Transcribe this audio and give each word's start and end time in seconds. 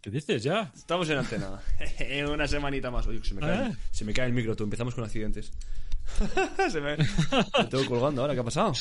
¿Qué 0.00 0.10
dices 0.10 0.42
ya? 0.42 0.70
Estamos 0.74 1.08
en 1.10 1.18
antena. 1.18 1.60
Una 2.32 2.46
semanita 2.48 2.90
más. 2.90 3.06
Uy, 3.06 3.20
se 3.22 3.34
me, 3.34 3.40
cae, 3.40 3.68
¿Eh? 3.68 3.72
se 3.90 4.04
me 4.04 4.12
cae 4.14 4.26
el 4.26 4.32
micro, 4.32 4.56
tú. 4.56 4.64
Empezamos 4.64 4.94
con 4.94 5.04
accidentes. 5.04 5.52
se 6.70 6.80
me... 6.80 6.96
me 6.96 7.64
tengo 7.68 7.84
colgando 7.86 8.22
ahora. 8.22 8.34
¿Qué 8.34 8.40
ha 8.40 8.44
pasado? 8.44 8.72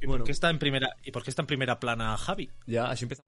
¿Y, 0.00 0.06
Bueno. 0.06 0.20
por 0.22 0.26
qué 0.26 0.32
está 0.32 0.48
en 0.48 0.58
primera, 0.58 0.96
¿Y 1.04 1.10
por 1.10 1.22
qué 1.22 1.30
está 1.30 1.42
en 1.42 1.46
primera 1.46 1.78
plana 1.78 2.16
Javi? 2.16 2.48
Ya, 2.66 2.86
así 2.86 3.04
empieza. 3.04 3.22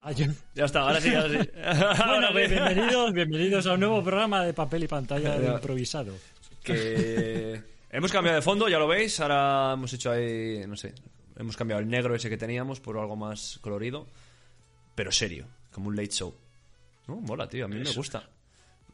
Ah, 0.00 0.12
yo- 0.12 0.24
Ya 0.54 0.64
está, 0.64 0.80
ahora 0.80 1.00
sí, 1.02 1.14
ahora 1.14 1.28
sí. 1.28 1.50
Bueno, 2.06 2.28
sí. 2.28 2.34
bienvenidos, 2.34 3.12
bienvenidos 3.12 3.66
a 3.66 3.74
un 3.74 3.80
nuevo 3.80 4.02
programa 4.02 4.42
de 4.44 4.54
papel 4.54 4.84
y 4.84 4.88
pantalla 4.88 5.38
de 5.38 5.48
improvisado. 5.48 6.14
que 6.62 7.60
hemos 7.90 8.10
cambiado 8.10 8.36
de 8.36 8.42
fondo, 8.42 8.68
ya 8.68 8.78
lo 8.78 8.88
veis. 8.88 9.20
Ahora 9.20 9.72
hemos 9.74 9.92
hecho 9.92 10.10
ahí, 10.10 10.64
no 10.66 10.76
sé, 10.76 10.94
hemos 11.36 11.58
cambiado 11.58 11.82
el 11.82 11.88
negro 11.88 12.14
ese 12.14 12.30
que 12.30 12.38
teníamos 12.38 12.80
por 12.80 12.96
algo 12.98 13.16
más 13.16 13.58
colorido, 13.60 14.06
pero 14.94 15.12
serio, 15.12 15.46
como 15.72 15.88
un 15.88 15.96
late 15.96 16.08
show. 16.10 16.34
¿No? 17.06 17.16
Mola, 17.16 17.48
tío, 17.48 17.64
a 17.66 17.68
mí 17.68 17.76
me 17.76 17.82
Eso. 17.82 17.94
gusta. 17.94 18.20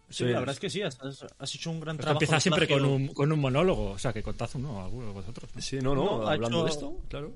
Sí, 0.09 0.25
Sí. 0.25 0.25
la 0.25 0.41
verdad 0.41 0.55
es 0.55 0.61
que 0.61 0.69
sí, 0.71 0.83
has, 0.83 0.99
has 1.39 1.55
hecho 1.55 1.71
un 1.71 1.79
gran 1.81 1.97
trabajo. 1.97 2.17
empieza 2.17 2.41
siempre 2.41 2.67
con 2.67 2.85
un, 2.85 3.09
con 3.09 3.31
un 3.31 3.39
monólogo. 3.39 3.91
O 3.93 3.99
sea, 3.99 4.13
que 4.13 4.23
contad 4.23 4.51
uno, 4.55 4.83
alguno 4.85 5.07
de 5.07 5.13
vosotros. 5.13 5.51
¿no? 5.55 5.61
Sí, 5.61 5.77
no, 5.81 5.95
no, 5.95 6.05
No, 6.05 6.27
ha 6.29 6.33
hablando 6.33 6.59
hecho- 6.59 6.65
de 6.65 6.71
esto, 6.71 6.99
claro. 7.09 7.33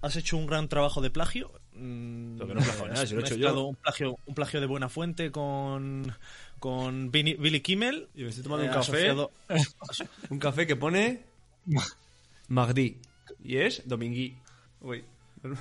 Has 0.00 0.16
hecho 0.16 0.36
un 0.38 0.46
gran 0.46 0.68
trabajo 0.68 1.00
de 1.02 1.10
plagio. 1.10 1.52
Mm, 1.74 2.38
Lo 2.38 2.46
que 2.48 2.54
no 2.54 2.60
plagio, 2.62 2.88
nada, 2.88 3.06
si 3.06 3.14
lo 3.14 3.20
he 3.20 3.24
hecho 3.24 3.36
yo. 3.36 3.66
Un 3.68 3.76
plagio, 3.76 4.16
un 4.26 4.34
plagio 4.34 4.60
de 4.60 4.66
buena 4.66 4.88
fuente 4.88 5.30
con, 5.30 6.12
con 6.58 7.10
Billy, 7.12 7.34
Billy 7.34 7.60
Kimmel. 7.60 8.08
Y 8.14 8.22
me 8.22 8.30
estoy 8.30 8.42
tomando 8.42 8.64
eh, 8.64 8.68
un 8.68 8.74
café. 8.74 9.10
asociado- 9.10 9.30
Un 10.30 10.38
café 10.38 10.66
que 10.66 10.74
pone 10.76 11.22
Magdi. 12.48 12.98
Y 13.44 13.58
es 13.58 13.82
Domingui. 13.86 14.34
Uy. 14.80 15.04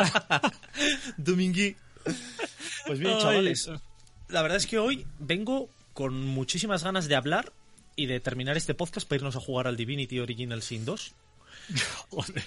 Domingui. 1.16 1.76
Pues 2.90 2.98
bien, 2.98 3.18
chavales. 3.20 3.70
La 4.28 4.42
verdad 4.42 4.56
es 4.56 4.66
que 4.66 4.78
hoy 4.80 5.06
vengo 5.20 5.68
con 5.94 6.20
muchísimas 6.26 6.82
ganas 6.82 7.06
de 7.06 7.14
hablar 7.14 7.52
y 7.94 8.06
de 8.06 8.18
terminar 8.18 8.56
este 8.56 8.74
podcast 8.74 9.06
para 9.06 9.18
irnos 9.18 9.36
a 9.36 9.40
jugar 9.40 9.68
al 9.68 9.76
Divinity 9.76 10.18
Original 10.18 10.60
Sin 10.60 10.84
2. 10.84 11.12
Joder. 12.10 12.42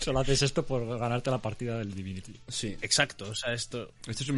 Solo 0.00 0.20
haces 0.20 0.40
esto 0.40 0.64
por 0.64 0.86
ganarte 0.98 1.30
la 1.30 1.36
partida 1.36 1.76
del 1.76 1.94
Divinity. 1.94 2.34
Sí. 2.48 2.74
Exacto, 2.80 3.28
o 3.28 3.34
sea, 3.34 3.52
esto... 3.52 3.90
Esto 4.06 4.22
es 4.22 4.28
un 4.30 4.36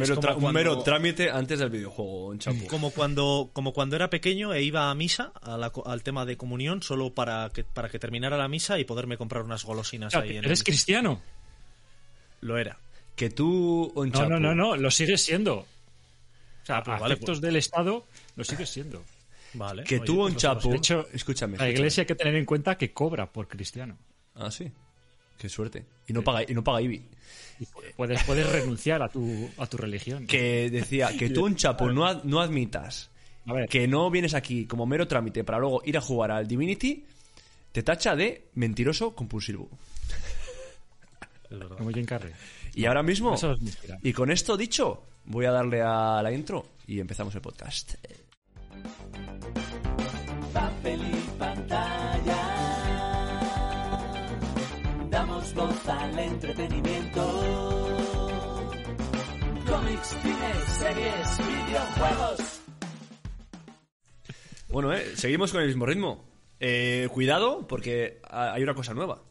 mero, 0.53 0.77
un 0.77 0.83
trámite 0.83 1.29
antes 1.31 1.59
del 1.59 1.69
videojuego, 1.69 2.35
chapo. 2.35 2.67
Como 2.67 2.91
cuando, 2.91 3.49
como 3.53 3.71
cuando 3.71 3.95
era 3.95 4.09
pequeño 4.09 4.53
e 4.53 4.63
iba 4.63 4.89
a 4.91 4.95
misa, 4.95 5.31
a 5.41 5.57
la 5.57 5.69
co- 5.69 5.87
al 5.87 6.03
tema 6.03 6.25
de 6.25 6.35
comunión, 6.35 6.81
solo 6.83 7.13
para 7.13 7.49
que, 7.53 7.63
para 7.63 7.87
que 7.87 7.97
terminara 7.99 8.37
la 8.37 8.49
misa 8.49 8.77
y 8.79 8.83
poderme 8.83 9.15
comprar 9.17 9.43
unas 9.43 9.63
golosinas 9.63 10.07
O 10.13 10.17
sea, 10.17 10.21
ahí 10.21 10.35
en 10.35 10.43
¿Eres 10.43 10.59
el- 10.59 10.65
cristiano? 10.65 11.21
Lo 12.41 12.57
era. 12.57 12.77
Que 13.15 13.29
tú, 13.29 13.91
No, 13.95 14.01
Onchapo, 14.01 14.29
no, 14.29 14.39
no, 14.39 14.53
no, 14.55 14.75
lo 14.75 14.91
sigues 14.91 15.21
siendo. 15.21 15.59
O 15.59 15.65
sea, 16.65 16.77
Ah, 16.77 16.83
pues 16.83 16.97
a 16.97 16.99
vale, 16.99 17.13
efectos 17.13 17.39
del 17.41 17.55
Estado, 17.55 18.05
lo 18.35 18.43
sigues 18.43 18.69
siendo. 18.69 19.03
Vale. 19.53 19.83
Que 19.83 19.95
oye, 19.97 20.05
tú, 20.05 20.17
pues 20.29 20.41
sé. 20.41 20.69
De 20.69 20.75
hecho, 20.77 21.07
escúchame, 21.13 21.51
La 21.57 21.63
escúchame. 21.65 21.71
iglesia 21.71 22.01
hay 22.01 22.07
que 22.07 22.15
tener 22.15 22.35
en 22.35 22.45
cuenta 22.45 22.77
que 22.77 22.91
cobra 22.91 23.31
por 23.31 23.47
cristiano. 23.47 23.97
Ah, 24.35 24.51
sí. 24.51 24.69
Qué 25.37 25.47
suerte. 25.47 25.85
Y 26.07 26.13
no 26.13 26.21
paga, 26.23 26.43
y 26.49 26.53
no 26.53 26.63
paga 26.63 26.81
IBI. 26.81 27.03
Y 27.59 27.65
puedes, 27.95 28.21
puedes 28.23 28.49
renunciar 28.51 29.01
a 29.01 29.07
tu, 29.09 29.49
a 29.57 29.65
tu 29.67 29.77
religión. 29.77 30.27
Que 30.27 30.69
decía 30.69 31.15
que 31.17 31.29
tú, 31.29 31.45
un 31.45 31.55
chapo, 31.55 31.89
no, 31.91 32.05
ad- 32.05 32.23
no 32.23 32.41
admitas 32.41 33.09
A 33.45 33.53
ver, 33.53 33.69
que 33.69 33.87
no 33.87 34.09
vienes 34.11 34.33
aquí 34.33 34.65
como 34.65 34.85
mero 34.85 35.07
trámite 35.07 35.43
para 35.45 35.59
luego 35.59 35.81
ir 35.85 35.97
a 35.97 36.01
jugar 36.01 36.31
al 36.31 36.47
Divinity, 36.47 37.05
te 37.71 37.83
tacha 37.83 38.15
de 38.15 38.47
mentiroso 38.55 39.13
compulsivo. 39.15 39.69
Es 41.49 41.59
verdad. 41.59 41.77
como 41.77 41.91
Jim 41.91 42.05
Carrey. 42.05 42.33
Y 42.75 42.85
ahora 42.85 43.03
mismo, 43.03 43.33
Eso 43.33 43.53
es 43.53 43.61
mentira. 43.61 43.97
y 44.03 44.11
con 44.13 44.29
esto 44.31 44.57
dicho, 44.57 45.03
voy 45.25 45.45
a 45.45 45.51
darle 45.51 45.81
a 45.81 46.21
la 46.21 46.31
intro 46.31 46.65
y 46.87 46.99
empezamos 46.99 47.33
el 47.35 47.41
podcast. 47.41 47.93
papel 50.53 50.99
y 51.01 51.37
pantalla. 51.39 52.41
Damos 55.09 55.53
voz 55.53 55.87
al 55.87 56.19
entretenimiento. 56.19 57.21
Cómics, 59.67 60.07
cine, 60.21 60.53
series, 60.77 61.37
videojuegos. 61.47 62.61
Bueno, 64.69 64.93
eh, 64.93 65.15
seguimos 65.15 65.51
con 65.51 65.61
el 65.61 65.67
mismo 65.67 65.85
ritmo. 65.85 66.25
Eh, 66.59 67.07
cuidado, 67.11 67.65
porque 67.67 68.19
ha- 68.29 68.53
hay 68.53 68.63
una 68.63 68.73
cosa 68.73 68.93
nueva. 68.93 69.21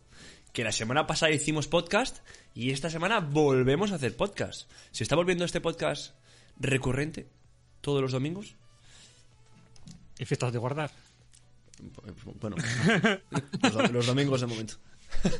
Que 0.54 0.62
la 0.64 0.72
semana 0.72 1.06
pasada 1.06 1.32
hicimos 1.32 1.66
podcast 1.66 2.18
y 2.54 2.70
esta 2.70 2.88
semana 2.88 3.18
volvemos 3.18 3.90
a 3.90 3.96
hacer 3.96 4.16
podcast. 4.16 4.70
¿Se 4.92 5.02
está 5.02 5.16
volviendo 5.16 5.44
este 5.44 5.60
podcast 5.60 6.14
recurrente 6.60 7.26
todos 7.80 8.00
los 8.00 8.12
domingos? 8.12 8.54
¿Y 10.16 10.24
fiestas 10.24 10.52
de 10.52 10.58
guardar? 10.60 10.92
Bueno, 12.40 12.54
los, 13.62 13.72
do- 13.74 13.88
los 13.88 14.06
domingos 14.06 14.40
de 14.42 14.46
momento. 14.46 14.74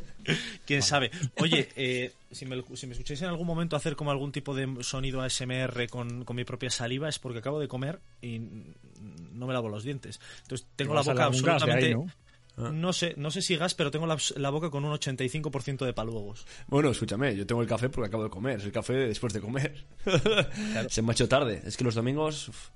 ¿Quién 0.67 0.83
sabe? 0.83 1.13
Oye, 1.39 1.69
eh, 1.77 2.13
si, 2.33 2.45
me, 2.45 2.63
si 2.75 2.89
me 2.89 2.93
escucháis 2.95 3.23
en 3.23 3.29
algún 3.29 3.47
momento 3.47 3.77
hacer 3.77 3.95
como 3.95 4.11
algún 4.11 4.33
tipo 4.33 4.53
de 4.53 4.83
sonido 4.83 5.23
ASMR 5.23 5.89
con, 5.89 6.25
con 6.25 6.35
mi 6.35 6.43
propia 6.45 6.71
saliva 6.71 7.09
es 7.09 7.21
porque 7.21 7.39
acabo 7.39 7.61
de 7.61 7.69
comer 7.69 8.01
y 8.21 8.41
no 9.33 9.47
me 9.47 9.53
lavo 9.53 9.69
los 9.69 9.85
dientes. 9.85 10.21
Entonces 10.43 10.67
tengo 10.75 10.93
la 10.93 11.03
boca 11.03 11.25
absolutamente... 11.27 11.87
ahí, 11.87 11.95
¿no? 11.95 12.11
¿No? 12.57 12.93
sé, 12.93 13.15
no 13.17 13.31
sé 13.31 13.43
si 13.43 13.57
gas, 13.57 13.75
pero 13.75 13.91
tengo 13.91 14.07
la, 14.07 14.17
la 14.37 14.51
boca 14.51 14.71
con 14.71 14.85
un 14.85 14.93
85% 14.93 15.85
de 15.85 15.93
paluegos. 15.93 16.47
Bueno, 16.69 16.91
escúchame, 16.91 17.35
yo 17.37 17.47
tengo 17.47 17.63
el 17.63 17.69
café 17.69 17.89
porque 17.89 18.09
acabo 18.09 18.25
de 18.25 18.31
comer. 18.31 18.59
Es 18.59 18.65
el 18.65 18.73
café 18.73 18.93
después 18.95 19.33
de 19.33 19.41
comer. 19.41 19.85
Se 20.89 21.03
me 21.03 21.11
ha 21.11 21.13
hecho 21.13 21.29
tarde. 21.29 21.63
Es 21.65 21.77
que 21.77 21.85
los 21.85 21.95
domingos, 21.95 22.49
uf, 22.49 22.69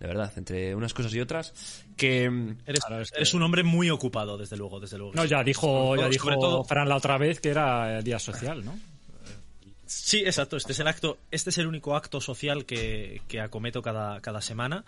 de 0.00 0.06
verdad, 0.06 0.32
entre 0.36 0.74
unas 0.74 0.92
cosas 0.94 1.14
y 1.14 1.20
otras, 1.20 1.52
que... 1.96 2.28
mm, 2.28 2.58
Eres, 2.66 2.80
Claro, 2.84 3.02
es 3.02 3.10
que- 3.10 3.16
eres 3.18 3.34
un 3.34 3.42
hombre 3.42 3.62
muy 3.62 3.88
ocupado, 3.90 4.36
desde 4.36 4.56
luego, 4.56 4.80
desde 4.80 4.98
luego. 4.98 5.12
No, 5.14 5.24
ya 5.24 5.42
dijo, 5.44 5.96
ya 5.96 6.08
dijo 6.08 6.28
todo- 6.38 6.64
Fran 6.64 6.88
la 6.88 6.96
otra 6.96 7.18
vez 7.18 7.40
que 7.40 7.50
era 7.50 7.98
el 7.98 8.04
día 8.04 8.18
social, 8.18 8.64
¿no? 8.64 8.78
Sí, 9.86 10.20
exacto. 10.20 10.56
Este 10.56 10.72
es 10.72 10.80
el 10.80 10.88
acto, 10.88 11.18
este 11.30 11.50
es 11.50 11.58
el 11.58 11.66
único 11.66 11.94
acto 11.94 12.20
social 12.20 12.64
que, 12.64 13.20
que 13.28 13.40
acometo 13.40 13.82
cada, 13.82 14.20
cada 14.22 14.40
semana 14.40 14.84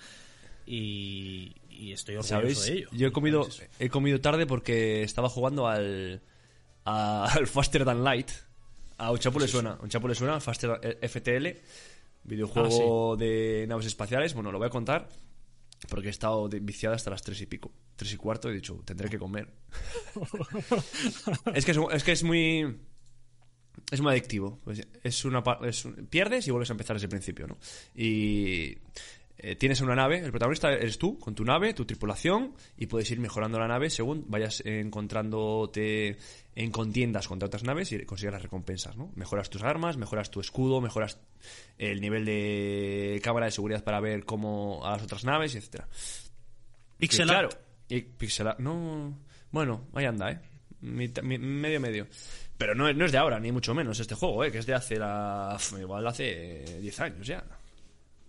y, 0.67 1.53
y 1.75 1.93
estoy 1.93 2.17
orgulloso 2.17 2.35
¿Sabéis? 2.41 2.65
de 2.67 2.73
ello. 2.73 2.89
Yo 2.93 3.07
he 3.09 3.13
comido, 3.13 3.49
he 3.79 3.89
comido 3.89 4.21
tarde 4.21 4.47
porque 4.47 5.03
estaba 5.03 5.29
jugando 5.29 5.67
al, 5.69 6.23
a- 6.85 7.27
al 7.33 7.47
Faster 7.47 7.85
Than 7.85 8.05
Light. 8.05 8.31
A 8.99 9.11
Unchapo 9.11 9.39
le 9.41 9.49
suena. 9.49 9.79
Unchapo 9.83 10.07
le 10.09 10.15
suena, 10.15 10.41
Faster 10.41 10.99
FTL, 11.03 11.49
videojuego 12.25 13.17
de 13.17 13.67
naves 13.69 13.87
espaciales. 13.87 14.35
Bueno, 14.35 14.53
lo 14.53 14.59
voy 14.59 14.69
a 14.69 14.71
contar 14.71 15.09
porque 15.91 16.07
he 16.07 16.11
estado 16.11 16.49
viciada 16.49 16.97
hasta 16.97 17.11
las 17.11 17.23
tres 17.23 17.41
y 17.41 17.47
pico. 17.47 17.71
Tres 17.97 18.13
y 18.13 18.17
cuarto 18.17 18.49
he 18.49 18.55
dicho, 18.55 18.81
tendré 18.85 19.11
que 19.11 19.19
comer. 19.19 19.49
es, 21.55 21.65
que 21.65 21.71
es, 21.73 21.79
es 21.93 22.05
que 22.05 22.13
es 22.13 22.23
muy... 22.23 22.77
Es 23.91 24.01
muy 24.01 24.13
adictivo. 24.13 24.61
Pues 24.65 24.87
es 25.03 25.25
una, 25.25 25.43
es 25.65 25.85
un- 25.85 26.07
pierdes 26.07 26.47
y 26.47 26.51
vuelves 26.51 26.71
a 26.71 26.73
empezar 26.75 26.95
desde 26.97 27.07
el 27.07 27.11
principio, 27.11 27.47
¿no? 27.47 27.59
Y 27.95 28.79
eh, 29.39 29.57
tienes 29.57 29.81
una 29.81 29.95
nave, 29.95 30.19
el 30.21 30.31
protagonista 30.31 30.73
eres 30.73 30.97
tú, 30.99 31.19
con 31.19 31.35
tu 31.35 31.45
nave, 31.45 31.75
tu 31.75 31.85
tripulación, 31.85 32.55
y 32.77 32.87
puedes 32.87 33.11
ir 33.11 33.19
mejorando 33.21 33.59
la 33.59 33.67
nave 33.69 33.91
según 33.91 34.25
vayas 34.29 34.63
encontrándote 34.65 36.17
en 36.55 36.71
contiendas 36.71 37.27
contra 37.29 37.47
otras 37.47 37.65
naves 37.65 37.91
y 37.93 38.05
consigues 38.05 38.33
las 38.33 38.43
recompensas, 38.43 38.97
¿no? 38.97 39.11
Mejoras 39.17 39.51
tus 39.51 39.63
armas, 39.63 39.97
mejoras 39.97 40.31
tu 40.31 40.41
escudo, 40.41 40.81
mejoras 40.81 41.19
el 41.79 42.01
nivel 42.01 42.25
de 42.25 43.21
cámara 43.25 43.47
de 43.47 43.53
seguridad 43.53 43.83
para 43.83 44.01
ver 44.01 44.25
cómo 44.25 44.85
a 44.87 44.93
las 44.93 45.03
otras 45.03 45.25
naves, 45.25 45.55
y 45.55 45.59
etcétera. 45.59 45.89
Pixel 46.99 47.27
claro. 47.27 47.49
Y 47.89 48.07
no. 48.59 49.19
Bueno, 49.51 49.89
ahí 49.95 50.05
anda, 50.05 50.31
¿eh? 50.31 50.41
Medio, 50.81 51.81
medio. 51.81 52.07
Pero 52.57 52.75
no, 52.75 52.89
es- 52.89 52.97
no 52.97 53.05
es 53.05 53.13
de 53.13 53.19
ahora, 53.19 53.41
ni 53.41 53.51
mucho 53.53 53.75
menos 53.75 53.99
este 53.99 54.15
juego, 54.15 54.45
¿eh? 54.45 54.53
Que 54.53 54.59
es 54.59 54.67
de 54.67 54.75
hace 54.75 54.97
la. 54.97 55.57
Igual 55.79 56.07
hace 56.07 56.79
10 56.81 57.01
años 57.01 57.27
ya. 57.27 57.45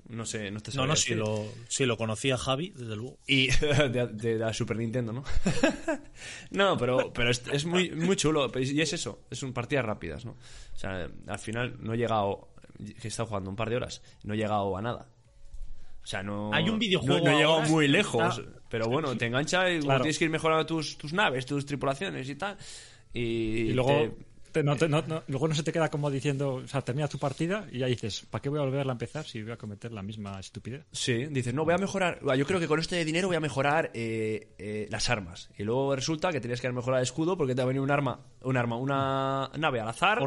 No 0.08 0.26
sé, 0.26 0.52
no 0.52 0.60
te 0.60 0.72
No, 0.76 0.86
no, 0.86 0.96
sí 0.96 1.16
decir. 1.16 1.18
lo, 1.18 1.46
sí 1.68 1.86
lo 1.86 1.98
conocía 1.98 2.38
Javi, 2.38 2.70
desde 2.76 2.96
luego. 2.96 3.18
Y 3.26 3.48
de, 3.92 4.08
de 4.14 4.36
la 4.38 4.54
Super 4.54 4.78
Nintendo, 4.78 5.14
¿no? 5.14 5.24
no, 6.52 6.78
pero, 6.78 7.12
pero 7.14 7.32
es, 7.32 7.42
es 7.52 7.66
muy, 7.66 7.92
muy 7.92 8.16
chulo. 8.16 8.52
Y 8.60 8.82
es 8.82 8.94
eso, 8.94 9.24
es 9.32 9.42
un 9.44 9.54
partidas 9.54 9.86
rápidas, 9.86 10.26
¿no? 10.26 10.32
O 10.32 10.78
sea, 10.78 11.10
al 11.28 11.40
final 11.40 11.78
no 11.80 11.94
he 11.94 11.98
llegado. 11.98 12.50
Que 12.78 13.08
he 13.08 13.08
estado 13.08 13.28
jugando 13.28 13.50
un 13.50 13.56
par 13.56 13.70
de 13.70 13.78
horas, 13.78 14.02
no 14.24 14.34
he 14.34 14.38
llegado 14.38 14.76
a 14.78 14.82
nada. 14.82 15.10
O 16.04 16.08
sea, 16.08 16.22
no. 16.22 16.54
Hay 16.54 16.70
un 16.70 16.78
videojuego 16.78 17.18
No, 17.20 17.24
no 17.26 17.32
he 17.32 17.36
llegado 17.42 17.62
muy 17.64 17.88
lejos. 17.88 18.38
está- 18.38 18.52
Pero 18.70 18.88
bueno, 18.88 19.16
te 19.18 19.26
engancha 19.28 19.72
y 19.72 19.80
Claro. 19.80 20.02
tienes 20.02 20.20
que 20.20 20.26
ir 20.26 20.30
mejorando 20.30 20.66
tus, 20.66 20.98
tus 20.98 21.14
naves, 21.14 21.46
tus 21.46 21.66
tripulaciones 21.66 22.28
y 22.30 22.36
tal. 22.36 22.58
Y, 23.14 23.22
Y 23.70 23.74
luego, 23.74 23.90
te- 23.90 24.12
te- 24.56 24.64
no, 24.64 24.76
te- 24.78 24.88
no- 24.88 25.02
no- 25.02 25.24
luego 25.28 25.48
no 25.50 25.54
se 25.56 25.64
te 25.64 25.74
queda 25.74 25.90
como 25.90 26.10
diciendo, 26.10 26.54
o 26.56 26.68
sea, 26.68 26.82
termina 26.82 27.08
tu 27.10 27.20
partida 27.20 27.68
y 27.72 27.80
ya 27.80 27.88
dices, 27.88 28.26
¿para 28.30 28.42
qué 28.42 28.48
voy 28.50 28.60
a 28.60 28.64
volverla 28.64 28.94
a 28.94 28.96
empezar 28.96 29.26
si 29.26 29.44
voy 29.44 29.52
a 29.52 29.58
cometer 29.58 29.92
la 29.92 30.02
misma 30.02 30.40
estupidez? 30.40 30.86
Sí, 30.92 31.26
dices, 31.26 31.54
no, 31.54 31.66
voy 31.66 31.74
a 31.74 31.78
mejorar. 31.78 32.20
Yo 32.38 32.46
creo 32.46 32.60
que 32.60 32.68
con 32.68 32.80
este 32.80 33.04
dinero 33.04 33.28
voy 33.28 33.36
a 33.36 33.42
mejorar 33.42 33.92
eh, 33.94 34.54
eh, 34.58 34.88
las 34.90 35.10
armas. 35.10 35.50
Y 35.58 35.64
luego 35.64 35.96
resulta 35.96 36.32
que 36.32 36.40
tenías 36.40 36.62
que 36.62 36.68
haber 36.68 36.76
mejorado 36.76 37.00
el 37.02 37.04
escudo 37.04 37.38
porque 37.38 37.54
te 37.56 37.62
ha 37.62 37.66
venido 37.66 37.84
un 37.84 37.92
arma, 37.92 38.22
un 38.42 38.56
arma, 38.58 38.78
una 38.78 39.52
nave 39.58 39.82
al 39.82 39.90
azar. 39.90 40.20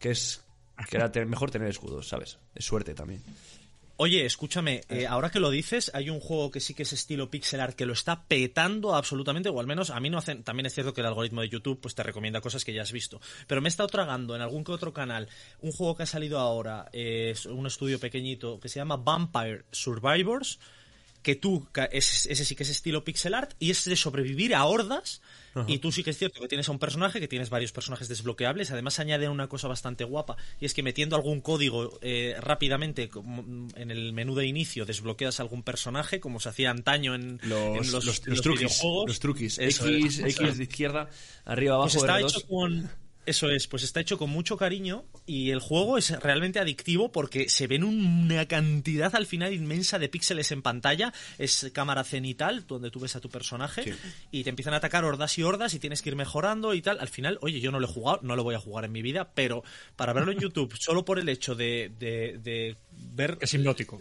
Que 0.00 0.10
es 0.12 0.44
Que 0.90 0.96
era 0.96 1.26
mejor 1.26 1.50
tener 1.50 1.68
escudos, 1.68 2.08
¿sabes? 2.08 2.38
Es 2.54 2.64
suerte 2.64 2.94
también. 2.94 3.22
Oye, 3.96 4.26
escúchame, 4.26 4.80
eh, 4.88 5.06
ahora 5.06 5.30
que 5.30 5.38
lo 5.38 5.50
dices, 5.50 5.92
hay 5.94 6.10
un 6.10 6.18
juego 6.18 6.50
que 6.50 6.58
sí 6.58 6.74
que 6.74 6.82
es 6.82 6.92
estilo 6.92 7.30
pixel 7.30 7.60
art 7.60 7.76
que 7.76 7.86
lo 7.86 7.92
está 7.92 8.24
petando 8.24 8.96
absolutamente, 8.96 9.50
o 9.50 9.60
al 9.60 9.68
menos 9.68 9.90
a 9.90 10.00
mí 10.00 10.10
no 10.10 10.18
hacen. 10.18 10.42
También 10.42 10.66
es 10.66 10.74
cierto 10.74 10.92
que 10.92 11.00
el 11.00 11.06
algoritmo 11.06 11.42
de 11.42 11.48
YouTube 11.48 11.80
pues 11.80 11.94
te 11.94 12.02
recomienda 12.02 12.40
cosas 12.40 12.64
que 12.64 12.74
ya 12.74 12.82
has 12.82 12.90
visto. 12.90 13.20
Pero 13.46 13.60
me 13.60 13.68
he 13.68 13.70
estado 13.70 13.88
tragando 13.88 14.34
en 14.34 14.42
algún 14.42 14.64
que 14.64 14.72
otro 14.72 14.92
canal 14.92 15.28
un 15.60 15.70
juego 15.70 15.94
que 15.94 16.02
ha 16.02 16.06
salido 16.06 16.40
ahora, 16.40 16.88
eh, 16.92 17.30
es 17.30 17.46
un 17.46 17.68
estudio 17.68 18.00
pequeñito 18.00 18.58
que 18.58 18.68
se 18.68 18.80
llama 18.80 18.96
Vampire 18.96 19.64
Survivors. 19.70 20.58
Que 21.24 21.34
tú, 21.34 21.66
es- 21.90 22.26
ese 22.26 22.44
sí 22.44 22.54
que 22.54 22.62
es 22.62 22.68
estilo 22.68 23.02
pixel 23.02 23.34
art 23.34 23.54
y 23.58 23.70
es 23.72 23.84
de 23.86 23.96
sobrevivir 23.96 24.54
a 24.54 24.64
hordas. 24.66 25.20
Y 25.68 25.78
tú 25.78 25.92
sí 25.92 26.02
que 26.02 26.10
es 26.10 26.18
cierto 26.18 26.40
que 26.40 26.48
tienes 26.48 26.68
a 26.68 26.72
un 26.72 26.80
personaje, 26.80 27.20
que 27.20 27.28
tienes 27.28 27.48
varios 27.48 27.70
personajes 27.70 28.08
desbloqueables. 28.08 28.72
Además, 28.72 28.98
añaden 28.98 29.30
una 29.30 29.46
cosa 29.48 29.68
bastante 29.68 30.02
guapa 30.02 30.36
y 30.60 30.66
es 30.66 30.74
que 30.74 30.82
metiendo 30.82 31.14
algún 31.14 31.40
código 31.40 31.96
eh, 32.02 32.34
rápidamente 32.40 33.08
en 33.76 33.90
el 33.92 34.12
menú 34.12 34.34
de 34.34 34.46
inicio 34.46 34.84
desbloqueas 34.84 35.38
algún 35.40 35.62
personaje, 35.62 36.18
como 36.18 36.40
se 36.40 36.48
hacía 36.48 36.70
antaño 36.72 37.14
en 37.14 37.38
Los, 37.44 37.86
en 37.86 37.92
los, 37.92 38.04
los, 38.04 38.20
truquis. 38.20 38.60
videojuegos. 38.62 39.06
Los 39.08 39.20
truquis. 39.20 39.58
Eso 39.60 39.86
X, 39.88 40.18
X 40.18 40.58
de 40.58 40.64
izquierda, 40.64 41.08
arriba, 41.44 41.76
abajo, 41.76 41.90
Pues 41.92 42.02
está 42.02 42.18
R2. 42.20 42.28
hecho 42.30 42.46
con. 42.48 42.90
Eso 43.26 43.48
es, 43.50 43.66
pues 43.66 43.82
está 43.82 44.00
hecho 44.00 44.18
con 44.18 44.28
mucho 44.30 44.56
cariño 44.56 45.04
y 45.26 45.50
el 45.50 45.58
juego 45.60 45.96
es 45.96 46.10
realmente 46.20 46.58
adictivo 46.58 47.10
porque 47.10 47.48
se 47.48 47.66
ven 47.66 47.82
una 47.84 48.46
cantidad 48.46 49.14
al 49.16 49.26
final 49.26 49.52
inmensa 49.54 49.98
de 49.98 50.08
píxeles 50.08 50.52
en 50.52 50.60
pantalla. 50.62 51.12
Es 51.38 51.70
cámara 51.72 52.04
cenital, 52.04 52.66
donde 52.66 52.90
tú 52.90 53.00
ves 53.00 53.16
a 53.16 53.20
tu 53.20 53.30
personaje 53.30 53.82
Sí. 53.84 53.90
y 54.30 54.44
te 54.44 54.50
empiezan 54.50 54.74
a 54.74 54.78
atacar 54.78 55.04
hordas 55.04 55.38
y 55.38 55.42
hordas 55.42 55.72
y 55.74 55.78
tienes 55.78 56.02
que 56.02 56.10
ir 56.10 56.16
mejorando 56.16 56.74
y 56.74 56.82
tal. 56.82 57.00
Al 57.00 57.08
final, 57.08 57.38
oye, 57.40 57.60
yo 57.60 57.70
no 57.72 57.80
lo 57.80 57.86
he 57.88 57.92
jugado, 57.92 58.20
no 58.22 58.36
lo 58.36 58.44
voy 58.44 58.54
a 58.54 58.58
jugar 58.60 58.84
en 58.84 58.92
mi 58.92 59.00
vida, 59.02 59.30
pero 59.34 59.64
para 59.96 60.12
verlo 60.12 60.30
en 60.32 60.38
YouTube, 60.40 60.74
solo 60.78 61.04
por 61.04 61.18
el 61.18 61.28
hecho 61.28 61.54
de, 61.54 61.92
de- 61.98 62.38
de 62.42 62.76
ver 63.14 63.38
Es 63.40 63.54
hipnótico. 63.54 63.98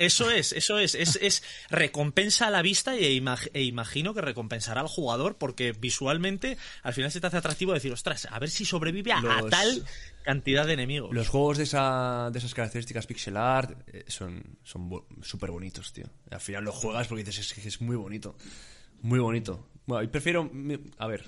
Eso 0.00 0.30
es, 0.30 0.52
eso 0.52 0.78
es, 0.78 0.94
es, 0.94 1.16
es 1.22 1.42
recompensa 1.68 2.48
a 2.48 2.50
la 2.50 2.62
vista 2.62 2.96
e, 2.96 3.12
imag- 3.12 3.50
e 3.54 3.62
imagino 3.62 4.14
que 4.14 4.20
recompensará 4.20 4.80
al 4.80 4.88
jugador 4.88 5.36
porque 5.36 5.72
visualmente 5.72 6.56
al 6.82 6.94
final 6.94 7.12
se 7.12 7.20
te 7.20 7.26
hace 7.26 7.36
atractivo 7.36 7.72
decir, 7.72 7.92
ostras, 7.92 8.26
a 8.30 8.38
ver 8.38 8.50
si 8.50 8.64
sobrevive 8.64 9.12
a, 9.12 9.20
tal 9.50 9.84
cantidad 10.22 10.66
de 10.66 10.72
enemigos. 10.72 11.14
Los 11.14 11.28
juegos 11.28 11.58
de, 11.58 11.64
esa, 11.64 12.30
de 12.32 12.38
esas 12.38 12.54
características 12.54 13.06
pixel 13.06 13.36
art 13.36 13.78
eh, 13.86 14.04
son 14.08 14.58
súper 15.22 15.50
bonitos, 15.50 15.92
tío. 15.92 16.06
Al 16.30 16.40
final 16.40 16.64
lo 16.64 16.72
juegas 16.72 17.06
porque 17.06 17.24
dices, 17.24 17.38
es 17.46 17.54
que 17.54 17.68
es 17.68 17.80
muy 17.80 17.96
bonito. 17.96 18.36
Muy 19.02 19.18
bonito. 19.18 19.68
Bueno, 19.86 20.02
y 20.02 20.08
prefiero, 20.08 20.50
a 20.98 21.06
ver, 21.06 21.24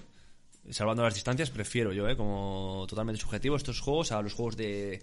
salvando 0.71 1.03
las 1.03 1.15
distancias, 1.15 1.51
prefiero 1.51 1.93
yo, 1.93 2.09
eh, 2.09 2.17
como 2.17 2.87
totalmente 2.89 3.21
subjetivo, 3.21 3.57
estos 3.57 3.81
juegos 3.81 4.13
a 4.13 4.21
los 4.23 4.35
juegos 4.35 4.57
de 4.57 5.03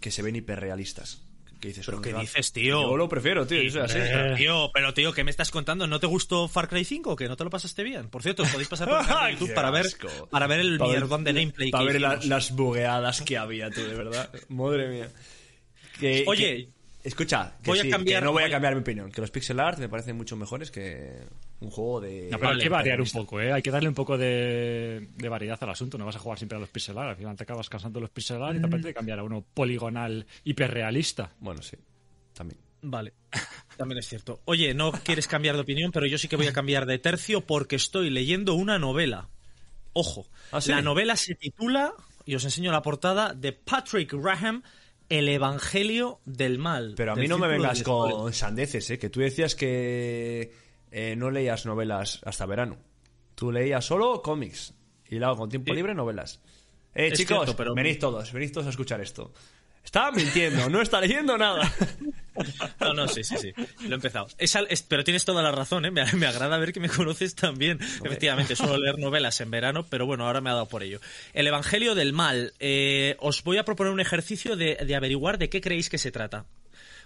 que 0.00 0.10
se 0.10 0.22
ven 0.22 0.36
hiperrealistas. 0.36 1.22
Que 1.60 1.68
dices, 1.68 1.86
¿Pero 1.86 2.00
qué 2.00 2.10
"Coño, 2.12 2.20
dices, 2.20 2.52
tío? 2.52 2.82
Yo 2.82 2.96
lo 2.96 3.08
prefiero, 3.08 3.44
tío. 3.46 3.60
yo 3.62 3.70
soy 3.70 3.80
así. 3.82 3.98
Pero, 3.98 4.36
tío, 4.36 4.70
pero 4.72 4.94
tío, 4.94 5.12
¿qué 5.12 5.24
me 5.24 5.30
estás 5.32 5.50
contando? 5.50 5.86
¿No 5.88 5.98
te 5.98 6.06
gustó 6.06 6.46
Far 6.46 6.68
Cry 6.68 6.84
5 6.84 7.10
o 7.12 7.16
que 7.16 7.26
no 7.26 7.36
te 7.36 7.42
lo 7.42 7.50
pasaste 7.50 7.82
bien? 7.82 8.08
Por 8.10 8.22
cierto, 8.22 8.44
podéis 8.44 8.68
pasar 8.68 8.88
por 8.88 8.98
el 9.28 9.32
YouTube 9.34 9.48
Qué 9.48 9.54
para 9.54 9.70
ver, 9.72 9.86
para 10.30 10.46
ver 10.46 10.60
el 10.60 10.78
Pa' 10.78 10.86
ver- 10.86 10.98
mierdón 11.00 11.24
de 11.24 11.32
gameplay 11.32 11.70
Para 11.72 11.84
que 11.86 11.92
ver 11.92 12.00
la- 12.00 12.20
las 12.22 12.54
bugueadas 12.54 13.22
que 13.22 13.36
había, 13.36 13.70
tú, 13.70 13.80
de 13.82 13.94
verdad. 13.94 14.30
Madre 14.48 14.88
mía. 14.88 15.08
Que- 15.98 16.24
Oye, 16.28 16.56
que- 16.56 16.68
escucha, 17.04 17.54
que 17.62 17.70
voy 17.70 17.78
a 17.80 17.88
cambiar- 17.90 18.20
que 18.20 18.24
no 18.24 18.32
voy 18.32 18.42
a 18.42 18.46
voy 18.46 18.50
a- 18.50 18.54
cambiar 18.54 18.74
mi 18.74 18.80
opinión. 18.80 19.10
Que 19.10 19.20
los 19.20 19.30
pixel 19.30 19.60
art 19.60 19.78
me 19.78 19.88
parecen 19.88 20.16
mucho 20.16 20.36
mejores 20.36 20.70
que 20.70 21.12
un 21.60 21.70
juego 21.70 22.00
de. 22.00 22.28
No, 22.30 22.38
pero 22.38 22.50
hay 22.52 22.58
que 22.58 22.68
variar 22.68 23.00
un 23.00 23.08
poco, 23.10 23.40
¿eh? 23.40 23.52
Hay 23.52 23.62
que 23.62 23.70
darle 23.70 23.88
un 23.88 23.94
poco 23.94 24.16
de, 24.18 25.08
de 25.16 25.28
variedad 25.28 25.58
al 25.62 25.70
asunto. 25.70 25.98
No 25.98 26.04
vas 26.06 26.16
a 26.16 26.18
jugar 26.18 26.38
siempre 26.38 26.56
a 26.56 26.60
los 26.60 26.68
pixel 26.68 26.98
art. 26.98 27.10
Al 27.10 27.16
final 27.16 27.36
te 27.36 27.42
acabas 27.44 27.68
cansando 27.68 27.98
de 27.98 28.02
los 28.02 28.10
pixel 28.10 28.42
art 28.42 28.56
y 28.56 28.60
te 28.60 28.66
apetece 28.66 28.94
cambiar 28.94 29.18
a 29.18 29.22
uno 29.24 29.44
poligonal 29.54 30.26
hiperrealista. 30.44 31.30
Bueno, 31.40 31.62
sí. 31.62 31.76
También. 32.34 32.60
Vale, 32.80 33.12
también 33.76 33.98
es 33.98 34.06
cierto. 34.06 34.40
Oye, 34.44 34.72
no 34.74 34.92
quieres 34.92 35.26
cambiar 35.26 35.56
de 35.56 35.62
opinión, 35.62 35.90
pero 35.90 36.06
yo 36.06 36.16
sí 36.18 36.28
que 36.28 36.36
voy 36.36 36.46
a 36.46 36.52
cambiar 36.52 36.86
de 36.86 36.98
tercio 36.98 37.40
porque 37.40 37.74
estoy 37.76 38.10
leyendo 38.10 38.54
una 38.54 38.78
novela. 38.78 39.28
Ojo, 39.94 40.28
¿Ah, 40.52 40.60
sí? 40.60 40.70
la 40.70 40.80
novela 40.80 41.16
se 41.16 41.34
titula, 41.34 41.92
y 42.24 42.36
os 42.36 42.44
enseño 42.44 42.70
la 42.70 42.82
portada, 42.82 43.34
de 43.34 43.52
Patrick 43.52 44.12
Graham, 44.12 44.62
El 45.08 45.28
Evangelio 45.28 46.20
del 46.24 46.58
Mal. 46.58 46.94
Pero 46.96 47.12
a 47.12 47.16
mí 47.16 47.28
no 47.28 47.38
me 47.38 47.48
vengas 47.48 47.82
con 47.82 48.32
sandeces, 48.32 48.90
¿eh? 48.90 48.98
Que 48.98 49.08
tú 49.10 49.20
decías 49.20 49.54
que 49.54 50.52
eh, 50.90 51.14
no 51.16 51.30
leías 51.30 51.64
novelas 51.66 52.20
hasta 52.24 52.44
verano. 52.46 52.76
Tú 53.34 53.50
leías 53.52 53.84
solo 53.84 54.20
cómics. 54.22 54.74
Y 55.08 55.16
luego 55.16 55.36
con 55.36 55.48
tiempo 55.48 55.70
Sí. 55.72 55.76
libre 55.76 55.94
novelas. 55.94 56.40
Eh, 56.94 57.08
Es 57.12 57.18
chicos, 57.18 57.38
cierto, 57.38 57.56
pero- 57.56 57.74
venid 57.74 57.98
todos, 57.98 58.32
venid 58.32 58.52
todos 58.52 58.66
a 58.66 58.70
escuchar 58.70 59.00
esto. 59.00 59.32
Está 59.88 60.10
mintiendo, 60.12 60.68
no 60.68 60.82
está 60.82 61.00
leyendo 61.00 61.38
nada. 61.38 61.72
No, 62.80 62.94
no, 62.94 63.08
sí, 63.08 63.24
sí, 63.24 63.34
sí. 63.36 63.52
Lo 63.82 63.90
he 63.90 63.94
empezado. 63.94 64.28
Es 64.38 64.54
al- 64.54 64.68
es- 64.70 64.82
pero 64.84 65.02
tienes 65.02 65.24
toda 65.24 65.42
la 65.42 65.50
razón, 65.50 65.84
¿eh? 65.86 65.90
Me, 65.90 66.04
me 66.12 66.26
agrada 66.26 66.56
ver 66.58 66.72
que 66.72 66.78
me 66.78 66.88
conoces 66.88 67.34
también. 67.34 67.80
Efectivamente, 68.04 68.54
suelo 68.54 68.76
leer 68.78 68.96
novelas 68.96 69.40
en 69.40 69.50
verano, 69.50 69.84
pero 69.90 70.06
bueno, 70.06 70.24
ahora 70.24 70.40
me 70.40 70.48
ha 70.50 70.52
dado 70.52 70.68
por 70.68 70.84
ello. 70.84 71.00
El 71.32 71.48
Evangelio 71.48 71.96
del 71.96 72.12
Mal. 72.12 72.52
Eh, 72.60 73.16
os 73.18 73.42
voy 73.42 73.56
a 73.56 73.64
proponer 73.64 73.92
un 73.92 73.98
ejercicio 73.98 74.54
de, 74.54 74.76
de 74.76 74.94
averiguar 74.94 75.38
de 75.38 75.48
qué 75.48 75.60
creéis 75.60 75.88
que 75.90 75.98
se 75.98 76.12
trata. 76.12 76.44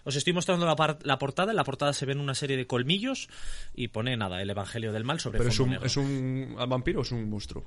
Os 0.04 0.16
estoy 0.16 0.34
mostrando 0.34 0.66
la, 0.66 0.76
par- 0.76 0.98
la 1.02 1.18
portada. 1.18 1.52
En 1.52 1.56
la 1.56 1.64
portada 1.64 1.94
se 1.94 2.04
ven 2.04 2.20
una 2.20 2.34
serie 2.34 2.58
de 2.58 2.66
colmillos 2.66 3.30
y 3.74 3.88
pone 3.88 4.14
nada, 4.18 4.42
el 4.42 4.50
Evangelio 4.50 4.92
del 4.92 5.04
Mal 5.04 5.18
sobre 5.18 5.38
Pero 5.38 5.48
es 5.48 5.58
un, 5.60 5.70
negro. 5.70 5.86
es 5.86 5.96
un 5.96 6.56
vampiro 6.68 6.98
o 6.98 7.02
es 7.04 7.10
un 7.12 7.30
monstruo. 7.30 7.64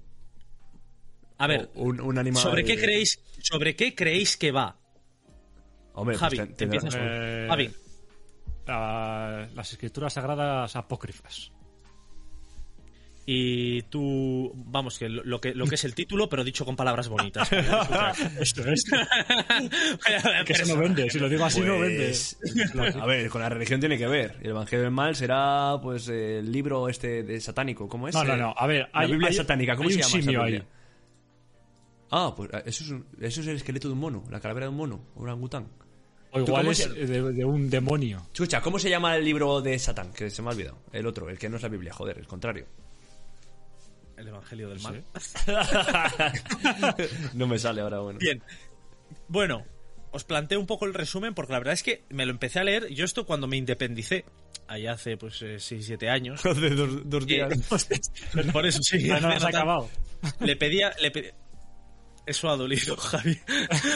A 1.40 1.48
ver, 1.48 1.70
O 1.74 1.82
un, 1.86 2.00
un 2.00 2.18
animal. 2.20 2.44
¿sobre 2.44 2.64
qué 2.64 2.78
creéis, 2.78 3.20
sobre 3.42 3.76
qué 3.76 3.96
creéis 3.96 4.38
que 4.38 4.52
va? 4.52 4.78
Hombre, 5.96 6.18
pues 6.18 6.38
Javi, 6.38 6.54
te 6.54 6.64
empiezas 6.66 6.90
tú. 6.92 6.98
Eh, 7.02 7.46
Javi. 7.50 7.72
La- 8.68 9.48
las 9.54 9.72
escrituras 9.72 10.14
sagradas 10.14 10.76
apócrifas. 10.76 11.52
Y 13.28 13.82
tú, 13.84 14.52
vamos, 14.56 15.00
que 15.00 15.10
lo, 15.10 15.24
lo 15.24 15.42
que 15.42 15.56
lo 15.56 15.66
que 15.66 15.74
es 15.76 15.84
el 15.84 15.96
título, 15.96 16.30
pero 16.30 16.44
dicho 16.44 16.64
con 16.64 16.76
palabras 16.76 17.08
bonitas. 17.08 17.50
Esto 18.40 18.64
es. 18.70 18.84
que 20.46 20.54
eso 20.54 20.76
no 20.76 20.80
vende. 20.82 21.10
Si 21.10 21.18
lo 21.18 21.28
digo 21.28 21.44
así, 21.46 21.62
no 21.62 21.80
vende. 21.80 22.06
Pues, 22.06 22.38
a 22.96 23.06
ver, 23.08 23.28
con 23.30 23.42
la 23.42 23.50
religión 23.50 23.80
tiene 23.80 23.98
que 23.98 24.06
ver. 24.06 24.38
El 24.44 24.52
Evangelio 24.52 24.84
del 24.84 24.92
Mal 24.92 25.16
será, 25.16 25.80
pues, 25.82 26.08
el 26.10 26.52
libro 26.52 26.88
este 26.88 27.24
de 27.24 27.42
satánico. 27.42 27.88
¿Cómo 27.90 28.08
es? 28.08 28.14
No, 28.14 28.24
no, 28.24 28.38
no. 28.38 28.54
A 28.56 28.68
ver, 28.68 28.82
la 28.94 29.00
hay, 29.00 29.08
Biblia 29.12 29.30
hay- 29.30 29.34
satánica. 29.36 29.76
¿Cómo 29.76 29.90
hay 29.90 29.96
se 29.96 30.02
un 30.02 30.04
llama 30.04 30.18
esa 30.20 30.24
simio 30.26 30.42
ahí. 30.44 30.52
Biblia? 30.52 30.68
Ah, 32.12 32.34
pues 32.38 32.52
eso 32.68 32.84
es, 32.84 32.90
un- 32.92 33.08
eso 33.20 33.42
es 33.42 33.48
el 33.48 33.56
esqueleto 33.56 33.88
de 33.88 33.94
un 33.96 34.00
mono, 34.02 34.24
la 34.30 34.40
calavera 34.40 34.68
de 34.68 34.70
un 34.70 34.78
mono, 34.78 35.02
un 35.16 35.24
orangután. 35.24 35.68
O 36.36 36.44
¿Tú 36.44 36.52
igual 36.52 36.68
es 36.68 36.78
se- 36.80 36.90
de, 36.90 37.22
de 37.34 37.46
un 37.46 37.70
demonio. 37.70 38.28
Escucha, 38.34 38.62
¿cómo 38.62 38.78
se 38.78 38.90
llama 38.90 39.16
el 39.16 39.24
libro 39.24 39.62
de 39.62 39.78
Satán? 39.80 40.12
Que 40.14 40.30
se 40.30 40.42
me 40.42 40.50
ha 40.50 40.52
olvidado. 40.52 40.78
El 40.92 41.06
otro, 41.08 41.30
el 41.30 41.40
que 41.40 41.48
no 41.50 41.56
es 41.58 41.64
la 41.64 41.70
Biblia, 41.70 41.94
joder, 41.94 42.18
el 42.18 42.28
contrario. 42.28 42.66
El 44.18 44.28
Evangelio 44.30 44.70
del 44.70 44.80
Mal. 44.82 45.04
no 47.34 47.48
me 47.48 47.60
sale 47.60 47.82
ahora, 47.82 48.00
bueno. 48.00 48.20
Bien. 48.20 48.42
Bueno, 49.28 49.66
os 50.12 50.24
planteo 50.24 50.60
un 50.60 50.66
poco 50.68 50.86
el 50.86 50.94
resumen 50.94 51.34
porque 51.34 51.54
la 51.54 51.60
verdad 51.60 51.74
es 51.74 51.84
que 51.84 52.04
me 52.10 52.26
lo 52.26 52.32
empecé 52.32 52.60
a 52.60 52.64
leer. 52.64 52.88
Yo 52.90 53.06
esto 53.06 53.26
cuando 53.26 53.48
me 53.48 53.58
independicé, 53.58 54.26
allá 54.68 54.94
hace 54.94 55.18
pues 55.18 55.42
6-7 55.42 56.10
años. 56.10 56.46
Hace 56.46 56.70
dos, 56.72 57.10
dos 57.10 57.24
eh, 57.24 57.28
días. 57.28 57.50
por 58.54 58.66
eso 58.66 58.82
sí. 58.82 59.10
Ah, 59.12 59.20
no, 59.20 59.28
has 59.30 59.36
no 59.36 59.50
tan- 59.50 59.56
acabado. 59.56 59.90
Le 60.40 60.56
pedía... 60.56 60.94
Le 61.02 61.12
pedía- 61.12 61.34
eso 62.26 62.50
ha 62.50 62.58
dolido, 62.58 62.96
Javi. 62.98 63.40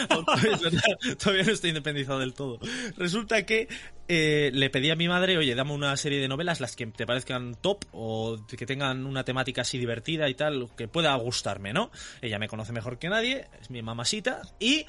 Todavía- 0.10 1.44
no 1.44 1.52
estoy 1.52 1.70
independizado 1.70 2.20
del 2.20 2.34
todo. 2.34 2.60
Resulta 2.98 3.46
que 3.46 3.68
eh, 4.08 4.52
le 4.54 4.70
pedí 4.70 4.90
a 4.90 4.96
mi 4.96 5.08
madre, 5.08 5.38
oye, 5.38 5.56
dame 5.56 5.74
una 5.74 5.96
serie 5.98 6.20
de 6.20 6.28
novelas, 6.28 6.60
las 6.60 6.76
que 6.76 6.88
te 6.88 7.06
parezcan 7.06 7.56
top 7.56 7.86
o 7.92 8.38
que 8.48 8.66
tengan 8.66 9.06
una 9.06 9.24
temática 9.24 9.62
así 9.62 9.78
divertida 9.78 10.30
y 10.30 10.36
tal, 10.36 10.70
que 10.76 10.88
pueda 10.88 11.14
gustarme, 11.16 11.74
¿no? 11.74 11.92
Ella 12.22 12.40
me 12.40 12.48
conoce 12.48 12.72
mejor 12.74 13.00
que 13.00 13.10
nadie, 13.10 13.48
es 13.62 13.70
mi 13.70 13.82
mamacita, 13.82 14.42
y 14.60 14.86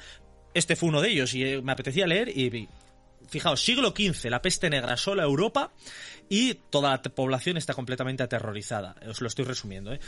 este 0.53 0.75
fue 0.75 0.89
uno 0.89 1.01
de 1.01 1.09
ellos, 1.09 1.33
y 1.33 1.43
eh, 1.43 1.61
me 1.61 1.71
apetecía 1.71 2.07
leer 2.07 2.35
y 2.35 2.49
vi. 2.49 2.69
Fijaos, 3.29 3.63
siglo 3.63 3.93
XV, 3.95 4.29
la 4.29 4.41
peste 4.41 4.69
negra 4.69 4.97
sola 4.97 5.23
Europa 5.23 5.71
y 6.27 6.55
toda 6.55 6.89
la 6.91 7.01
población 7.01 7.55
está 7.55 7.73
completamente 7.73 8.23
aterrorizada. 8.23 8.95
Os 9.07 9.21
lo 9.21 9.27
estoy 9.27 9.45
resumiendo, 9.45 9.93
¿eh? 9.93 9.99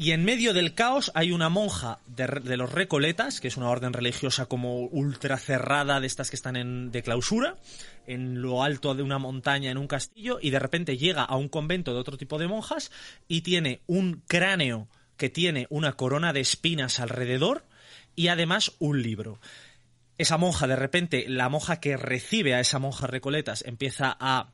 Y 0.00 0.12
en 0.12 0.24
medio 0.24 0.54
del 0.54 0.72
caos 0.72 1.12
hay 1.14 1.30
una 1.30 1.50
monja 1.50 1.98
de, 2.06 2.56
los 2.56 2.72
Recoletas, 2.72 3.38
que 3.38 3.48
es 3.48 3.58
una 3.58 3.68
orden 3.68 3.92
religiosa 3.92 4.46
como 4.46 4.78
ultra 4.84 5.36
cerrada 5.36 6.00
de 6.00 6.06
estas 6.06 6.30
que 6.30 6.36
están 6.36 6.56
en, 6.56 6.90
de 6.90 7.02
clausura, 7.02 7.58
en 8.06 8.40
lo 8.40 8.62
alto 8.62 8.94
de 8.94 9.02
una 9.02 9.18
montaña 9.18 9.70
en 9.70 9.76
un 9.76 9.86
castillo, 9.86 10.38
y 10.40 10.48
de 10.48 10.58
repente 10.58 10.96
llega 10.96 11.22
a 11.22 11.36
un 11.36 11.50
convento 11.50 11.92
de 11.92 12.00
otro 12.00 12.16
tipo 12.16 12.38
de 12.38 12.48
monjas 12.48 12.90
y 13.28 13.42
tiene 13.42 13.82
un 13.86 14.22
cráneo 14.26 14.88
que 15.18 15.28
tiene 15.28 15.66
una 15.68 15.92
corona 15.92 16.32
de 16.32 16.40
espinas 16.40 16.98
alrededor 16.98 17.66
y 18.16 18.28
además 18.28 18.72
un 18.78 19.02
libro. 19.02 19.38
Esa 20.16 20.38
monja, 20.38 20.66
de 20.66 20.76
repente, 20.76 21.26
la 21.28 21.50
monja 21.50 21.78
que 21.78 21.98
recibe 21.98 22.54
a 22.54 22.60
esa 22.60 22.78
monja 22.78 23.06
Recoletas 23.06 23.62
empieza 23.66 24.16
a 24.18 24.48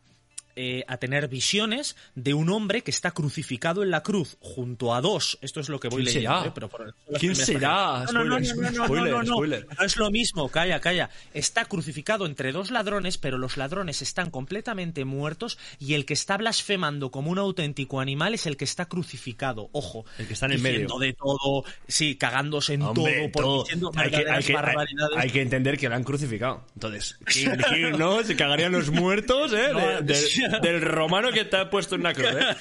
eh, 0.57 0.85
a 0.89 0.97
tener 0.97 1.29
visiones 1.29 1.97
de 2.15 2.35
un 2.35 2.49
hombre 2.51 2.83
que 2.83 2.91
está 2.91 3.11
crucificado 3.13 3.83
en 3.83 3.91
la 3.91 4.03
cruz 4.03 4.37
junto 4.41 4.95
a 4.95 5.01
dos. 5.01 5.39
Esto 5.43 5.61
es 5.61 5.69
lo 5.69 5.79
que 5.79 5.89
voy 5.89 6.03
¿Quién 6.03 6.15
leyendo. 6.15 6.37
será? 6.39 6.49
¿eh? 6.49 6.53
Pero 6.55 6.69
por- 6.69 6.95
¿Quién 7.21 7.37
será? 7.37 8.05
No, 8.13 8.25
no, 8.25 8.25
no, 8.25 8.45
Spoiler, 8.45 8.73
no, 8.73 8.73
no, 8.73 8.79
no, 8.79 8.85
spoiler, 8.87 9.13
no, 9.13 9.23
no. 9.23 9.35
spoiler. 9.35 9.67
No 9.79 9.85
es 9.85 9.97
lo 9.97 10.11
mismo, 10.11 10.49
calla, 10.49 10.81
calla. 10.81 11.11
Está 11.35 11.65
crucificado 11.67 12.27
entre 12.27 12.53
dos 12.53 12.71
ladrones, 12.71 13.19
pero 13.19 13.39
los 13.39 13.57
ladrones 13.57 14.03
están 14.03 14.31
completamente 14.31 15.05
muertos 15.05 15.59
y 15.79 15.95
el 15.95 16.05
que 16.07 16.15
está 16.15 16.37
blasfemando 16.37 17.11
como 17.11 17.31
un 17.31 17.39
auténtico 17.39 18.01
animal 18.01 18.35
es 18.35 18.47
el 18.47 18.57
que 18.57 18.65
está 18.65 18.87
crucificado. 18.87 19.69
Ojo. 19.73 20.05
El 20.19 20.27
que 20.27 20.33
está 20.33 20.47
en 20.47 20.53
el 20.53 20.61
medio. 20.61 20.89
de 20.99 21.13
todo, 21.13 21.65
sí, 21.87 22.17
cagándose 22.17 22.75
en 22.75 22.83
Hombre, 22.83 23.19
todo, 23.21 23.33
por 23.33 23.43
todo. 23.45 23.63
diciendo 23.65 23.93
Hay, 23.97 24.11
que, 24.11 24.17
hay, 24.17 24.25
que, 24.43 24.53
hay- 24.53 24.55
barbaridades. 24.55 25.17
hay 25.19 25.31
que 25.31 25.43
entender 25.43 25.77
que 25.79 25.89
lo 25.89 25.95
han 25.95 26.05
crucificado. 26.05 26.65
Entonces, 26.75 27.19
¿quién, 27.27 27.57
quién 27.69 27.99
no? 27.99 28.23
Se 28.25 28.37
cagarían 28.37 28.73
los 28.73 28.91
muertos, 28.91 29.53
¿eh? 29.53 29.73
De- 29.75 30.03
de- 30.03 30.46
del 30.63 30.81
romano 30.83 31.31
que 31.33 31.41
está 31.41 31.69
puesto 31.71 31.95
en 31.95 32.03
la 32.03 32.13
cruz, 32.15 32.29
¿eh? 32.29 32.57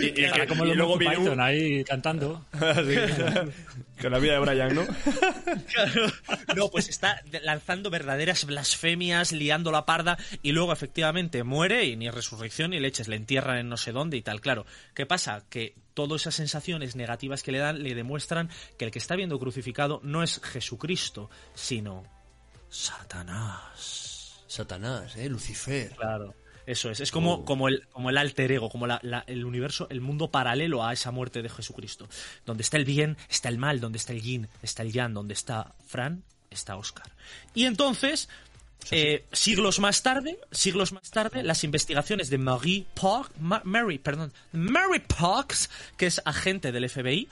Y, 0.00 0.06
y 0.06 0.12
que- 0.12 0.46
como 0.48 0.66
y 0.66 0.74
luego 0.74 0.98
viene 0.98 1.14
Python 1.16 1.34
un... 1.34 1.40
ahí 1.40 1.84
cantando. 1.84 2.44
Sí. 2.52 2.96
Con 4.02 4.12
la 4.12 4.18
vida 4.18 4.32
de 4.32 4.38
Brian, 4.38 4.74
¿no? 4.74 4.86
No, 6.56 6.70
pues 6.70 6.88
está 6.88 7.20
lanzando 7.42 7.90
verdaderas 7.90 8.46
blasfemias, 8.46 9.30
liando 9.32 9.70
la 9.70 9.84
parda 9.84 10.16
y 10.42 10.52
luego 10.52 10.72
efectivamente 10.72 11.44
muere 11.44 11.84
y 11.84 11.96
ni 11.96 12.08
resurrección 12.08 12.70
ni 12.70 12.80
leches, 12.80 13.08
le 13.08 13.16
entierran 13.16 13.58
en 13.58 13.68
no 13.68 13.76
sé 13.76 13.92
dónde 13.92 14.16
y 14.16 14.22
tal. 14.22 14.40
Claro, 14.40 14.64
¿qué 14.94 15.04
pasa? 15.04 15.44
Que 15.50 15.74
todas 15.92 16.22
esas 16.22 16.34
sensaciones 16.36 16.96
negativas 16.96 17.42
que 17.42 17.52
le 17.52 17.58
dan 17.58 17.82
le 17.82 17.94
demuestran 17.94 18.48
que 18.78 18.86
el 18.86 18.90
que 18.90 18.98
está 18.98 19.16
viendo 19.16 19.38
crucificado 19.38 20.00
no 20.02 20.22
es 20.22 20.40
Jesucristo, 20.42 21.28
sino 21.54 22.04
Satanás. 22.70 24.42
Satanás, 24.46 25.14
¿eh? 25.16 25.28
Lucifer. 25.28 25.90
Claro. 25.90 26.34
Eso 26.66 26.90
es, 26.90 27.00
es 27.00 27.10
como, 27.10 27.34
Oh. 27.34 27.44
como, 27.44 27.68
el, 27.68 27.86
como 27.88 28.10
el 28.10 28.18
alter 28.18 28.52
ego, 28.52 28.68
como 28.70 28.86
la- 28.86 29.00
la- 29.02 29.24
el 29.26 29.44
universo, 29.44 29.86
el 29.90 30.00
mundo 30.00 30.30
paralelo 30.30 30.84
a 30.84 30.92
esa 30.92 31.10
muerte 31.10 31.42
de 31.42 31.48
Jesucristo. 31.48 32.08
Donde 32.46 32.62
está 32.62 32.76
el 32.76 32.84
bien, 32.84 33.16
está 33.28 33.48
el 33.48 33.58
mal, 33.58 33.80
donde 33.80 33.98
está 33.98 34.12
el 34.12 34.22
yin, 34.22 34.48
está 34.62 34.82
el 34.82 34.92
yang, 34.92 35.14
donde 35.14 35.34
está 35.34 35.74
Fran, 35.86 36.22
está 36.50 36.76
Oscar. 36.76 37.10
Y 37.54 37.64
entonces, 37.64 38.28
eh, 38.90 39.24
siglos 39.32 39.78
más 39.78 40.02
tarde, 40.02 40.38
siglos 40.52 40.92
más 40.92 41.10
tarde, 41.10 41.42
las 41.42 41.64
investigaciones 41.64 42.30
de 42.30 42.38
Marie 42.38 42.86
Park, 42.94 43.30
Ma- 43.38 43.62
Mary, 43.64 43.98
perdón, 43.98 44.32
Mary 44.52 45.00
Parks, 45.00 45.68
que 45.96 46.06
es 46.06 46.20
agente 46.24 46.72
del 46.72 46.88
FBI, 46.88 47.28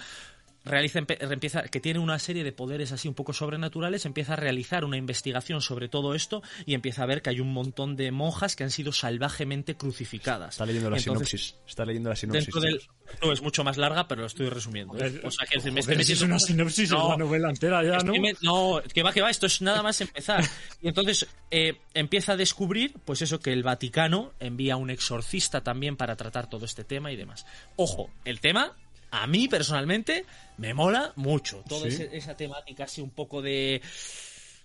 realiza, 0.68 1.00
empieza, 1.00 1.62
que 1.64 1.80
tiene 1.80 1.98
una 1.98 2.18
serie 2.18 2.44
de 2.44 2.52
poderes 2.52 2.92
así 2.92 3.08
un 3.08 3.14
poco 3.14 3.32
sobrenaturales, 3.32 4.06
empieza 4.06 4.34
a 4.34 4.36
realizar 4.36 4.84
una 4.84 4.96
investigación 4.96 5.60
sobre 5.60 5.88
todo 5.88 6.14
esto 6.14 6.42
y 6.66 6.74
empieza 6.74 7.02
a 7.02 7.06
ver 7.06 7.22
que 7.22 7.30
hay 7.30 7.40
un 7.40 7.52
montón 7.52 7.96
de 7.96 8.12
monjas 8.12 8.54
que 8.54 8.64
han 8.64 8.70
sido 8.70 8.92
salvajemente 8.92 9.76
crucificadas. 9.76 10.50
Está 10.54 10.66
leyendo 10.66 10.90
la 10.90 10.98
Entonces, 10.98 11.28
sinopsis. 11.28 11.56
Está 11.66 11.84
leyendo 11.84 12.10
la 12.10 12.16
sinopsis. 12.16 12.44
Dentro 12.46 12.60
del... 12.60 12.80
No, 13.22 13.32
es 13.32 13.40
mucho 13.40 13.64
más 13.64 13.78
larga, 13.78 14.06
pero 14.06 14.20
lo 14.20 14.26
estoy 14.26 14.48
resumiendo. 14.50 14.96
¿eh? 14.98 15.20
O 15.24 15.30
sea, 15.30 15.46
que 15.46 15.58
me 15.70 15.80
estoy 15.80 15.96
es 15.98 16.20
una 16.20 16.38
sinopsis, 16.38 16.90
No, 16.90 17.04
es 17.04 17.08
la 17.10 17.16
novela 17.16 17.48
entera 17.48 17.82
ya, 17.82 17.98
¿no? 18.04 18.12
Me- 18.12 18.34
no, 18.42 18.82
que 18.92 19.02
va, 19.02 19.12
que 19.12 19.22
va, 19.22 19.30
esto 19.30 19.46
es 19.46 19.62
nada 19.62 19.82
más 19.82 20.00
empezar. 20.02 20.44
Y 20.82 20.88
entonces 20.88 21.26
eh, 21.50 21.78
empieza 21.94 22.32
a 22.32 22.36
descubrir, 22.36 22.94
pues 23.06 23.22
eso, 23.22 23.40
que 23.40 23.52
el 23.52 23.62
Vaticano 23.62 24.32
envía 24.40 24.76
un 24.76 24.90
exorcista 24.90 25.62
también 25.62 25.96
para 25.96 26.16
tratar 26.16 26.50
todo 26.50 26.66
este 26.66 26.84
tema 26.84 27.10
y 27.10 27.16
demás. 27.16 27.46
Ojo, 27.76 28.10
el 28.26 28.40
tema, 28.40 28.76
a 29.10 29.26
mí 29.26 29.48
personalmente, 29.48 30.24
me 30.58 30.74
mola 30.74 31.12
mucho. 31.16 31.62
Toda 31.68 31.90
Sí. 31.90 32.06
esa 32.12 32.36
temática 32.36 32.84
así 32.84 33.00
un 33.00 33.10
poco 33.10 33.42
de 33.42 33.80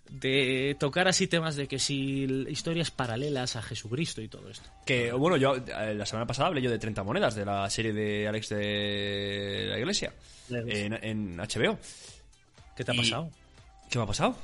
de 0.10 0.76
tocar 0.80 1.08
así 1.08 1.28
temas 1.28 1.56
de 1.56 1.68
que 1.68 1.80
si 1.80 2.24
historias 2.50 2.92
paralelas 2.92 3.56
a 3.56 3.62
Jesucristo 3.62 4.22
y 4.22 4.28
todo 4.28 4.50
esto. 4.50 4.70
Que, 4.86 5.12
bueno, 5.14 5.38
yo 5.38 5.56
eh, 5.56 5.94
la 5.96 6.06
semana 6.06 6.28
pasada 6.28 6.50
hablé 6.50 6.62
yo 6.62 6.70
de 6.70 6.78
30 6.78 7.04
monedas, 7.04 7.36
de 7.36 7.46
la 7.46 7.70
serie 7.70 7.94
de 7.94 8.28
Alex 8.28 8.50
de 8.50 9.66
la 9.70 9.80
Iglesia, 9.80 10.14
La 10.50 10.60
Iglesia. 10.60 10.86
en, 10.86 10.94
en 11.04 11.38
HBO. 11.38 11.80
¿Qué 12.76 12.84
te 12.84 12.92
ha 12.92 12.96
Y- 12.96 12.98
pasado? 12.98 13.30
¿Qué 13.90 13.98
me 13.98 14.04
ha 14.04 14.08
pasado? 14.08 14.36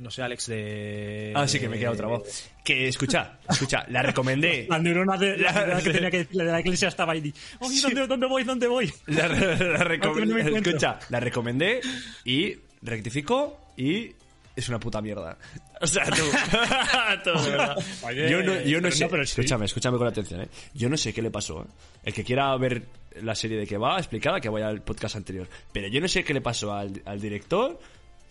No 0.00 0.10
sé, 0.10 0.22
Alex, 0.22 0.46
de... 0.46 1.32
Ah, 1.36 1.46
sí, 1.46 1.60
que 1.60 1.68
me 1.68 1.76
he 1.76 1.78
quedado 1.78 1.94
trabado. 1.94 2.24
Que, 2.64 2.88
escucha, 2.88 3.38
escucha, 3.46 3.84
la 3.88 4.00
recomendé. 4.02 4.66
La 4.70 4.78
neurona 4.78 5.18
de 5.18 5.36
la, 5.36 5.78
que 5.82 5.90
tenía 5.92 6.10
que 6.10 6.18
decirle 6.18 6.44
de 6.44 6.52
la 6.52 6.60
iglesia 6.60 6.88
estaba 6.88 7.12
ahí. 7.12 7.34
Oye, 7.58 7.80
¿dónde, 7.82 8.06
¿dónde 8.06 8.26
voy? 8.26 8.44
¿Dónde 8.44 8.66
voy? 8.66 8.90
La, 9.06 9.28
la 9.28 9.84
no 9.84 10.38
escucha, 10.38 10.98
la 11.10 11.20
recomendé 11.20 11.82
y 12.24 12.56
rectificó 12.80 13.72
y 13.76 14.12
es 14.56 14.68
una 14.70 14.80
puta 14.80 15.02
mierda. 15.02 15.36
O 15.82 15.86
sea, 15.86 16.06
tú. 16.06 16.22
Oye, 18.06 18.30
yo 18.30 18.42
no, 18.42 18.60
yo 18.62 18.80
no 18.80 18.88
pero 18.88 18.96
sé. 18.96 19.04
no, 19.04 19.10
pero 19.10 19.26
sí. 19.26 19.32
Escúchame, 19.32 19.66
escúchame 19.66 19.98
con 19.98 20.06
atención, 20.06 20.40
¿eh? 20.40 20.48
Yo 20.72 20.88
no 20.88 20.96
sé 20.96 21.12
qué 21.12 21.20
le 21.20 21.30
pasó, 21.30 21.62
¿eh? 21.62 21.66
El 22.04 22.14
que 22.14 22.24
quiera 22.24 22.56
ver 22.56 22.84
la 23.22 23.34
serie 23.34 23.58
de 23.58 23.66
que 23.66 23.76
va 23.76 23.98
explicada, 23.98 24.40
que 24.40 24.48
vaya 24.48 24.68
al 24.68 24.80
podcast 24.82 25.16
anterior. 25.16 25.46
Pero 25.72 25.88
yo 25.88 26.00
no 26.00 26.08
sé 26.08 26.24
qué 26.24 26.32
le 26.32 26.40
pasó 26.40 26.72
al, 26.72 27.02
al 27.04 27.20
director, 27.20 27.78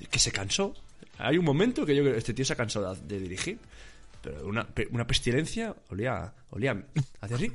que 0.10 0.18
se 0.20 0.32
cansó. 0.32 0.74
Hay 1.20 1.38
un 1.38 1.46
momento 1.46 1.86
que 1.86 1.96
yo 1.96 2.02
creo 2.02 2.14
que 2.14 2.20
este 2.20 2.34
tío 2.34 2.46
se 2.46 2.54
ha 2.54 2.56
cansado 2.56 2.96
de, 2.96 3.02
de 3.02 3.20
dirigir. 3.20 3.60
Pero 4.22 4.46
una, 4.48 4.68
una 4.92 5.08
pestilencia 5.08 5.76
olía, 5.90 6.34
olía, 6.50 6.84
hacía 7.22 7.38
así. 7.38 7.52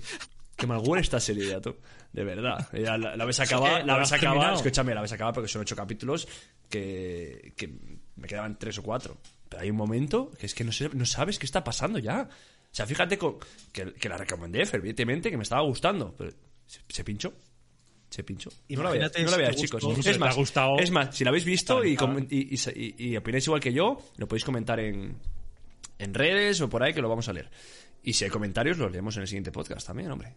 Qué 0.56 0.66
mal 0.66 0.80
huele 0.84 1.02
esta 1.02 1.18
serie 1.20 1.46
ya, 1.48 1.60
tú. 1.60 1.74
De 2.12 2.22
verdad. 2.24 2.68
La, 2.72 2.96
la 2.96 3.24
ves 3.24 3.40
acabar, 3.40 3.80
Eh, 3.80 3.84
la 3.84 3.94
¿lo 3.94 3.98
ves 4.00 4.10
terminado? 4.10 4.54
escúchame, 4.54 4.94
la 4.94 5.02
ves 5.02 5.12
acabar 5.12 5.34
porque 5.34 5.48
son 5.48 5.62
ocho 5.62 5.74
capítulos 5.76 6.28
que, 6.70 7.52
que 7.56 7.74
me 8.16 8.28
quedaban 8.28 8.56
tres 8.58 8.78
o 8.78 8.82
cuatro. 8.82 9.18
Pero 9.48 9.62
hay 9.62 9.70
un 9.70 9.76
momento 9.76 10.30
que 10.38 10.46
es 10.46 10.54
que 10.54 10.62
no, 10.64 10.72
sé- 10.72 10.90
no 10.94 11.04
sabes 11.04 11.38
qué 11.38 11.46
está 11.46 11.62
pasando 11.64 11.98
ya. 11.98 12.22
O 12.22 12.74
sea, 12.74 12.86
fíjate 12.86 13.18
con, 13.18 13.36
que, 13.72 13.92
que 13.94 14.08
la 14.08 14.16
recomendé 14.16 14.64
fervientemente, 14.64 15.30
que 15.30 15.36
me 15.36 15.42
estaba 15.42 15.62
gustando. 15.62 16.14
Pero 16.16 16.30
se, 16.66 16.80
se 16.88 17.04
pinchó. 17.04 17.32
Se 18.14 18.22
pinchó. 18.22 18.48
No 18.68 18.82
la 18.84 18.90
veáis, 18.90 19.00
Imagínate 19.10 19.24
no 19.24 19.30
la 19.32 19.36
veáis, 19.38 19.56
chicos. 19.56 19.82
gustó. 19.82 20.08
Es 20.08 20.18
más, 20.20 20.34
ha 20.34 20.38
gustado, 20.38 20.78
es 20.78 20.90
más, 20.92 21.16
si 21.16 21.24
la 21.24 21.30
habéis 21.30 21.44
visto 21.44 21.84
y, 21.84 21.96
y, 22.30 22.36
y- 22.36 22.94
y- 22.96 23.08
y 23.08 23.16
opináis 23.16 23.44
igual 23.48 23.60
que 23.60 23.72
yo, 23.72 23.98
lo 24.18 24.28
podéis 24.28 24.44
comentar 24.44 24.78
en, 24.78 25.16
en 25.98 26.14
redes 26.14 26.60
o 26.60 26.68
por 26.70 26.84
ahí 26.84 26.94
que 26.94 27.02
lo 27.02 27.08
vamos 27.08 27.28
a 27.28 27.32
leer. 27.32 27.50
Y 28.04 28.12
si 28.12 28.22
hay 28.24 28.30
comentarios, 28.30 28.78
los 28.78 28.92
leemos 28.92 29.16
en 29.16 29.22
el 29.22 29.26
siguiente 29.28 29.50
podcast 29.50 29.84
también, 29.84 30.12
hombre. 30.12 30.34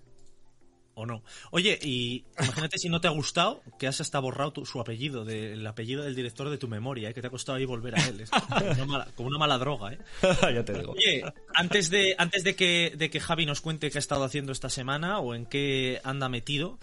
o 0.96 1.06
no. 1.06 1.22
Oye, 1.52 1.78
y 1.84 2.26
imagínate 2.40 2.80
si 2.80 2.90
no 2.90 3.00
te 3.00 3.08
ha 3.08 3.12
gustado 3.12 3.62
que 3.78 3.86
has 3.86 4.02
hasta 4.02 4.18
borrado 4.18 4.52
tu- 4.54 4.66
su 4.66 4.80
apellido, 4.82 5.24
de- 5.24 5.54
el 5.54 5.68
apellido 5.68 6.04
del 6.04 6.16
director 6.16 6.50
de 6.50 6.58
tu 6.58 6.68
memoria, 6.68 7.10
¿eh? 7.10 7.14
que 7.14 7.22
te 7.22 7.28
ha 7.28 7.30
costado 7.30 7.60
ahí 7.60 7.66
volver 7.66 7.94
a 8.00 8.08
él. 8.08 8.22
Es 8.22 8.32
como 8.32 8.72
una 8.72 8.86
mala, 8.86 9.08
como 9.14 9.28
una 9.30 9.38
mala 9.38 9.58
droga, 9.60 9.94
¿eh? 9.94 10.00
ya 10.56 10.66
te 10.66 10.74
digo. 10.74 10.94
Oye, 10.94 11.24
antes 11.54 11.92
de, 11.92 12.16
antes 12.18 12.44
de 12.44 12.56
que, 12.56 12.94
de 12.98 13.12
que 13.12 13.20
Javi 13.20 13.46
nos 13.46 13.62
cuente 13.62 13.92
qué 13.92 13.98
ha 13.98 14.00
estado 14.00 14.24
haciendo 14.24 14.52
esta 14.52 14.70
semana 14.72 15.20
o 15.20 15.36
en 15.36 15.46
qué 15.46 16.02
anda 16.04 16.30
metido, 16.30 16.80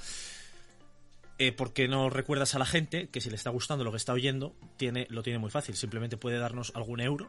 eh, 1.39 1.53
¿por 1.53 1.73
qué 1.73 1.89
no 1.89 2.11
recuerdas 2.11 2.55
a 2.55 2.59
la 2.59 2.67
gente 2.67 3.09
que 3.09 3.21
si 3.21 3.31
le 3.31 3.37
está 3.37 3.51
gustando 3.51 3.85
lo 3.85 3.91
que 3.91 3.97
está 3.97 4.13
oyendo, 4.13 4.55
tiene, 4.77 5.07
lo 5.11 5.23
tiene 5.23 5.39
muy 5.39 5.51
fácil? 5.51 5.77
Simplemente 5.77 6.17
puede 6.17 6.39
darnos 6.39 6.73
algún 6.75 7.01
euro, 7.01 7.29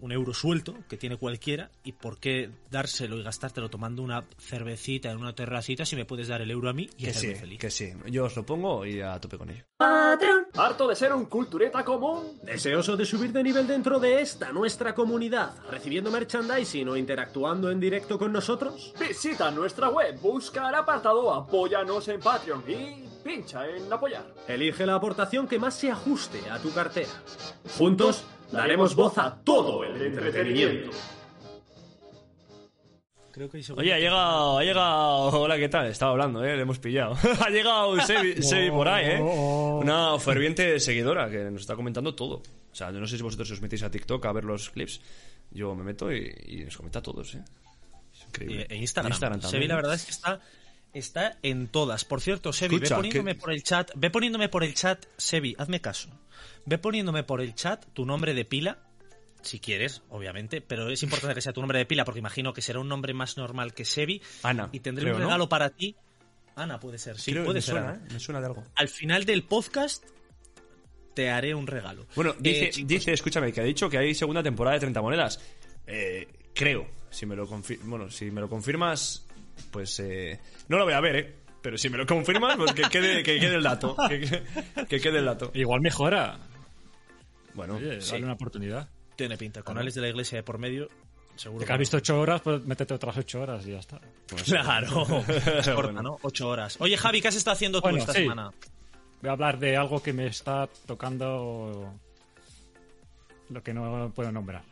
un 0.00 0.12
euro 0.12 0.32
suelto 0.32 0.76
que 0.88 0.96
tiene 0.96 1.16
cualquiera, 1.16 1.70
y 1.82 1.92
por 1.92 2.18
qué 2.20 2.50
dárselo 2.70 3.16
y 3.18 3.22
gastártelo 3.24 3.68
tomando 3.68 4.02
una 4.02 4.24
cervecita 4.38 5.10
en 5.10 5.18
una 5.18 5.34
terracita 5.34 5.84
si 5.84 5.96
me 5.96 6.04
puedes 6.04 6.28
dar 6.28 6.40
el 6.40 6.50
euro 6.50 6.68
a 6.68 6.72
mí 6.72 6.88
y 6.96 7.04
Que 7.04 7.10
hacerme 7.10 7.34
sí, 7.34 7.40
feliz. 7.40 7.58
que 7.58 7.70
sí. 7.70 7.92
Yo 8.06 8.24
os 8.26 8.36
lo 8.36 8.46
pongo 8.46 8.86
y 8.86 9.00
a 9.00 9.18
tope 9.20 9.38
con 9.38 9.50
ello. 9.50 9.64
¿Harto 10.54 10.88
de 10.88 10.96
ser 10.96 11.12
un 11.12 11.26
cultureta 11.26 11.84
común? 11.84 12.38
¿Deseoso 12.42 12.96
de 12.96 13.04
subir 13.04 13.32
de 13.32 13.42
nivel 13.42 13.66
dentro 13.66 14.00
de 14.00 14.20
esta, 14.20 14.50
nuestra 14.52 14.94
comunidad, 14.94 15.54
recibiendo 15.70 16.10
merchandising 16.10 16.88
o 16.88 16.96
interactuando 16.96 17.70
en 17.70 17.78
directo 17.78 18.18
con 18.18 18.32
nosotros? 18.32 18.92
Visita 18.98 19.50
nuestra 19.50 19.88
web, 19.88 20.18
busca 20.20 20.68
el 20.68 20.74
apartado 20.74 21.32
Apóyanos 21.32 22.08
en 22.08 22.20
Patreon 22.20 22.64
y 22.68 23.04
pincha 23.28 23.68
en 23.68 23.92
apoyar. 23.92 24.24
Elige 24.48 24.86
la 24.86 24.94
aportación 24.94 25.46
que 25.46 25.58
más 25.58 25.74
se 25.74 25.90
ajuste 25.90 26.48
a 26.50 26.58
tu 26.58 26.72
cartera. 26.72 27.10
Juntos 27.76 28.24
daremos 28.50 28.94
voz 28.94 29.18
a 29.18 29.36
todo 29.44 29.84
el 29.84 30.00
entretenimiento. 30.00 30.90
Creo 33.30 33.50
que 33.50 33.62
Oye, 33.76 33.92
ha 33.92 33.98
llegado, 33.98 34.58
ha 34.58 34.64
llegado. 34.64 35.42
Hola, 35.42 35.58
¿qué 35.58 35.68
tal? 35.68 35.86
Estaba 35.88 36.12
hablando, 36.12 36.42
¿eh? 36.42 36.56
Le 36.56 36.62
hemos 36.62 36.78
pillado. 36.78 37.16
ha 37.40 37.50
llegado 37.50 38.00
Sebi, 38.00 38.42
Sebi 38.42 38.70
por 38.70 38.88
ahí, 38.88 39.16
¿eh? 39.16 39.20
Una 39.20 40.18
ferviente 40.18 40.80
seguidora 40.80 41.30
que 41.30 41.50
nos 41.50 41.60
está 41.60 41.76
comentando 41.76 42.14
todo. 42.14 42.36
O 42.36 42.74
sea, 42.74 42.90
yo 42.90 42.98
no 42.98 43.06
sé 43.06 43.18
si 43.18 43.22
vosotros 43.22 43.50
os 43.50 43.60
metéis 43.60 43.82
a 43.82 43.90
TikTok 43.90 44.24
a 44.24 44.32
ver 44.32 44.44
los 44.44 44.70
clips. 44.70 45.00
Yo 45.50 45.74
me 45.74 45.84
meto 45.84 46.10
y, 46.10 46.34
y 46.46 46.56
nos 46.64 46.76
comenta 46.78 46.98
a 47.00 47.02
todos, 47.02 47.34
¿eh? 47.34 47.44
Es 48.12 48.26
increíble. 48.26 48.66
Y- 48.70 48.72
e 48.74 48.76
Instagram. 48.78 49.20
también. 49.20 49.42
Sebi, 49.42 49.68
la 49.68 49.76
verdad 49.76 49.94
es 49.94 50.04
que 50.06 50.10
está, 50.10 50.40
está 50.92 51.38
en 51.42 51.68
todas. 51.68 52.04
Por 52.04 52.20
cierto, 52.20 52.52
Sebi, 52.52 52.76
Escucha, 52.76 52.96
ve 52.96 53.02
poniéndome 53.02 53.34
que- 53.34 53.40
por 53.40 53.52
el 53.52 53.62
chat, 53.62 53.90
ve 53.94 54.10
poniéndome 54.10 54.48
por 54.48 54.64
el 54.64 54.74
chat, 54.74 55.04
Sebi, 55.16 55.54
hazme 55.58 55.80
caso. 55.80 56.08
Ve 56.66 56.78
poniéndome 56.78 57.22
por 57.24 57.40
el 57.40 57.54
chat 57.54 57.84
tu 57.92 58.04
nombre 58.06 58.34
de 58.34 58.44
pila, 58.44 58.78
si 59.42 59.60
quieres, 59.60 60.02
obviamente, 60.08 60.60
pero 60.60 60.88
es 60.90 61.02
importante 61.02 61.34
que 61.34 61.40
sea 61.40 61.52
tu 61.52 61.60
nombre 61.60 61.78
de 61.78 61.86
pila 61.86 62.04
porque 62.04 62.18
imagino 62.18 62.52
que 62.52 62.60
será 62.62 62.80
un 62.80 62.88
nombre 62.88 63.14
más 63.14 63.36
normal 63.36 63.72
que 63.74 63.84
Sebi. 63.84 64.20
Ana, 64.42 64.68
Y 64.72 64.80
tendré 64.80 65.04
creo, 65.04 65.14
un 65.16 65.20
¿no? 65.22 65.26
regalo 65.28 65.48
para 65.48 65.70
ti. 65.70 65.94
Ana 66.56 66.80
puede 66.80 66.98
ser, 66.98 67.18
sí, 67.18 67.30
Creo 67.32 67.44
puede 67.44 67.58
me 67.58 67.62
ser. 67.62 67.74
suena. 67.74 67.94
¿eh? 67.94 68.12
Me 68.12 68.18
suena 68.20 68.40
de 68.40 68.46
algo. 68.46 68.64
Al 68.74 68.88
final 68.88 69.24
del 69.24 69.44
podcast 69.44 70.04
te 71.14 71.30
haré 71.30 71.54
un 71.54 71.66
regalo. 71.66 72.06
Bueno, 72.16 72.34
dice, 72.38 72.64
Eh, 72.66 72.70
chicos, 72.70 72.88
dice, 72.88 73.12
escúchame, 73.12 73.52
que 73.52 73.60
ha 73.60 73.64
dicho 73.64 73.88
que 73.88 73.98
hay 73.98 74.14
segunda 74.14 74.42
temporada 74.42 74.74
de 74.74 74.80
30 74.80 75.00
monedas. 75.02 75.40
Eh, 75.86 76.26
creo, 76.54 76.86
Si 77.10 77.24
me 77.26 77.34
lo 77.36 77.46
bueno, 77.46 78.10
si 78.10 78.30
me 78.30 78.40
lo 78.42 78.48
confirmas, 78.50 79.26
pues 79.70 79.98
eh, 80.00 80.38
no 80.68 80.78
lo 80.78 80.84
voy 80.84 80.94
a 80.94 81.00
ver, 81.00 81.16
¿eh? 81.16 81.34
Pero 81.62 81.76
si 81.76 81.90
me 81.90 81.98
lo 81.98 82.06
confirmas, 82.06 82.56
pues 82.56 82.72
que 82.72 82.82
quede, 82.82 83.22
que 83.22 83.38
quede 83.40 83.56
el 83.56 83.62
dato. 83.62 83.96
Que, 84.08 84.20
que- 84.20 84.42
que 84.86 85.00
quede 85.00 85.18
el 85.18 85.24
dato. 85.24 85.50
Igual 85.54 85.80
mejora. 85.80 86.38
Bueno, 87.54 87.74
Oye, 87.76 88.00
sí. 88.00 88.16
una 88.16 88.34
oportunidad. 88.34 88.88
Tiene 89.16 89.36
pinta. 89.36 89.62
Con 89.62 89.76
Alex 89.78 89.96
de 89.96 90.00
la 90.02 90.08
Iglesia 90.08 90.36
de 90.38 90.42
por 90.44 90.58
medio, 90.58 90.88
seguro. 91.34 91.66
Que 91.66 91.72
has 91.72 91.78
visto 91.78 91.96
ocho 91.96 92.20
horas, 92.20 92.40
pues 92.40 92.64
métete 92.64 92.94
otras 92.94 93.16
ocho 93.16 93.40
horas 93.42 93.66
y 93.66 93.72
ya 93.72 93.78
está. 93.80 94.00
Claro. 94.44 95.04
Es 95.28 95.68
corta, 95.68 95.82
Bueno. 95.92 96.02
¿no? 96.02 96.18
Ocho 96.22 96.48
horas. 96.48 96.76
Oye, 96.80 96.96
Javi, 96.96 97.20
¿qué 97.20 97.28
has 97.28 97.34
estado 97.36 97.54
haciendo 97.54 97.80
tú 97.80 97.88
Bueno, 97.88 97.98
esta 97.98 98.12
sí. 98.12 98.20
semana? 98.20 98.52
Voy 99.20 99.28
a 99.28 99.32
hablar 99.32 99.58
de 99.58 99.76
algo 99.76 100.00
que 100.00 100.12
me 100.12 100.26
está 100.28 100.68
tocando 100.86 101.92
lo 103.50 103.62
que 103.64 103.74
no 103.74 104.12
puedo 104.14 104.30
nombrar. 104.30 104.62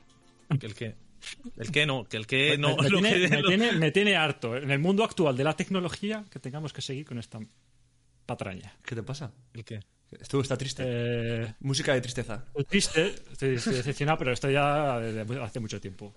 ¿Que 0.61 0.67
¿El 0.67 0.75
qué? 0.77 0.95
¿El 1.57 1.71
qué 1.71 1.87
no? 1.87 2.05
Que 2.05 2.17
el 2.17 2.27
que 2.27 2.57
no. 2.59 2.77
me, 2.77 2.83
me 2.83 2.89
tiene, 3.01 3.21
que- 3.21 3.29
me 3.29 3.43
lo- 3.43 3.49
tiene- 3.49 3.73
me 3.73 3.91
tiene 3.91 4.17
harto. 4.17 4.57
En 4.57 4.71
el 4.71 4.79
mundo 4.79 5.05
actual 5.05 5.37
de 5.37 5.45
la 5.45 5.55
tecnología, 5.57 6.25
que 6.31 6.39
tengamos 6.39 6.73
que 6.73 6.83
seguir 6.83 7.05
con 7.05 7.19
esta 7.19 7.39
patraña. 8.27 8.75
¿qué 8.85 8.95
te 8.95 9.03
pasa? 9.03 9.33
¿El 9.55 9.65
qué? 9.65 9.81
Esto 10.21 10.41
está 10.41 10.57
triste. 10.57 10.83
Eh, 10.87 11.55
Música 11.61 11.93
de 11.95 12.01
tristeza. 12.01 12.45
Estoy 12.49 12.65
triste, 12.65 13.15
estoy, 13.33 13.55
estoy 13.57 13.75
decepcionado, 13.75 14.19
pero 14.19 14.33
esto 14.33 14.49
ya 14.51 15.01
desde 15.01 15.43
hace 15.43 15.59
mucho 15.61 15.81
tiempo. 15.81 16.15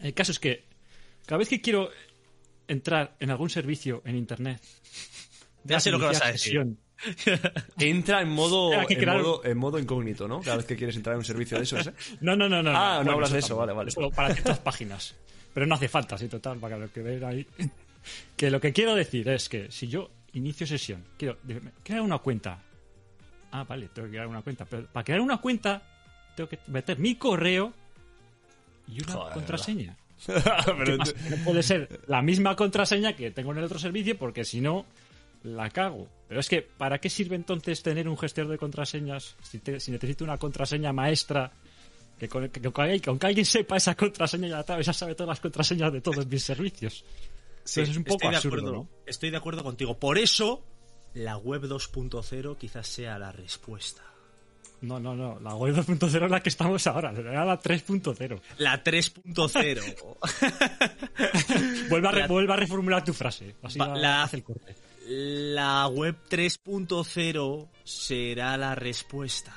El 0.00 0.14
caso 0.14 0.32
es 0.32 0.38
que 0.38 0.64
cada 1.26 1.38
vez 1.38 1.48
que 1.48 1.60
quiero 1.60 1.90
entrar 2.68 3.16
en 3.18 3.30
algún 3.30 3.50
servicio 3.50 4.00
en 4.04 4.16
internet, 4.16 4.62
Ya 5.64 5.80
sé 5.80 5.90
lo 5.90 5.98
que 5.98 6.06
vas 6.06 6.22
a 6.22 6.26
decir. 6.32 6.52
sesión- 6.52 6.78
Entra 7.78 8.20
en 8.22 8.28
modo, 8.30 8.70
que 8.86 8.94
en 8.94 9.00
crear- 9.00 9.18
modo, 9.18 9.44
en 9.44 9.56
modo 9.58 9.78
incógnito, 9.78 10.28
¿no? 10.28 10.40
Cada 10.40 10.58
vez 10.58 10.66
que 10.66 10.76
quieres 10.76 10.96
entrar 10.96 11.14
en 11.14 11.18
un 11.18 11.24
servicio 11.24 11.56
de 11.56 11.64
esos, 11.64 11.86
¿eh? 11.86 11.92
No, 12.20 12.36
no, 12.36 12.48
no, 12.48 12.62
no. 12.62 12.70
Ah, 12.74 12.90
no 12.92 12.96
Bueno, 12.98 13.12
hablas 13.12 13.32
de 13.32 13.38
eso, 13.40 13.56
vale, 13.56 13.72
vale. 13.72 13.92
Para 14.14 14.32
ciertas 14.34 14.58
páginas. 14.58 15.14
Pero 15.54 15.66
no 15.66 15.74
hace 15.74 15.88
falta, 15.88 16.16
sí, 16.18 16.28
total, 16.28 16.58
para 16.58 16.76
lo 16.78 16.92
que 16.92 17.02
ver 17.02 17.24
ahí. 17.24 17.46
Que 18.36 18.50
lo 18.50 18.60
que 18.60 18.72
quiero 18.72 18.94
decir 18.94 19.28
es 19.28 19.48
que 19.48 19.70
si 19.70 19.88
yo 19.88 20.10
inicio 20.32 20.66
sesión, 20.66 21.04
quiero 21.18 21.38
crear 21.82 22.02
una 22.02 22.18
cuenta. 22.18 22.58
Ah, 23.52 23.64
vale, 23.64 23.88
tengo 23.92 24.06
que 24.06 24.12
crear 24.12 24.26
una 24.28 24.42
cuenta. 24.42 24.64
Pero 24.64 24.86
para 24.86 25.02
crear 25.04 25.20
una 25.20 25.38
cuenta, 25.38 25.82
tengo 26.36 26.48
que 26.48 26.58
meter 26.68 26.98
mi 26.98 27.16
correo 27.16 27.72
y 28.86 29.02
una 29.02 29.12
Joder, 29.12 29.34
contraseña. 29.34 29.96
No 30.28 31.36
puede 31.44 31.62
ser 31.62 32.00
la 32.06 32.20
misma 32.22 32.54
contraseña 32.54 33.14
que 33.16 33.30
tengo 33.30 33.52
en 33.52 33.58
el 33.58 33.64
otro 33.64 33.78
servicio 33.78 34.16
porque 34.18 34.44
si 34.44 34.60
no, 34.60 34.84
la 35.42 35.68
cago. 35.70 36.08
Pero 36.28 36.40
es 36.40 36.48
que, 36.48 36.62
¿para 36.62 36.98
qué 36.98 37.10
sirve 37.10 37.34
entonces 37.36 37.82
tener 37.82 38.08
un 38.08 38.16
gestor 38.16 38.46
de 38.48 38.56
contraseñas 38.58 39.36
si, 39.42 39.58
te- 39.58 39.80
si 39.80 39.90
necesito 39.90 40.24
una 40.24 40.38
contraseña 40.38 40.92
maestra? 40.92 41.52
Que 42.18 42.28
con, 42.28 42.48
que 42.50 42.60
con 42.60 42.72
que- 42.86 43.00
con 43.00 43.18
que 43.18 43.26
alguien 43.26 43.46
sepa 43.46 43.76
esa 43.78 43.94
contraseña 43.96 44.48
ya, 44.64 44.80
ya 44.80 44.92
sabe 44.92 45.14
todas 45.14 45.28
las 45.28 45.40
contraseñas 45.40 45.90
de 45.92 46.00
todos 46.02 46.26
mis 46.26 46.44
servicios. 46.44 47.02
Sí, 47.64 47.80
Entonces 47.80 47.88
es 47.90 47.96
un 47.96 48.04
poco 48.04 48.16
estoy 48.16 48.30
de 48.30 48.36
absurdo, 48.36 48.56
acuerdo, 48.58 48.76
¿no? 48.76 48.88
Estoy 49.06 49.30
de 49.30 49.36
acuerdo 49.38 49.62
contigo. 49.64 49.98
Por 49.98 50.18
eso, 50.18 50.62
la 51.14 51.36
web 51.38 51.62
2.0 51.62 52.56
quizás 52.58 52.86
sea 52.86 53.18
la 53.18 53.32
respuesta. 53.32 54.02
No, 54.82 54.98
no, 55.00 55.14
no. 55.14 55.38
La 55.40 55.54
web 55.56 55.74
2.0 55.74 56.24
es 56.24 56.30
la 56.30 56.42
que 56.42 56.48
estamos 56.48 56.86
ahora. 56.86 57.10
Era 57.12 57.44
la 57.44 57.60
3.0. 57.60 58.40
La 58.58 58.82
3.0. 58.82 60.16
Vuelve, 61.90 62.08
a 62.08 62.10
re- 62.12 62.20
La- 62.20 62.26
vuelve 62.28 62.52
a 62.52 62.56
reformular 62.56 63.04
tu 63.04 63.12
frase. 63.12 63.54
Así 63.62 63.78
la- 63.78 64.22
hace 64.22 64.36
el 64.36 64.42
corte. 64.42 64.74
La 65.12 65.88
web 65.88 66.16
3.0 66.30 67.68
será 67.84 68.56
la 68.56 68.74
respuesta. 68.76 69.52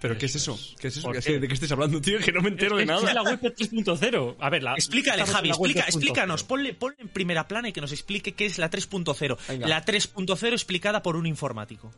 ¿Pero 0.00 0.16
qué 0.18 0.26
es 0.26 0.34
Eso 0.36 0.52
eso? 0.52 0.54
es. 0.54 0.74
¿Qué 0.80 0.88
es 0.88 0.96
eso? 0.98 1.06
¿Por 1.06 1.16
¿Qué- 1.16 1.22
qué? 1.22 1.38
¿De 1.40 1.48
qué 1.48 1.54
estás 1.54 1.72
hablando, 1.72 2.00
tío? 2.00 2.18
Que 2.18 2.30
no 2.32 2.40
me 2.42 2.48
entero 2.50 2.76
de 2.76 2.84
Es- 2.84 2.90
es 2.90 3.02
nada. 3.02 3.14
la 3.14 3.22
web 3.22 3.40
3.0. 3.40 4.36
A 4.38 4.50
ver, 4.50 4.62
la, 4.62 4.74
Explícale, 4.74 5.24
Javi, 5.24 5.48
explica, 5.48 5.80
2.0. 5.80 5.88
explícanos, 5.88 6.44
ponle, 6.44 6.74
ponle 6.74 6.96
en 7.00 7.08
primera 7.08 7.48
plana 7.48 7.68
y 7.68 7.72
que 7.72 7.80
nos 7.80 7.92
explique 7.92 8.32
qué 8.34 8.46
es 8.46 8.58
la 8.58 8.70
3.0. 8.70 9.38
Venga. 9.48 9.66
La 9.68 9.84
3.0 9.84 10.52
explicada 10.52 11.02
por 11.02 11.16
un 11.16 11.26
informático. 11.26 11.90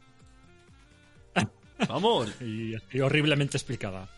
Vamos. 1.88 2.28
y, 2.40 2.74
y 2.92 3.00
horriblemente 3.00 3.56
explicada. 3.56 4.08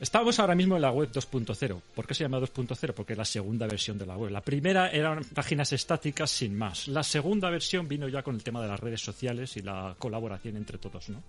Estamos 0.00 0.38
ahora 0.40 0.54
mismo 0.54 0.76
en 0.76 0.82
la 0.82 0.90
web 0.92 1.10
2.0. 1.12 1.82
¿Por 1.94 2.06
qué 2.06 2.14
se 2.14 2.24
llama 2.24 2.38
2.0? 2.40 2.94
Porque 2.94 3.12
es 3.12 3.18
la 3.18 3.24
segunda 3.26 3.66
versión 3.66 3.98
de 3.98 4.06
la 4.06 4.16
web. 4.16 4.30
La 4.30 4.40
primera 4.40 4.90
eran 4.90 5.22
páginas 5.24 5.74
estáticas 5.74 6.30
sin 6.30 6.56
más. 6.56 6.88
La 6.88 7.02
segunda 7.02 7.50
versión 7.50 7.86
vino 7.86 8.08
ya 8.08 8.22
con 8.22 8.34
el 8.34 8.42
tema 8.42 8.62
de 8.62 8.68
las 8.68 8.80
redes 8.80 9.02
sociales 9.02 9.58
y 9.58 9.62
la 9.62 9.94
colaboración 9.98 10.56
entre 10.56 10.78
todos, 10.78 11.10
¿no? 11.10 11.22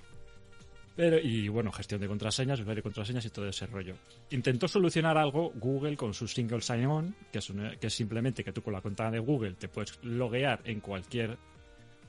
Pero, 0.95 1.19
y 1.19 1.49
bueno, 1.49 1.69
gestión 1.73 1.99
de 1.99 2.07
contraseñas, 2.07 2.61
usuario 2.61 2.79
de 2.79 2.83
contraseñas 2.83 3.25
y 3.25 3.29
todo 3.29 3.47
ese 3.47 3.65
rollo. 3.65 3.95
Intentó 4.29 4.69
solucionar 4.69 5.17
algo 5.17 5.51
Google 5.55 5.97
con 5.97 6.13
su 6.13 6.27
single 6.27 6.61
sign-on, 6.61 7.13
que, 7.29 7.39
es 7.39 7.93
simplemente 7.93 8.41
que 8.41 8.53
tú 8.53 8.61
con 8.61 8.71
la 8.71 8.79
cuenta 8.79 9.11
de 9.11 9.19
Google 9.19 9.53
te 9.53 9.67
puedes 9.67 9.99
loguear 10.03 10.61
en 10.63 10.79
cualquier 10.79 11.37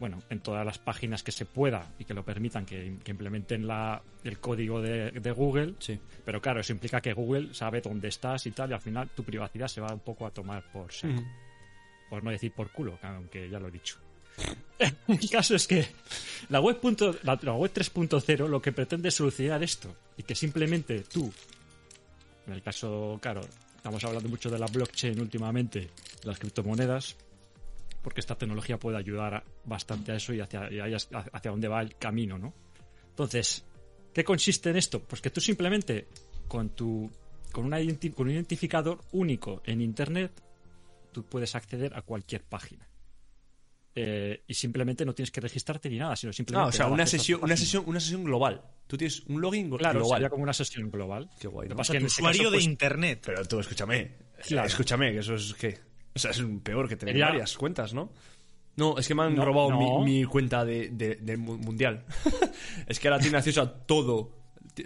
bueno, 0.03 0.21
en 0.31 0.41
todas 0.41 0.67
las 0.67 0.81
páginas 0.81 1.23
que 1.23 1.31
se 1.31 1.45
pueda 1.47 1.87
y 1.97 2.05
que 2.05 2.13
lo 2.13 2.25
permitan 2.25 2.67
que, 2.67 2.97
que 3.05 3.13
implementen 3.13 3.69
la, 3.69 4.03
el 4.25 4.41
código 4.41 4.83
de, 4.83 5.13
de 5.13 5.31
Google. 5.31 5.75
Sí. 5.79 5.97
Pero 6.25 6.43
claro, 6.43 6.59
eso 6.59 6.73
implica 6.73 7.01
que 7.01 7.13
Google 7.13 7.55
sabe 7.55 7.81
dónde 7.81 8.09
estás 8.09 8.45
y 8.47 8.51
tal, 8.51 8.71
y 8.71 8.75
al 8.75 8.81
final 8.81 9.11
tu 9.11 9.23
privacidad 9.23 9.69
se 9.69 9.81
va 9.81 9.93
un 9.95 10.01
poco 10.01 10.27
a 10.27 10.33
tomar 10.33 10.65
por 10.73 10.93
saco. 10.93 11.23
Por 12.11 12.25
no 12.25 12.33
decir 12.33 12.51
por 12.53 12.73
culo, 12.73 12.99
aunque 13.03 13.49
ya 13.49 13.61
lo 13.61 13.69
he 13.69 13.71
dicho. 13.71 13.97
el 15.07 15.31
caso 15.31 15.55
es 15.55 15.69
que 15.69 15.87
la 16.49 16.59
web, 16.61 16.81
punto- 16.81 17.15
la, 17.23 17.39
la 17.41 17.53
web 17.55 17.71
3.0 17.73 18.49
lo 18.49 18.61
que 18.61 18.73
pretende 18.73 19.09
es 19.11 19.15
solucionar 19.15 19.63
esto 19.63 19.95
y 20.17 20.25
que 20.25 20.35
simplemente 20.35 21.05
tú, 21.05 21.33
en 22.49 22.55
el 22.55 22.63
caso, 22.63 23.21
claro, 23.23 23.43
estamos 23.77 24.03
hablando 24.03 24.29
mucho 24.29 24.51
de 24.51 24.59
la 24.59 24.67
blockchain 24.67 25.21
últimamente, 25.21 25.91
las 26.25 26.39
criptomonedas, 26.41 27.15
porque 28.03 28.21
esta 28.21 28.37
tecnología 28.37 28.79
puede 28.79 28.99
ayudar 28.99 29.45
bastante 29.65 30.13
a 30.13 30.17
eso 30.17 30.35
y 30.35 30.41
hacia, 30.41 30.69
hacia 30.69 31.51
dónde 31.51 31.69
va 31.69 31.81
el 31.83 31.97
camino, 31.97 32.37
¿no? 32.39 32.53
Entonces, 33.11 33.65
¿qué 34.13 34.25
consiste 34.25 34.71
en 34.71 34.77
esto? 34.77 35.01
Pues 35.01 35.21
que 35.23 35.31
tú 35.31 35.41
simplemente 35.41 36.09
con 36.49 36.71
tu 36.71 37.11
con, 37.53 37.65
una 37.67 37.81
identi- 37.81 38.13
con 38.15 38.27
un 38.29 38.33
identificador 38.33 39.01
único 39.13 39.63
en 39.67 39.81
internet 39.83 40.33
tú 41.13 41.25
puedes 41.25 41.55
acceder 41.55 41.95
a 41.95 42.03
cualquier 42.03 42.43
página. 42.43 42.89
Eh, 43.95 44.43
y 44.47 44.55
simplemente 44.55 45.05
no 45.05 45.15
tienes 45.15 45.31
que 45.31 45.43
registrarte 45.43 45.91
ni 45.91 45.99
nada, 45.99 46.17
sino 46.17 46.33
simplemente 46.33 46.65
Ah, 46.65 46.69
o 46.69 46.73
sea, 46.73 46.87
una 46.87 47.07
sesión, 47.07 47.41
una 47.43 47.59
sesión, 47.59 47.85
una 47.87 48.01
sesión 48.01 48.25
global. 48.25 48.63
Tú 48.87 48.97
tienes 48.97 49.21
un 49.27 49.43
login 49.43 49.69
Claro, 49.77 50.01
global. 50.01 50.17
sería 50.19 50.31
como 50.31 50.43
una 50.45 50.55
sesión 50.55 50.91
global. 50.91 51.29
Qué 51.39 51.47
guay, 51.49 51.69
¿no? 51.69 51.77
O 51.77 51.85
sea, 51.85 51.93
que 51.93 52.01
tu 52.01 52.07
usuario 52.07 52.41
caso, 52.45 52.51
de 52.53 52.57
pues, 52.57 52.65
internet. 52.65 53.23
Pero 53.27 53.45
tú, 53.45 53.61
escúchame. 53.61 54.17
Claro. 54.47 54.67
Escúchame, 54.67 55.13
que 55.13 55.19
eso 55.19 55.35
es 55.35 55.53
qué. 55.55 55.79
O 56.15 56.19
sea, 56.19 56.31
es 56.31 56.39
un 56.41 56.61
peor 56.61 56.89
que 56.89 56.97
tener 56.97 57.19
varias 57.19 57.57
cuentas, 57.57 57.95
¿no? 57.95 58.11
No, 58.77 58.97
es 58.99 59.07
que 59.07 59.15
me 59.15 59.23
han 59.25 59.35
No, 59.35 59.45
robado 59.45 59.71
no. 59.71 60.01
Mi, 60.05 60.21
mi 60.21 60.25
cuenta 60.25 60.65
de, 60.65 60.89
de- 60.91 61.17
del 61.17 61.39
mu- 61.39 61.59
mundial. 61.59 62.05
es 62.87 62.99
que 62.99 63.09
ahora 63.09 63.21
tiene 63.21 63.37
acceso 63.39 63.61
a 63.63 63.71
todo. 63.73 64.31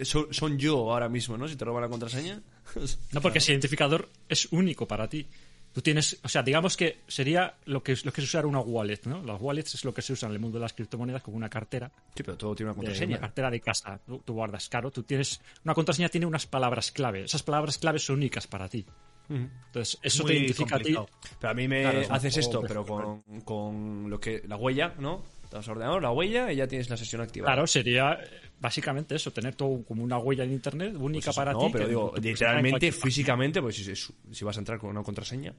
Son, 0.01 0.27
son 0.33 0.57
yo 0.57 0.91
ahora 0.91 1.07
mismo, 1.07 1.37
¿no? 1.37 1.47
Si 1.47 1.55
te 1.55 1.63
roban 1.65 1.81
la 1.83 1.89
contraseña. 1.89 2.41
No, 3.13 3.21
porque 3.21 3.37
ese 3.37 3.53
identificador 3.53 4.09
es 4.27 4.51
único 4.51 4.85
para 4.87 5.07
ti. 5.07 5.25
Tú 5.71 5.81
tienes, 5.81 6.19
o 6.23 6.27
sea, 6.27 6.43
digamos 6.43 6.75
que 6.75 6.99
sería 7.07 7.55
lo 7.65 7.81
que 7.81 7.93
es, 7.93 8.03
lo 8.03 8.11
que 8.11 8.19
es 8.19 8.27
usar 8.27 8.45
una 8.45 8.59
wallet, 8.59 8.99
¿no? 9.05 9.23
Las 9.23 9.39
wallets 9.39 9.75
es 9.75 9.85
lo 9.85 9.93
que 9.93 10.01
se 10.01 10.11
usa 10.11 10.27
en 10.27 10.33
el 10.33 10.39
mundo 10.39 10.57
de 10.57 10.63
las 10.63 10.73
criptomonedas 10.73 11.21
como 11.21 11.37
una 11.37 11.49
cartera, 11.49 11.89
Sí, 12.15 12.23
pero 12.23 12.35
todo 12.35 12.55
tiene 12.55 12.71
una 12.71 12.73
de- 12.73 12.85
contraseña. 12.85 13.11
una 13.17 13.21
cartera 13.21 13.49
de 13.51 13.61
casa. 13.61 13.99
Tú, 14.05 14.21
tú 14.25 14.33
guardas 14.33 14.67
caro, 14.67 14.91
tú 14.91 15.03
tienes 15.03 15.39
una 15.63 15.73
contraseña 15.73 16.09
tiene 16.09 16.25
unas 16.25 16.45
palabras 16.45 16.91
clave. 16.91 17.23
Esas 17.23 17.43
palabras 17.43 17.77
clave 17.77 17.99
son 17.99 18.17
únicas 18.17 18.47
para 18.47 18.67
ti. 18.67 18.85
Entonces, 19.29 19.99
eso 20.01 20.23
Muy 20.23 20.27
te 20.33 20.37
identifica 20.39 20.75
complicado. 20.75 21.05
a 21.05 21.21
ti. 21.21 21.29
Pero 21.39 21.51
a 21.51 21.53
mí 21.53 21.67
me 21.67 21.81
Claro, 21.81 22.01
es 22.01 22.11
haces 22.11 22.33
poco 22.35 22.39
esto, 22.39 22.61
pero 22.67 22.85
con, 22.85 23.41
con 23.41 24.09
lo 24.09 24.19
que 24.19 24.41
la 24.47 24.55
huella, 24.55 24.93
¿no? 24.99 25.23
Te 25.49 25.55
vas 25.55 25.67
a 25.67 25.71
ordenador, 25.71 26.01
la 26.01 26.11
huella 26.11 26.51
y 26.51 26.57
ya 26.57 26.67
tienes 26.67 26.89
la 26.89 26.97
sesión 26.97 27.21
activada. 27.21 27.53
Claro, 27.53 27.67
sería 27.67 28.17
básicamente 28.59 29.15
eso, 29.15 29.31
tener 29.31 29.55
todo 29.55 29.83
como 29.85 30.03
una 30.03 30.17
huella 30.17 30.43
en 30.43 30.51
internet 30.51 30.95
única 30.97 31.25
Pues 31.25 31.35
eso, 31.35 31.41
para 31.41 31.53
no, 31.53 31.59
ti. 31.59 31.69
pero 31.71 31.85
que 31.85 31.89
digo, 31.89 32.13
literalmente, 32.21 32.91
físicamente, 32.91 33.61
pues 33.61 33.75
si, 33.75 33.95
si- 33.95 34.45
vas 34.45 34.57
a 34.57 34.59
entrar 34.59 34.77
con 34.79 34.89
una 34.89 35.03
contraseña, 35.03 35.53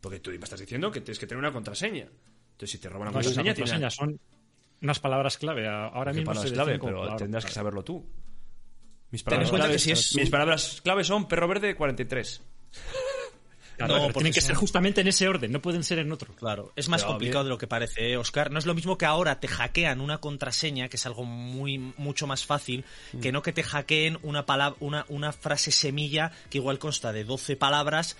porque 0.00 0.20
tú 0.20 0.30
me 0.30 0.36
estás 0.36 0.60
diciendo 0.60 0.90
que 0.90 1.00
tienes 1.00 1.18
que 1.18 1.26
tener 1.26 1.38
una 1.38 1.52
contraseña. 1.52 2.06
Entonces, 2.52 2.70
si 2.70 2.78
te 2.78 2.88
roban 2.88 3.06
la 3.06 3.12
No, 3.12 3.14
contraseña, 3.18 3.54
contraseña, 3.54 3.90
son 3.90 4.18
unas 4.80 5.00
palabras 5.00 5.36
clave. 5.36 5.68
Ahora 5.68 6.12
¿Qué 6.12 6.18
mismo 6.18 6.30
palabras 6.30 6.48
se 6.50 6.54
clave, 6.54 6.78
pero 6.78 6.96
palabras 7.00 7.18
tendrás 7.22 7.44
que 7.44 7.48
clave. 7.50 7.54
saberlo 7.54 7.84
tú. 7.84 8.06
Mis 9.10 9.22
palabras, 9.22 9.50
que 9.50 9.56
claves, 9.56 9.82
si 9.82 9.90
es 9.92 10.14
mis 10.16 10.30
palabras 10.30 10.80
clave 10.82 11.04
son 11.04 11.28
perro 11.28 11.46
verde 11.48 11.76
43. 11.76 12.42
Claro, 13.76 13.94
No, 13.96 14.02
porque 14.04 14.14
tienen 14.14 14.32
que 14.32 14.40
ser 14.40 14.54
justamente 14.54 15.00
en 15.02 15.08
ese 15.08 15.28
orden, 15.28 15.52
no 15.52 15.60
pueden 15.60 15.84
ser 15.84 15.98
en 15.98 16.10
otro. 16.12 16.34
Claro, 16.34 16.72
es 16.76 16.88
más 16.88 17.02
Pero 17.02 17.12
complicado 17.12 17.44
bien. 17.44 17.48
de 17.48 17.50
lo 17.54 17.58
que 17.58 17.66
parece, 17.66 18.12
¿eh, 18.12 18.16
Oscar. 18.16 18.50
No 18.50 18.58
es 18.58 18.66
lo 18.66 18.74
mismo 18.74 18.96
que 18.98 19.04
ahora 19.06 19.38
te 19.40 19.48
hackean 19.48 20.00
una 20.00 20.18
contraseña, 20.18 20.88
que 20.88 20.96
es 20.96 21.04
algo 21.06 21.24
muy 21.24 21.78
mucho 21.78 22.26
más 22.26 22.44
fácil, 22.46 22.84
Mm. 23.12 23.20
que 23.20 23.32
no 23.32 23.42
que 23.42 23.52
te 23.52 23.62
hackeen 23.62 24.18
una, 24.22 24.46
palab- 24.46 24.76
una, 24.80 25.04
una 25.08 25.32
frase 25.32 25.70
semilla 25.72 26.32
que 26.50 26.58
igual 26.58 26.78
consta 26.78 27.12
de 27.12 27.24
12 27.24 27.56
palabras. 27.56 28.16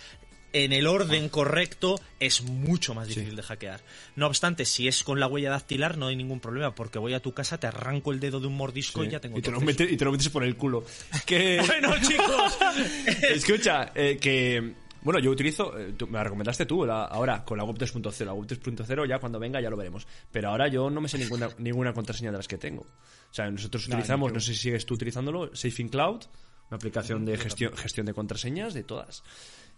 En 0.52 0.72
el 0.72 0.86
orden 0.86 1.28
correcto 1.28 2.00
es 2.18 2.40
mucho 2.42 2.94
más 2.94 3.08
difícil 3.08 3.36
de 3.36 3.42
hackear. 3.42 3.80
No 4.14 4.26
obstante, 4.26 4.64
si 4.64 4.88
es 4.88 5.02
con 5.04 5.20
la 5.20 5.26
huella 5.26 5.50
dactilar 5.50 5.98
no 5.98 6.06
hay 6.06 6.16
ningún 6.16 6.40
problema, 6.40 6.74
porque 6.74 6.98
voy 6.98 7.12
a 7.12 7.20
tu 7.20 7.34
casa, 7.34 7.58
te 7.58 7.66
arranco 7.66 8.10
el 8.12 8.20
dedo 8.20 8.40
de 8.40 8.46
un 8.46 8.56
mordisco 8.56 9.04
y 9.04 9.10
ya 9.10 9.20
tengo 9.20 9.38
y, 9.38 9.42
te 9.42 9.46
tu 9.50 9.52
lo 9.52 9.60
metes, 9.60 9.90
y 9.92 9.96
te 9.98 10.04
lo 10.04 10.12
metes 10.12 10.28
por 10.30 10.44
el 10.44 10.56
culo. 10.56 10.84
Que... 11.26 11.60
Bueno, 11.66 11.94
chicos, 12.00 12.58
Escucha, 13.30 13.92
eh, 13.94 14.16
que 14.18 14.72
Bueno, 15.06 15.20
yo 15.20 15.30
utilizo, 15.30 15.78
eh, 15.78 15.94
tú- 15.96 16.06
me 16.08 16.14
la 16.18 16.24
recomendaste 16.24 16.66
tú, 16.66 16.84
la- 16.84 17.04
ahora 17.04 17.44
con 17.44 17.56
la 17.56 17.64
web 17.64 17.78
2.0. 17.78 18.24
La 18.26 18.32
web 18.34 18.46
2.0 18.46 19.06
ya 19.06 19.18
cuando 19.20 19.38
venga 19.38 19.60
ya 19.60 19.70
lo 19.70 19.76
veremos. 19.76 20.06
Pero 20.32 20.50
ahora 20.50 20.66
yo 20.68 20.90
no 20.90 21.00
me 21.00 21.08
sé 21.08 21.16
ninguna, 21.16 21.48
ninguna 21.58 21.94
contraseña 21.94 22.32
de 22.32 22.38
las 22.38 22.48
que 22.48 22.58
tengo. 22.58 22.82
O 22.82 23.34
sea, 23.36 23.48
nosotros 23.50 23.86
utilizamos, 23.86 24.32
no 24.32 24.40
sé 24.40 24.52
si 24.54 24.58
sigues 24.62 24.84
tú 24.84 24.94
utilizándolo, 24.94 25.54
Safe 25.54 25.80
in 25.80 25.88
Cloud, 25.88 26.22
una 26.68 26.76
aplicación 26.76 27.24
de 27.24 27.36
gestión, 27.38 27.76
gestión 27.76 28.04
de 28.06 28.14
contraseñas 28.14 28.74
de 28.74 28.82
todas. 28.82 29.22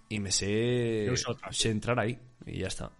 Y 0.08 0.18
me 0.20 0.32
sé, 0.32 1.12
sé 1.50 1.68
entrar 1.70 2.00
ahí 2.00 2.18
y 2.46 2.60
ya 2.60 2.68
está. 2.68 2.90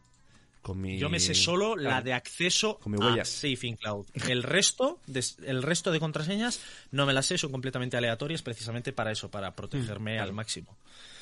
Con 0.61 0.79
mi... 0.83 0.99
Yo 0.99 1.09
me 1.09 1.21
sé 1.21 1.35
solo 1.35 1.77
la 1.77 2.03
de 2.03 2.13
acceso 2.13 2.79
Con 2.79 2.93
mi 2.93 2.99
huella. 2.99 3.23
a 3.23 3.25
Safe 3.25 3.59
in 3.67 3.77
Cloud. 3.77 4.05
El 4.29 4.43
resto, 4.43 5.01
de, 5.07 5.25
el 5.47 5.63
resto 5.63 5.91
de 5.93 5.99
contraseñas 6.01 6.61
no 6.91 7.07
me 7.07 7.15
las 7.15 7.25
sé, 7.25 7.39
son 7.39 7.51
completamente 7.53 7.97
aleatorias 7.97 8.43
precisamente 8.43 8.93
para 8.93 9.13
eso, 9.13 9.31
para 9.31 9.55
protegerme 9.57 10.19
al 10.19 10.35
máximo. 10.35 10.77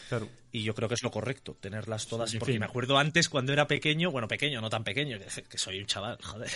Claro. 0.08 0.28
Y 0.52 0.62
yo 0.62 0.74
creo 0.74 0.88
que 0.88 0.94
es 0.94 1.02
lo 1.02 1.10
correcto, 1.10 1.56
tenerlas 1.60 2.06
todas. 2.06 2.30
Sí, 2.30 2.38
porque 2.38 2.52
fin. 2.52 2.60
me 2.60 2.66
acuerdo 2.66 2.96
antes 2.98 3.28
cuando 3.28 3.52
era 3.52 3.66
pequeño, 3.66 4.10
bueno, 4.10 4.28
pequeño, 4.28 4.60
no 4.60 4.70
tan 4.70 4.84
pequeño, 4.84 5.18
que, 5.18 5.58
soy 5.58 5.80
un 5.80 5.86
chaval, 5.86 6.18
joder. 6.22 6.50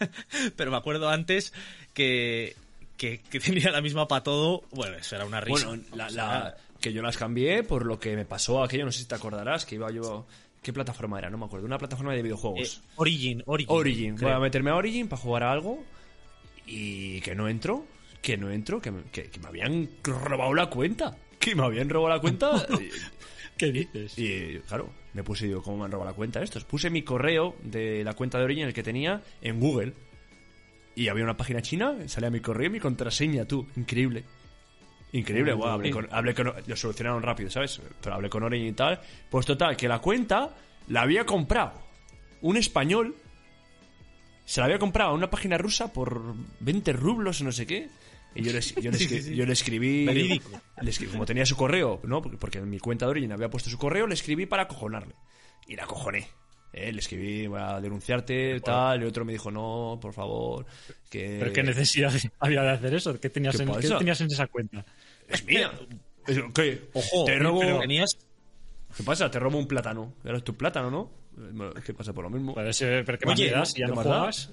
Pero 0.56 0.70
me 0.70 0.76
acuerdo 0.76 1.08
antes 1.08 1.52
que, 1.94 2.56
que, 2.96 3.20
que 3.20 3.40
tenía 3.40 3.70
la 3.70 3.80
misma 3.80 4.08
para 4.08 4.22
todo. 4.22 4.62
Bueno, 4.72 4.96
eso 4.96 5.16
era 5.16 5.24
una 5.24 5.40
risa. 5.40 5.68
Bueno, 5.68 5.82
la, 5.94 6.10
la- 6.10 6.56
que 6.80 6.92
yo 6.92 7.00
las 7.02 7.16
cambié 7.16 7.62
por 7.62 7.86
lo 7.86 7.98
que 7.98 8.14
me 8.16 8.24
pasó 8.26 8.62
aquello, 8.62 8.84
no 8.84 8.92
sé 8.92 9.00
si 9.00 9.04
te 9.06 9.14
acordarás, 9.14 9.64
que 9.64 9.76
iba 9.76 9.90
yo... 9.90 10.26
¿Qué 10.62 10.72
plataforma 10.72 11.18
era? 11.20 11.30
No 11.30 11.38
me 11.38 11.44
acuerdo. 11.46 11.64
Una 11.64 11.78
plataforma 11.78 12.12
de 12.12 12.18
eh, 12.18 12.22
videojuegos. 12.24 12.82
Origin, 12.96 13.40
Origin. 13.46 13.72
Origin. 13.74 14.16
Voy 14.16 14.32
a 14.32 14.40
meterme 14.40 14.70
a 14.70 14.74
Origin 14.74 15.06
para 15.08 15.22
jugar 15.22 15.44
a 15.44 15.52
algo 15.52 15.84
y 16.66 17.20
que 17.20 17.34
no 17.36 17.48
entro, 17.48 17.86
que 18.20 18.36
no 18.36 18.50
entro, 18.50 18.80
que 18.80 18.90
me, 18.90 19.02
que- 19.04 19.30
que 19.30 19.38
me 19.40 19.46
habían 19.48 19.88
robado 20.02 20.52
la 20.54 20.66
cuenta. 20.68 21.16
Que 21.38 21.54
me 21.54 21.64
habían 21.64 21.88
robado 21.88 22.14
la 22.14 22.20
cuenta. 22.20 22.66
¿Qué 23.56 23.72
dices? 23.72 24.18
y, 24.18 24.58
claro, 24.68 24.90
me 25.14 25.22
puse, 25.24 25.46
digo, 25.46 25.62
¿cómo 25.62 25.78
me 25.78 25.84
han 25.86 25.92
robado 25.92 26.10
la 26.10 26.16
cuenta 26.16 26.42
estos? 26.42 26.64
Puse 26.64 26.90
mi 26.90 27.02
correo 27.02 27.56
de 27.62 28.04
la 28.04 28.12
cuenta 28.14 28.38
de 28.38 28.44
Origin, 28.44 28.64
el 28.66 28.74
que 28.74 28.82
tenía, 28.82 29.22
en 29.40 29.58
Google. 29.60 29.94
Y 30.94 31.08
había 31.08 31.24
una 31.24 31.36
página 31.36 31.62
china, 31.62 31.94
salía 32.06 32.30
mi 32.30 32.40
correo 32.40 32.66
y 32.66 32.70
mi 32.70 32.80
contraseña, 32.80 33.44
tú. 33.46 33.66
Increíble. 33.76 34.24
Increíble, 35.12 35.52
guau, 35.54 35.70
hablé 35.70 35.90
con, 35.90 36.08
hablé 36.10 36.34
con- 36.34 36.52
lo 36.66 36.76
solucionaron 36.76 37.22
rápido, 37.22 37.48
¿sabes? 37.50 37.80
Pero 38.02 38.14
hablé 38.16 38.28
con 38.28 38.42
Origin 38.42 38.68
y 38.68 38.72
tal. 38.72 39.00
Pues 39.30 39.46
total, 39.46 39.76
que 39.76 39.88
la 39.88 40.00
cuenta 40.00 40.54
la 40.88 41.02
había 41.02 41.24
comprado 41.24 41.80
un 42.42 42.56
español. 42.58 43.14
Se 44.44 44.60
la 44.60 44.66
había 44.66 44.78
comprado 44.78 45.10
a 45.10 45.14
una 45.14 45.30
página 45.30 45.56
rusa 45.58 45.92
por 45.92 46.34
20 46.60 46.92
rublos 46.92 47.40
o 47.40 47.44
no 47.44 47.52
sé 47.52 47.66
qué. 47.66 47.88
Y 48.36 48.42
yo 48.42 48.52
le, 48.52 48.60
yo 48.60 48.90
le 48.90 48.98
yo 49.36 49.46
le 49.46 49.52
escribí. 49.52 50.40
Le 50.82 51.08
como 51.10 51.24
tenía 51.26 51.46
su 51.46 51.56
correo, 51.56 52.00
¿no? 52.04 52.22
Porque, 52.22 52.58
en 52.58 52.68
mi 52.68 52.78
cuenta 52.78 53.06
de 53.06 53.10
Origin 53.10 53.32
había 53.32 53.48
puesto 53.50 53.70
su 53.70 53.78
correo, 53.78 54.06
le 54.06 54.14
escribí 54.14 54.46
para 54.46 54.64
acojonarle. 54.64 55.14
Y 55.66 55.76
la 55.76 55.84
acojoné. 55.84 56.28
Eh, 56.72 56.92
le 56.92 56.98
escribí 56.98 57.46
voy 57.46 57.60
a 57.60 57.80
denunciarte, 57.80 58.60
tal. 58.60 59.02
Y 59.02 59.06
otro 59.06 59.24
me 59.24 59.32
dijo, 59.32 59.50
no, 59.50 59.98
por 60.00 60.12
favor. 60.12 60.66
Que... 61.08 61.38
¿Pero 61.40 61.52
qué 61.52 61.62
necesidad 61.62 62.12
había 62.38 62.62
de 62.62 62.70
hacer 62.70 62.94
eso? 62.94 63.18
¿Qué 63.18 63.30
tenías, 63.30 63.56
¿Qué 63.56 63.62
en, 63.62 63.98
tenías 63.98 64.20
en 64.20 64.26
esa 64.26 64.46
cuenta? 64.46 64.84
Es 65.28 65.44
mía. 65.44 65.72
Es- 66.26 66.38
¿Qué? 66.54 66.88
Ojo, 66.92 67.24
te 67.24 67.38
robo. 67.38 67.60
pero 67.60 67.80
tenías 67.80 68.18
¿Qué 68.96 69.02
pasa? 69.02 69.30
Te 69.30 69.38
robo 69.38 69.58
un 69.58 69.66
plátano. 69.66 70.14
Era 70.24 70.40
tu 70.40 70.56
plátano, 70.56 70.90
¿no? 70.90 71.10
Eh, 71.38 71.80
¿Qué 71.84 71.92
pasa 71.92 72.12
por 72.12 72.24
lo 72.24 72.30
mismo? 72.30 72.54
Ser, 72.72 73.04
pero 73.04 73.18
¿qué 73.18 73.28
Oye, 73.28 73.30
más 73.30 73.38
le 73.38 73.50
das 73.50 73.74
ya 73.74 73.86
¿qué 73.86 73.92
no 73.92 74.02
juegas? 74.02 74.50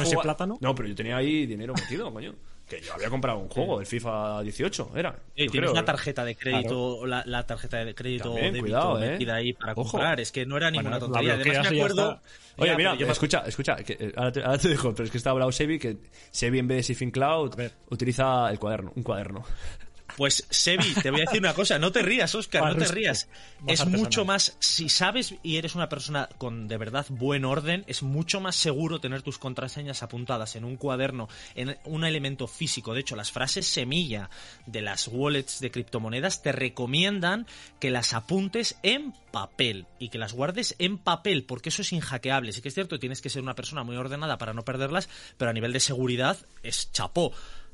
¿Ese 0.00 0.16
plátano? 0.16 0.58
No, 0.60 0.74
pero 0.74 0.88
yo 0.88 0.94
tenía 0.94 1.16
ahí 1.16 1.46
dinero 1.46 1.74
metido, 1.74 2.12
coño. 2.12 2.34
Que 2.72 2.80
yo 2.80 2.94
había 2.94 3.10
comprado 3.10 3.38
un 3.38 3.48
juego, 3.50 3.80
el 3.80 3.86
FIFA 3.86 4.42
18, 4.42 4.92
era. 4.96 5.10
Eh, 5.10 5.46
tienes 5.48 5.50
creo. 5.52 5.72
una 5.72 5.84
tarjeta 5.84 6.24
de 6.24 6.34
crédito, 6.36 7.04
la, 7.04 7.22
la 7.26 7.44
tarjeta 7.46 7.84
de 7.84 7.94
crédito 7.94 8.30
También, 8.30 8.54
débito 8.54 8.62
cuidado, 8.64 9.02
eh. 9.02 9.10
metida 9.10 9.34
ahí 9.34 9.52
para 9.52 9.72
Ojo. 9.72 9.90
comprar. 9.90 10.20
Es 10.20 10.32
que 10.32 10.46
no 10.46 10.56
era 10.56 10.70
ninguna 10.70 10.98
Bueno, 10.98 11.12
tontería. 11.12 11.34
Además 11.34 11.70
me 11.70 11.76
acuerdo. 11.78 12.20
Oye, 12.56 12.70
Ya, 12.70 12.76
mira, 12.78 12.90
pero 12.92 13.00
yo 13.00 13.06
me- 13.08 13.12
escucha, 13.12 13.42
escucha, 13.46 13.76
que, 13.76 13.92
eh, 14.00 14.12
ahora, 14.16 14.32
te, 14.32 14.42
ahora 14.42 14.56
te 14.58 14.68
dejo, 14.68 14.94
pero 14.94 15.04
es 15.04 15.10
que 15.10 15.18
está 15.18 15.30
hablado 15.30 15.52
Sebi, 15.52 15.78
que 15.78 15.98
Sebi 16.30 16.60
en 16.60 16.66
vez 16.68 16.78
de 16.78 16.82
Sifin 16.84 17.10
Cloud 17.10 17.54
utiliza 17.90 18.50
el 18.50 18.58
cuaderno, 18.58 18.92
un 18.96 19.02
cuaderno. 19.02 19.44
Pues, 20.16 20.46
Sebi, 20.50 20.92
te 21.02 21.10
voy 21.10 21.20
a 21.20 21.24
decir 21.24 21.40
una 21.40 21.54
cosa. 21.54 21.78
No 21.78 21.90
te 21.92 22.02
rías, 22.02 22.34
Oscar, 22.34 22.62
no 22.62 22.68
te 22.68 22.74
Barrusco. 22.74 22.94
rías. 22.94 23.28
Más 23.60 23.72
Es 23.74 23.80
artesanal. 23.80 24.00
mucho 24.00 24.24
más. 24.24 24.56
Si 24.60 24.88
sabes 24.88 25.34
y 25.42 25.56
eres 25.56 25.74
una 25.74 25.88
persona 25.88 26.28
con 26.38 26.68
de 26.68 26.76
verdad 26.76 27.06
buen 27.08 27.44
orden, 27.44 27.84
es 27.86 28.02
mucho 28.02 28.40
más 28.40 28.56
seguro 28.56 29.00
tener 29.00 29.22
tus 29.22 29.38
contraseñas 29.38 30.02
apuntadas 30.02 30.54
en 30.56 30.64
un 30.64 30.76
cuaderno, 30.76 31.28
en 31.54 31.78
un 31.84 32.04
elemento 32.04 32.46
físico. 32.46 32.94
De 32.94 33.00
hecho, 33.00 33.16
las 33.16 33.32
frases 33.32 33.66
semilla 33.66 34.28
de 34.66 34.82
las 34.82 35.08
wallets 35.08 35.60
de 35.60 35.70
criptomonedas 35.70 36.42
te 36.42 36.52
recomiendan 36.52 37.46
que 37.80 37.90
las 37.90 38.12
apuntes 38.12 38.76
en 38.82 39.12
papel 39.32 39.86
y 39.98 40.10
que 40.10 40.18
las 40.18 40.34
guardes 40.34 40.74
en 40.78 40.98
papel, 40.98 41.44
porque 41.44 41.70
eso 41.70 41.82
es 41.82 41.92
inhackeable. 41.92 42.52
Sí 42.52 42.60
que 42.60 42.68
es 42.68 42.74
cierto, 42.74 42.98
tienes 42.98 43.22
que 43.22 43.30
ser 43.30 43.42
una 43.42 43.54
persona 43.54 43.82
muy 43.82 43.96
ordenada 43.96 44.36
para 44.38 44.52
no 44.52 44.62
perderlas, 44.64 45.08
pero 45.38 45.50
a 45.50 45.54
nivel 45.54 45.72
de 45.72 45.80
seguridad 45.80 46.36
es 46.62 46.92
chapó. 46.92 47.32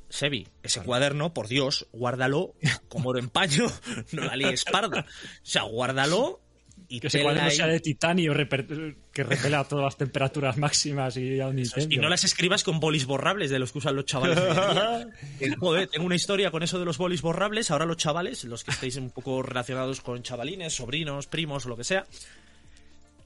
Sebi, 0.09 0.49
ese 0.63 0.83
cuaderno, 0.83 1.35
por 1.35 1.49
Dios, 1.49 1.87
guárdalo 1.93 2.55
como 2.89 3.11
oro 3.11 3.19
en 3.19 3.29
paño, 3.29 3.67
no 4.13 4.25
la 4.25 4.37
líes 4.37 4.65
parda. 4.65 5.01
O 5.01 5.41
sea, 5.43 5.63
guárdalo 5.63 6.41
y 6.89 7.01
Que 7.01 7.09
ese 7.09 7.23
cuaderno 7.23 7.51
ahí. 7.51 7.57
sea 7.57 7.67
de 7.67 7.81
titanio 7.81 8.33
que 8.33 9.25
repela 9.25 9.65
todas 9.65 9.85
las 9.85 9.97
temperaturas 9.99 10.57
máximas 10.57 11.17
y 11.19 11.41
a 11.41 11.49
un 11.49 11.59
Y 11.59 11.97
no 11.99 12.09
las 12.09 12.25
escribas 12.25 12.65
con 12.65 12.81
bolis 12.81 13.05
borrables 13.05 13.51
de 13.51 13.59
los 13.59 13.73
que 13.73 13.79
usan 13.79 13.97
los 13.97 14.07
chavales. 14.07 14.39
Joder, 15.59 15.89
tengo 15.89 16.07
una 16.07 16.15
historia 16.15 16.51
con 16.51 16.63
eso 16.63 16.79
de 16.79 16.87
los 16.87 16.97
bolis 16.97 17.21
borrables. 17.21 17.71
Ahora 17.71 17.85
los 17.85 17.99
chavales, 17.99 18.45
los 18.45 18.65
que 18.65 18.71
estéis 18.71 18.97
un 18.97 19.11
poco 19.11 19.43
relacionados 19.43 20.01
con 20.01 20.23
chavalines, 20.23 20.73
sobrinos, 20.73 21.27
primos 21.27 21.67
o 21.67 21.69
lo 21.69 21.77
que 21.77 21.85
sea, 21.85 22.07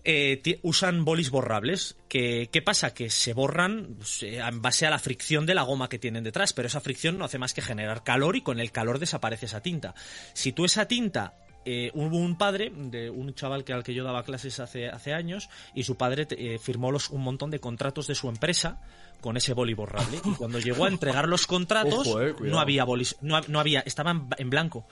eh, 0.04 0.58
usan 0.62 1.04
bolis 1.04 1.30
borrables. 1.30 1.96
Que, 2.08 2.48
¿Qué 2.52 2.62
pasa? 2.62 2.92
Que 2.94 3.10
se 3.10 3.32
borran 3.32 3.94
pues, 3.96 4.22
eh, 4.22 4.38
en 4.38 4.62
base 4.62 4.86
a 4.86 4.90
la 4.90 4.98
fricción 4.98 5.46
de 5.46 5.54
la 5.54 5.62
goma 5.62 5.88
que 5.88 5.98
tienen 5.98 6.24
detrás, 6.24 6.52
pero 6.52 6.68
esa 6.68 6.80
fricción 6.80 7.18
no 7.18 7.24
hace 7.24 7.38
más 7.38 7.54
que 7.54 7.62
generar 7.62 8.04
calor 8.04 8.36
y 8.36 8.42
con 8.42 8.60
el 8.60 8.72
calor 8.72 8.98
desaparece 8.98 9.46
esa 9.46 9.62
tinta. 9.62 9.94
Si 10.34 10.52
tú 10.52 10.64
esa 10.64 10.86
tinta... 10.86 11.34
eh, 11.64 11.92
hubo 11.94 12.16
un 12.16 12.36
padre 12.36 12.72
de 12.74 13.08
un 13.08 13.34
chaval 13.34 13.62
que 13.62 13.72
al 13.72 13.84
que 13.84 13.94
yo 13.94 14.02
daba 14.02 14.24
clases 14.24 14.58
hace, 14.58 14.88
hace 14.88 15.14
años 15.14 15.48
y 15.74 15.84
su 15.84 15.96
padre 15.96 16.26
eh, 16.30 16.58
firmó 16.58 16.90
los, 16.90 17.08
un 17.10 17.22
montón 17.22 17.50
de 17.50 17.60
contratos 17.60 18.08
de 18.08 18.16
su 18.16 18.28
empresa 18.28 18.80
con 19.20 19.36
ese 19.36 19.54
boli 19.54 19.72
borrable 19.72 20.18
y 20.24 20.30
cuando 20.34 20.58
llegó 20.58 20.86
a 20.86 20.88
entregar 20.88 21.28
los 21.28 21.46
contratos 21.46 21.94
Ojo, 22.08 22.20
eh, 22.20 22.34
no 22.40 22.58
había 22.58 22.82
bolis 22.82 23.16
no, 23.20 23.40
no 23.46 23.60
había 23.60 23.78
estaban 23.80 24.28
en 24.38 24.50
blanco 24.50 24.86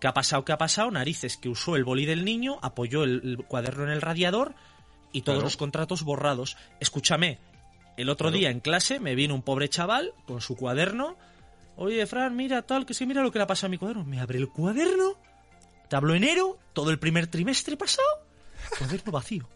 ¿Qué 0.00 0.06
ha 0.08 0.14
pasado? 0.14 0.44
¿Qué 0.44 0.52
ha 0.52 0.58
pasado? 0.58 0.90
Narices, 0.90 1.36
que 1.36 1.48
usó 1.48 1.76
el 1.76 1.84
boli 1.84 2.06
del 2.06 2.24
niño, 2.24 2.58
apoyó 2.62 3.04
el, 3.04 3.20
el 3.22 3.44
cuaderno 3.46 3.84
en 3.84 3.90
el 3.90 4.00
radiador 4.00 4.54
y 5.12 5.22
todos 5.22 5.36
Claro. 5.36 5.46
los 5.46 5.56
contratos 5.56 6.02
borrados. 6.02 6.56
Escúchame, 6.80 7.38
el 7.96 8.08
otro 8.08 8.30
día 8.30 8.50
en 8.50 8.60
clase 8.60 8.98
me 8.98 9.14
vino 9.14 9.34
un 9.34 9.42
pobre 9.42 9.68
chaval 9.68 10.14
con 10.26 10.40
su 10.40 10.56
cuaderno. 10.56 11.16
Oye, 11.76 12.06
Fran, 12.06 12.34
mira 12.34 12.62
tal, 12.62 12.86
que 12.86 12.94
sí, 12.94 13.04
mira 13.06 13.22
lo 13.22 13.30
que 13.30 13.38
le 13.38 13.44
ha 13.44 13.46
pasado 13.46 13.66
a 13.66 13.70
mi 13.70 13.78
cuaderno. 13.78 14.04
Me 14.04 14.20
abre 14.20 14.38
el 14.38 14.48
cuaderno, 14.48 15.14
tablo 15.88 16.14
enero, 16.14 16.58
todo 16.72 16.90
el 16.90 16.98
primer 16.98 17.26
trimestre 17.26 17.76
pasado, 17.76 18.06
cuaderno 18.78 19.12
vacío. 19.12 19.48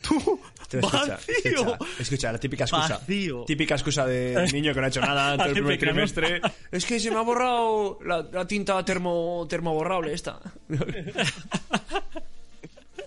¡Tú! 0.00 0.40
¡Vacío! 0.80 1.18
escucha, 1.48 1.78
escucha, 1.98 2.32
la 2.32 2.38
típica 2.38 2.64
excusa. 2.64 2.98
Vacío. 2.98 3.44
Típica 3.46 3.74
excusa 3.74 4.06
de 4.06 4.48
niño 4.52 4.72
que 4.72 4.80
no 4.80 4.86
ha 4.86 4.88
hecho 4.88 5.00
nada 5.00 5.36
todo 5.36 5.46
el 5.48 5.52
primer 5.54 5.78
trimestre. 5.78 6.40
Es 6.72 6.84
que 6.86 6.98
se 7.00 7.10
me 7.10 7.16
ha 7.16 7.22
borrado 7.22 7.98
la, 8.04 8.22
la 8.32 8.46
tinta 8.46 8.82
termo, 8.84 9.46
termoborrable 9.48 10.12
esta. 10.12 10.40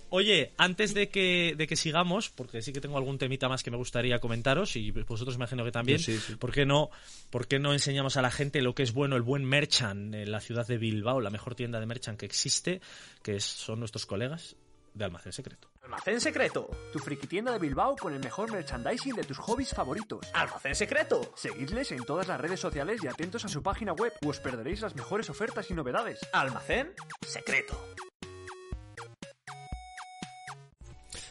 Oye, 0.09 0.51
antes 0.57 0.93
de 0.93 1.09
que, 1.09 1.55
de 1.57 1.65
que 1.65 1.75
sigamos, 1.75 2.29
porque 2.29 2.61
sí 2.61 2.71
que 2.71 2.79
tengo 2.81 2.97
algún 2.97 3.17
temita 3.17 3.49
más 3.49 3.63
que 3.63 3.71
me 3.71 3.77
gustaría 3.77 4.19
comentaros, 4.19 4.75
y 4.75 4.91
vosotros 4.91 5.35
imagino 5.35 5.63
que 5.65 5.71
también, 5.71 5.97
Yo 5.97 6.03
sí, 6.05 6.19
sí. 6.19 6.35
¿por, 6.35 6.51
qué 6.51 6.67
no, 6.67 6.91
¿por 7.31 7.47
qué 7.47 7.57
no 7.57 7.73
enseñamos 7.73 8.15
a 8.15 8.21
la 8.21 8.29
gente 8.29 8.61
lo 8.61 8.75
que 8.75 8.83
es 8.83 8.93
bueno, 8.93 9.15
el 9.15 9.23
buen 9.23 9.43
merchant 9.43 10.13
en 10.13 10.31
la 10.31 10.39
ciudad 10.39 10.67
de 10.67 10.77
Bilbao, 10.77 11.19
la 11.19 11.31
mejor 11.31 11.55
tienda 11.55 11.79
de 11.79 11.87
merchant 11.87 12.19
que 12.19 12.27
existe, 12.27 12.79
que 13.23 13.37
es- 13.37 13.43
son 13.43 13.79
nuestros 13.79 14.05
colegas 14.05 14.55
de 14.93 15.03
Almacén 15.05 15.33
Secreto? 15.33 15.67
Almacén 15.83 16.21
Secreto, 16.21 16.69
tu 16.93 16.99
friki 16.99 17.27
tienda 17.27 17.51
de 17.51 17.59
Bilbao 17.59 17.95
con 17.97 18.13
el 18.13 18.19
mejor 18.19 18.49
merchandising 18.49 19.15
de 19.15 19.23
tus 19.23 19.37
hobbies 19.37 19.73
favoritos. 19.73 20.25
Almacén 20.33 20.73
secreto. 20.75 21.33
Seguidles 21.35 21.91
en 21.91 22.05
todas 22.05 22.25
las 22.27 22.39
redes 22.39 22.59
sociales 22.59 23.03
y 23.03 23.07
atentos 23.07 23.43
a 23.43 23.49
su 23.49 23.61
página 23.61 23.91
web, 23.91 24.13
o 24.25 24.29
os 24.29 24.39
perderéis 24.39 24.79
las 24.79 24.95
mejores 24.95 25.29
ofertas 25.29 25.69
y 25.69 25.73
novedades. 25.73 26.19
Almacén 26.31 26.93
secreto. 27.27 27.77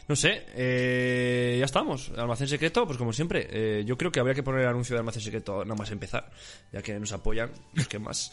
No 0.07 0.15
sé, 0.15 0.45
eh, 0.53 1.55
ya 1.57 1.65
estamos. 1.65 2.11
Almacén 2.15 2.47
secreto, 2.47 2.85
pues 2.85 2.99
como 2.99 3.11
siempre. 3.11 3.47
eh, 3.49 3.83
yo 3.85 3.97
creo 3.97 4.11
que 4.11 4.19
habría 4.19 4.35
que 4.35 4.43
poner 4.43 4.61
el 4.61 4.67
anuncio 4.67 4.93
de 4.95 4.99
almacén 4.99 5.23
secreto 5.23 5.65
nada 5.65 5.75
más 5.75 5.89
empezar, 5.89 6.29
ya 6.71 6.83
que 6.83 6.99
nos 6.99 7.11
apoyan 7.11 7.51
los 7.73 7.87
que 7.87 7.97
más 7.97 8.31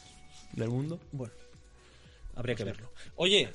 del 0.53 0.69
mundo. 0.69 1.01
Bueno, 1.13 1.33
habría 2.35 2.57
que 2.57 2.65
verlo. 2.65 2.93
Oye, 3.17 3.51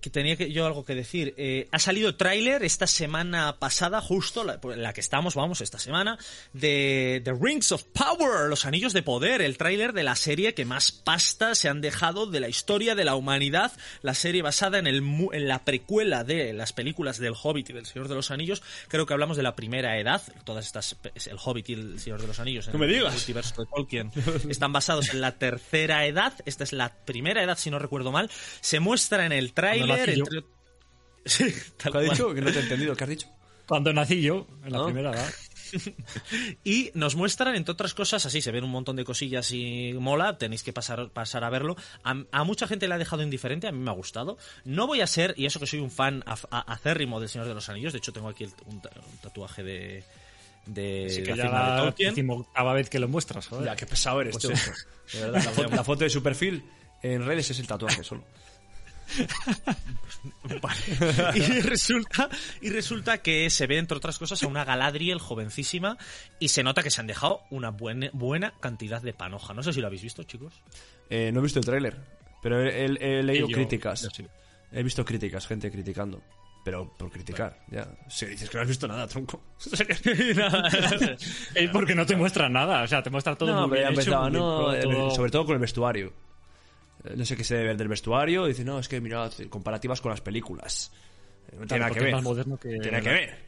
que 0.00 0.10
tenía 0.10 0.36
que, 0.36 0.50
yo 0.50 0.66
algo 0.66 0.84
que 0.84 0.94
decir. 0.94 1.34
Eh, 1.36 1.68
ha 1.72 1.78
salido 1.78 2.16
tráiler 2.16 2.62
esta 2.64 2.86
semana 2.86 3.58
pasada, 3.58 4.00
justo 4.00 4.44
la, 4.44 4.60
la 4.76 4.92
que 4.92 5.00
estamos, 5.00 5.34
vamos, 5.34 5.60
esta 5.60 5.78
semana, 5.78 6.18
de 6.52 7.20
The 7.24 7.32
Rings 7.38 7.72
of 7.72 7.84
Power, 7.84 8.48
los 8.48 8.64
anillos 8.64 8.92
de 8.92 9.02
poder, 9.02 9.42
el 9.42 9.58
tráiler 9.58 9.92
de 9.92 10.02
la 10.02 10.16
serie 10.16 10.54
que 10.54 10.64
más 10.64 10.92
pasta 10.92 11.54
se 11.54 11.68
han 11.68 11.80
dejado 11.80 12.26
de 12.26 12.40
la 12.40 12.48
historia 12.48 12.94
de 12.94 13.04
la 13.04 13.14
humanidad, 13.14 13.72
la 14.02 14.14
serie 14.14 14.42
basada 14.42 14.78
en, 14.78 14.86
el, 14.86 15.02
en 15.32 15.48
la 15.48 15.64
precuela 15.64 16.24
de 16.24 16.52
las 16.52 16.72
películas 16.72 17.18
del 17.18 17.34
Hobbit 17.40 17.70
y 17.70 17.72
del 17.74 17.86
Señor 17.86 18.08
de 18.08 18.14
los 18.14 18.30
Anillos. 18.30 18.62
Creo 18.88 19.06
que 19.06 19.12
hablamos 19.12 19.36
de 19.36 19.42
la 19.42 19.54
primera 19.54 19.98
edad, 19.98 20.22
todas 20.44 20.66
estas, 20.66 20.96
el 21.14 21.36
Hobbit 21.42 21.68
y 21.70 21.72
el 21.74 22.00
Señor 22.00 22.20
de 22.20 22.26
los 22.26 22.40
Anillos 22.40 22.68
en 22.68 22.78
me 22.78 22.86
el 22.86 22.92
digas. 22.92 23.12
multiverso 23.12 23.54
de 23.62 23.68
Tolkien 23.74 24.10
están 24.48 24.72
basados 24.72 25.10
en 25.10 25.20
la 25.20 25.32
tercera 25.32 26.06
edad, 26.06 26.32
esta 26.46 26.64
es 26.64 26.72
la 26.72 26.94
primera 27.04 27.42
edad 27.42 27.58
si 27.58 27.70
no 27.70 27.78
recuerdo 27.78 28.12
mal, 28.12 28.30
se 28.60 28.80
muestra 28.80 29.26
en 29.26 29.32
el 29.32 29.52
tráiler 29.52 29.89
nací 29.98 30.16
yo. 30.16 30.24
entre... 30.24 30.44
Sí, 31.26 31.44
tal 31.44 31.52
¿Qué 31.76 31.88
ha 31.88 31.90
cual. 31.92 32.08
dicho? 32.10 32.34
Que 32.34 32.40
no 32.40 32.50
te 32.52 32.58
he 32.58 32.62
entendido. 32.62 32.96
¿Qué 32.96 33.04
has 33.04 33.10
dicho? 33.10 33.28
Cuando 33.66 33.92
nací 33.92 34.20
yo, 34.22 34.46
en 34.64 34.72
la 34.72 34.78
Ah. 34.80 34.84
primera 34.86 35.10
edad. 35.12 35.30
Y 36.64 36.90
nos 36.94 37.14
muestran, 37.14 37.54
entre 37.54 37.72
otras 37.72 37.94
cosas, 37.94 38.26
así 38.26 38.40
se 38.42 38.50
ven 38.50 38.64
un 38.64 38.70
montón 38.70 38.96
de 38.96 39.04
cosillas 39.04 39.52
y 39.52 39.92
mola, 39.94 40.36
tenéis 40.38 40.62
que 40.64 40.72
pasar, 40.72 41.10
pasar 41.10 41.44
a 41.44 41.50
verlo. 41.50 41.76
A, 42.02 42.16
a 42.32 42.42
mucha 42.44 42.66
gente 42.66 42.88
le 42.88 42.94
ha 42.94 42.98
dejado 42.98 43.22
indiferente, 43.22 43.68
a 43.68 43.72
mí 43.72 43.78
me 43.78 43.90
ha 43.90 43.94
gustado. 43.94 44.36
No 44.64 44.86
voy 44.88 45.00
a 45.00 45.06
ser, 45.06 45.34
y 45.36 45.46
eso 45.46 45.60
que 45.60 45.66
soy 45.66 45.78
un 45.78 45.90
fan 45.92 46.24
a- 46.26 46.72
acérrimo 46.72 47.20
del 47.20 47.28
Señor 47.28 47.46
de 47.46 47.54
los 47.54 47.68
Anillos, 47.68 47.92
de 47.92 47.98
hecho 47.98 48.12
tengo 48.12 48.28
aquí 48.28 48.44
el- 48.44 48.52
un, 48.66 48.80
ta- 48.80 48.90
un 48.96 49.18
tatuaje 49.18 49.62
de, 49.62 50.04
de 50.66 51.06
Así 51.06 51.22
que 51.22 51.30
la 51.30 51.36
ya 51.36 51.42
de 51.44 51.50
la 51.50 51.94
decimoctava 51.96 52.72
vez 52.74 52.90
que 52.90 52.98
lo 52.98 53.06
muestras, 53.08 53.46
joder. 53.46 53.66
Ya, 53.66 53.76
qué 53.76 53.86
pesado 53.86 54.20
eres, 54.22 54.32
Pues 54.32 54.42
tú. 54.44 54.50
eso. 54.50 54.72
De 55.12 55.20
verdad, 55.30 55.34
la, 55.44 55.50
foto, 55.52 55.70
la 55.76 55.84
foto 55.84 56.04
de 56.04 56.10
su 56.10 56.22
perfil 56.22 56.64
en 57.02 57.24
redes 57.24 57.50
es 57.50 57.60
el 57.60 57.66
tatuaje 57.68 58.02
solo. 58.02 58.24
Vale. 60.60 60.80
y 61.34 61.60
resulta 61.60 62.28
y 62.60 62.68
resulta 62.70 63.18
que 63.18 63.48
se 63.50 63.66
ve 63.66 63.78
entre 63.78 63.96
otras 63.96 64.18
cosas 64.18 64.42
a 64.42 64.46
una 64.46 64.64
Galadriel 64.64 65.18
jovencísima 65.18 65.96
y 66.38 66.48
se 66.48 66.62
nota 66.62 66.82
que 66.82 66.90
se 66.90 67.00
han 67.00 67.06
dejado 67.06 67.40
una 67.50 67.70
buena, 67.70 68.10
buena 68.12 68.52
cantidad 68.60 69.00
de 69.00 69.12
panoja. 69.12 69.54
No 69.54 69.62
sé 69.62 69.72
si 69.72 69.80
lo 69.80 69.86
habéis 69.86 70.02
visto, 70.02 70.22
chicos. 70.24 70.52
Eh, 71.08 71.30
no 71.32 71.40
he 71.40 71.42
visto 71.42 71.58
el 71.58 71.64
tráiler, 71.64 71.96
pero 72.42 72.60
he, 72.62 72.84
he- 72.84 73.18
he 73.18 73.22
leído 73.22 73.48
yo- 73.48 73.54
críticas. 73.54 74.08
sí. 74.12 74.26
He 74.72 74.82
visto 74.82 75.04
críticas, 75.04 75.46
gente 75.46 75.70
criticando. 75.70 76.22
Pero 76.62 76.92
por 76.98 77.10
criticar, 77.10 77.58
ya. 77.70 77.88
Si 78.08 78.26
dices 78.26 78.50
que 78.50 78.58
no 78.58 78.62
has 78.62 78.68
visto 78.68 78.86
nada, 78.86 79.06
tronco. 79.08 79.42
Es 81.54 81.70
porque 81.72 81.94
no 81.94 82.04
te 82.04 82.16
muestra 82.16 82.48
nada, 82.50 82.82
o 82.82 82.86
sea, 82.86 83.02
te 83.02 83.08
muestra 83.10 83.34
todo 83.34 83.52
no, 83.54 83.66
muy 83.66 83.78
bien 83.78 83.90
hecho, 83.92 84.00
empezaba, 84.00 84.22
muy 84.24 84.30
bien 84.32 84.42
no, 84.42 84.48
todo- 84.58 84.74
el- 84.74 84.82
todo- 84.82 85.10
sobre 85.10 85.30
todo 85.30 85.46
con 85.46 85.54
el 85.54 85.60
vestuario. 85.60 86.12
Eh, 87.04 87.14
No 87.16 87.24
sé 87.24 87.36
qué 87.36 87.44
se 87.44 87.54
debe 87.54 87.68
ver 87.68 87.76
del 87.76 87.88
vestuario. 87.88 88.46
Dice, 88.46 88.64
no, 88.64 88.78
es 88.78 88.88
que 88.88 89.00
mirad, 89.00 89.32
comparativas 89.48 90.00
con 90.00 90.10
las 90.10 90.20
películas. 90.20 90.92
Eh, 91.52 91.56
No 91.58 91.66
tiene 91.66 91.80
nada 91.84 91.94
que 91.94 92.00
ver. 92.00 92.12
más 92.14 92.22
moderno 92.22 92.56
que- 92.58 92.68
Tiene 92.68 92.90
nada 92.90 93.02
que 93.02 93.10
ver. 93.10 93.38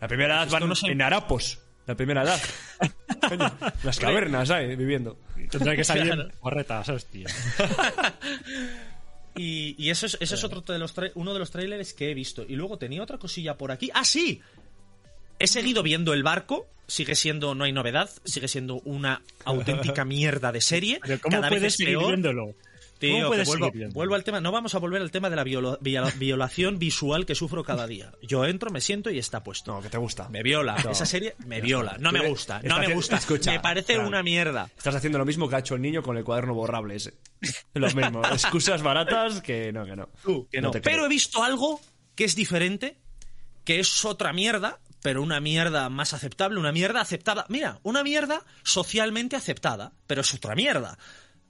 La 0.00 0.08
primera 0.08 0.34
edad 0.42 0.50
van 0.50 0.68
no 0.68 0.74
sé- 0.74 0.88
en 0.90 1.02
harapos. 1.02 1.58
La 1.86 1.96
primera 1.96 2.22
edad. 2.22 2.40
Coño, 3.28 3.52
las 3.82 3.98
cavernas, 3.98 4.48
¿sabes? 4.48 4.76
Viviendo. 4.78 5.18
Tendrá 5.50 5.74
que 5.74 5.82
salir 5.84 6.12
en 6.12 6.30
corretas, 6.40 6.88
hostia. 6.88 7.26
Y, 9.34 9.74
y 9.82 9.88
eso 9.90 10.04
es, 10.06 10.18
ese 10.20 10.34
es 10.34 10.44
otro 10.44 10.60
de 10.60 10.78
los 10.78 10.94
tra- 10.94 11.10
uno 11.14 11.32
de 11.32 11.38
los 11.38 11.50
trailers 11.50 11.94
que 11.94 12.10
he 12.10 12.14
visto. 12.14 12.44
Y 12.46 12.54
luego 12.54 12.76
tenía 12.76 13.02
otra 13.02 13.16
cosilla 13.16 13.56
por 13.56 13.72
aquí. 13.72 13.90
¡Ah, 13.94 14.04
sí! 14.04 14.42
He 15.38 15.46
seguido 15.46 15.82
viendo 15.82 16.12
el 16.12 16.22
barco. 16.22 16.66
Sigue 16.86 17.14
siendo, 17.14 17.54
no 17.54 17.64
hay 17.64 17.72
novedad. 17.72 18.10
Sigue 18.24 18.46
siendo 18.46 18.80
una 18.84 19.22
auténtica 19.46 20.04
mierda 20.04 20.52
de 20.52 20.60
serie. 20.60 21.00
Pero 21.02 21.18
¿cómo 21.20 21.36
Cada 21.36 21.48
vez 21.48 21.58
puedes 21.60 21.72
es 21.72 21.76
seguir 21.78 21.96
peor. 21.96 22.08
viéndolo? 22.08 22.54
Tío, 23.02 23.10
¿Cómo 23.14 23.22
que 23.22 23.44
puedes 23.44 23.92
vuelvo, 23.92 24.14
al 24.14 24.22
tema. 24.24 24.40
No 24.40 24.52
vamos 24.52 24.74
a 24.74 24.78
volver 24.78 25.02
al 25.02 25.10
tema 25.10 25.28
de 25.28 25.36
la 25.36 25.44
viola- 25.44 25.78
violación 26.16 26.78
visual 26.78 27.26
que 27.26 27.34
sufro 27.34 27.64
cada 27.64 27.86
día. 27.86 28.12
Yo 28.22 28.44
entro, 28.44 28.70
me 28.70 28.80
siento 28.80 29.10
y 29.10 29.18
está 29.18 29.42
puesto. 29.42 29.72
No, 29.74 29.82
que 29.82 29.88
te 29.88 29.98
gusta. 29.98 30.28
Me 30.28 30.42
viola. 30.42 30.76
Esa 30.88 31.04
serie 31.04 31.34
me 31.46 31.60
viola. 31.60 31.96
No 31.98 32.12
me 32.12 32.28
gusta. 32.28 32.60
No 32.62 32.78
me 32.78 32.94
gusta. 32.94 33.16
escucha, 33.16 33.50
me 33.50 33.60
parece 33.60 33.98
una 33.98 34.22
mierda. 34.22 34.70
Estás 34.76 34.94
haciendo 34.94 35.18
lo 35.18 35.24
mismo 35.24 35.48
que 35.48 35.56
ha 35.56 35.58
hecho 35.58 35.74
el 35.74 35.82
niño 35.82 36.02
con 36.02 36.16
el 36.16 36.24
cuaderno 36.24 36.54
borrable 36.54 36.94
ese. 36.94 37.14
Lo 37.74 37.90
mismo. 37.90 38.22
Excusas 38.32 38.82
baratas 38.82 39.40
que 39.42 39.72
no, 39.72 39.84
que 39.84 39.96
no. 39.96 40.08
Que 40.50 40.60
no. 40.60 40.70
pero 40.70 40.82
creo. 40.82 41.06
he 41.06 41.08
visto 41.08 41.42
algo 41.42 41.80
que 42.14 42.24
es 42.24 42.36
diferente, 42.36 42.98
que 43.64 43.80
es 43.80 44.04
otra 44.04 44.32
mierda, 44.32 44.78
pero 45.02 45.22
una 45.22 45.40
mierda 45.40 45.88
más 45.88 46.12
aceptable, 46.12 46.60
una 46.60 46.70
mierda 46.70 47.00
aceptada. 47.00 47.46
Mira, 47.48 47.80
una 47.82 48.04
mierda 48.04 48.44
socialmente 48.62 49.34
aceptada, 49.34 49.92
pero 50.06 50.20
es 50.20 50.32
otra 50.34 50.54
mierda. 50.54 50.98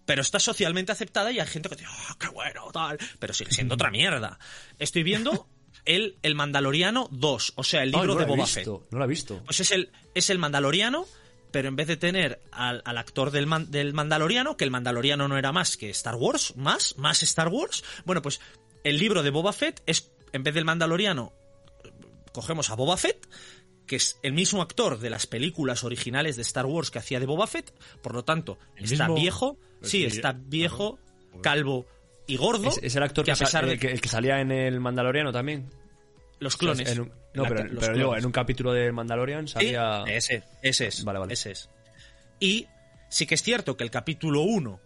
Pero 0.04 0.22
está 0.22 0.40
socialmente 0.40 0.92
aceptada 0.92 1.30
y 1.32 1.38
hay 1.40 1.46
gente 1.46 1.68
que 1.68 1.76
dice, 1.76 1.88
oh, 2.10 2.18
qué 2.18 2.28
bueno, 2.28 2.70
tal. 2.72 2.98
Pero 3.18 3.32
sigue 3.34 3.52
siendo 3.52 3.74
otra 3.74 3.90
mierda. 3.90 4.38
Estoy 4.78 5.02
viendo 5.04 5.46
el, 5.84 6.16
el 6.22 6.34
Mandaloriano 6.34 7.08
2, 7.12 7.52
o 7.56 7.64
sea, 7.64 7.82
el 7.82 7.90
libro 7.92 8.14
no 8.14 8.14
de 8.16 8.24
Boba 8.24 8.44
visto, 8.44 8.80
Fett. 8.80 8.92
No 8.92 8.98
lo 8.98 9.04
he 9.04 9.08
visto. 9.08 9.42
Pues 9.44 9.60
es 9.60 9.70
el, 9.70 9.90
es 10.14 10.28
el 10.30 10.38
Mandaloriano, 10.38 11.06
pero 11.52 11.68
en 11.68 11.76
vez 11.76 11.86
de 11.86 11.96
tener 11.96 12.40
al, 12.50 12.82
al 12.84 12.98
actor 12.98 13.30
del, 13.30 13.46
man- 13.46 13.70
del 13.70 13.92
Mandaloriano, 13.94 14.56
que 14.56 14.64
el 14.64 14.70
Mandaloriano 14.70 15.28
no 15.28 15.38
era 15.38 15.52
más 15.52 15.76
que 15.76 15.90
Star 15.90 16.16
Wars, 16.16 16.54
más, 16.56 16.96
más 16.98 17.22
Star 17.22 17.48
Wars, 17.48 17.84
bueno, 18.04 18.22
pues 18.22 18.40
el 18.84 18.98
libro 18.98 19.22
de 19.22 19.30
Boba 19.30 19.52
Fett 19.52 19.82
es, 19.86 20.10
en 20.32 20.42
vez 20.42 20.54
del 20.54 20.64
Mandaloriano, 20.64 21.32
cogemos 22.32 22.70
a 22.70 22.74
Boba 22.74 22.96
Fett, 22.96 23.28
que 23.92 23.96
es 23.96 24.18
el 24.22 24.32
mismo 24.32 24.62
actor 24.62 24.98
de 25.00 25.10
las 25.10 25.26
películas 25.26 25.84
originales 25.84 26.36
de 26.36 26.40
Star 26.42 26.64
Wars 26.64 26.90
que 26.90 26.98
hacía 26.98 27.20
de 27.20 27.26
Boba 27.26 27.46
Fett, 27.46 27.74
por 28.00 28.14
lo 28.14 28.24
tanto, 28.24 28.58
¿El 28.74 28.84
está 28.84 29.04
mismo? 29.04 29.20
viejo, 29.20 29.58
sí, 29.82 30.06
está 30.06 30.32
viejo, 30.32 30.98
calvo 31.42 31.84
y 32.26 32.38
gordo, 32.38 32.70
Es, 32.70 32.80
es 32.82 32.96
el 32.96 33.02
actor 33.02 33.26
que, 33.26 33.32
a 33.32 33.36
sa- 33.36 33.44
pesar 33.44 33.66
de 33.66 33.72
el 33.74 33.78
que, 33.78 33.88
el 33.92 34.00
que 34.00 34.08
salía 34.08 34.40
en 34.40 34.50
el 34.50 34.80
Mandaloriano 34.80 35.30
también. 35.30 35.68
los 36.38 36.56
clones. 36.56 36.88
En 36.90 37.00
un- 37.02 37.12
no, 37.34 37.42
la- 37.42 37.48
pero, 37.78 37.94
digo, 37.98 38.16
en 38.16 38.24
un 38.24 38.32
capítulo 38.32 38.72
de 38.72 38.90
Mandalorian 38.92 39.46
Sí, 39.46 39.52
salía. 39.52 40.04
ese, 40.06 40.42
ese 40.62 40.86
es. 40.86 41.04
Vale, 41.04 41.18
vale. 41.18 41.34
Ese 41.34 41.50
es. 41.50 41.68
Y 42.40 42.66
sí 43.10 43.26
que 43.26 43.34
es 43.34 43.42
cierto 43.42 43.76
que 43.76 43.84
el 43.84 43.90
capítulo 43.90 44.40
1 44.40 44.80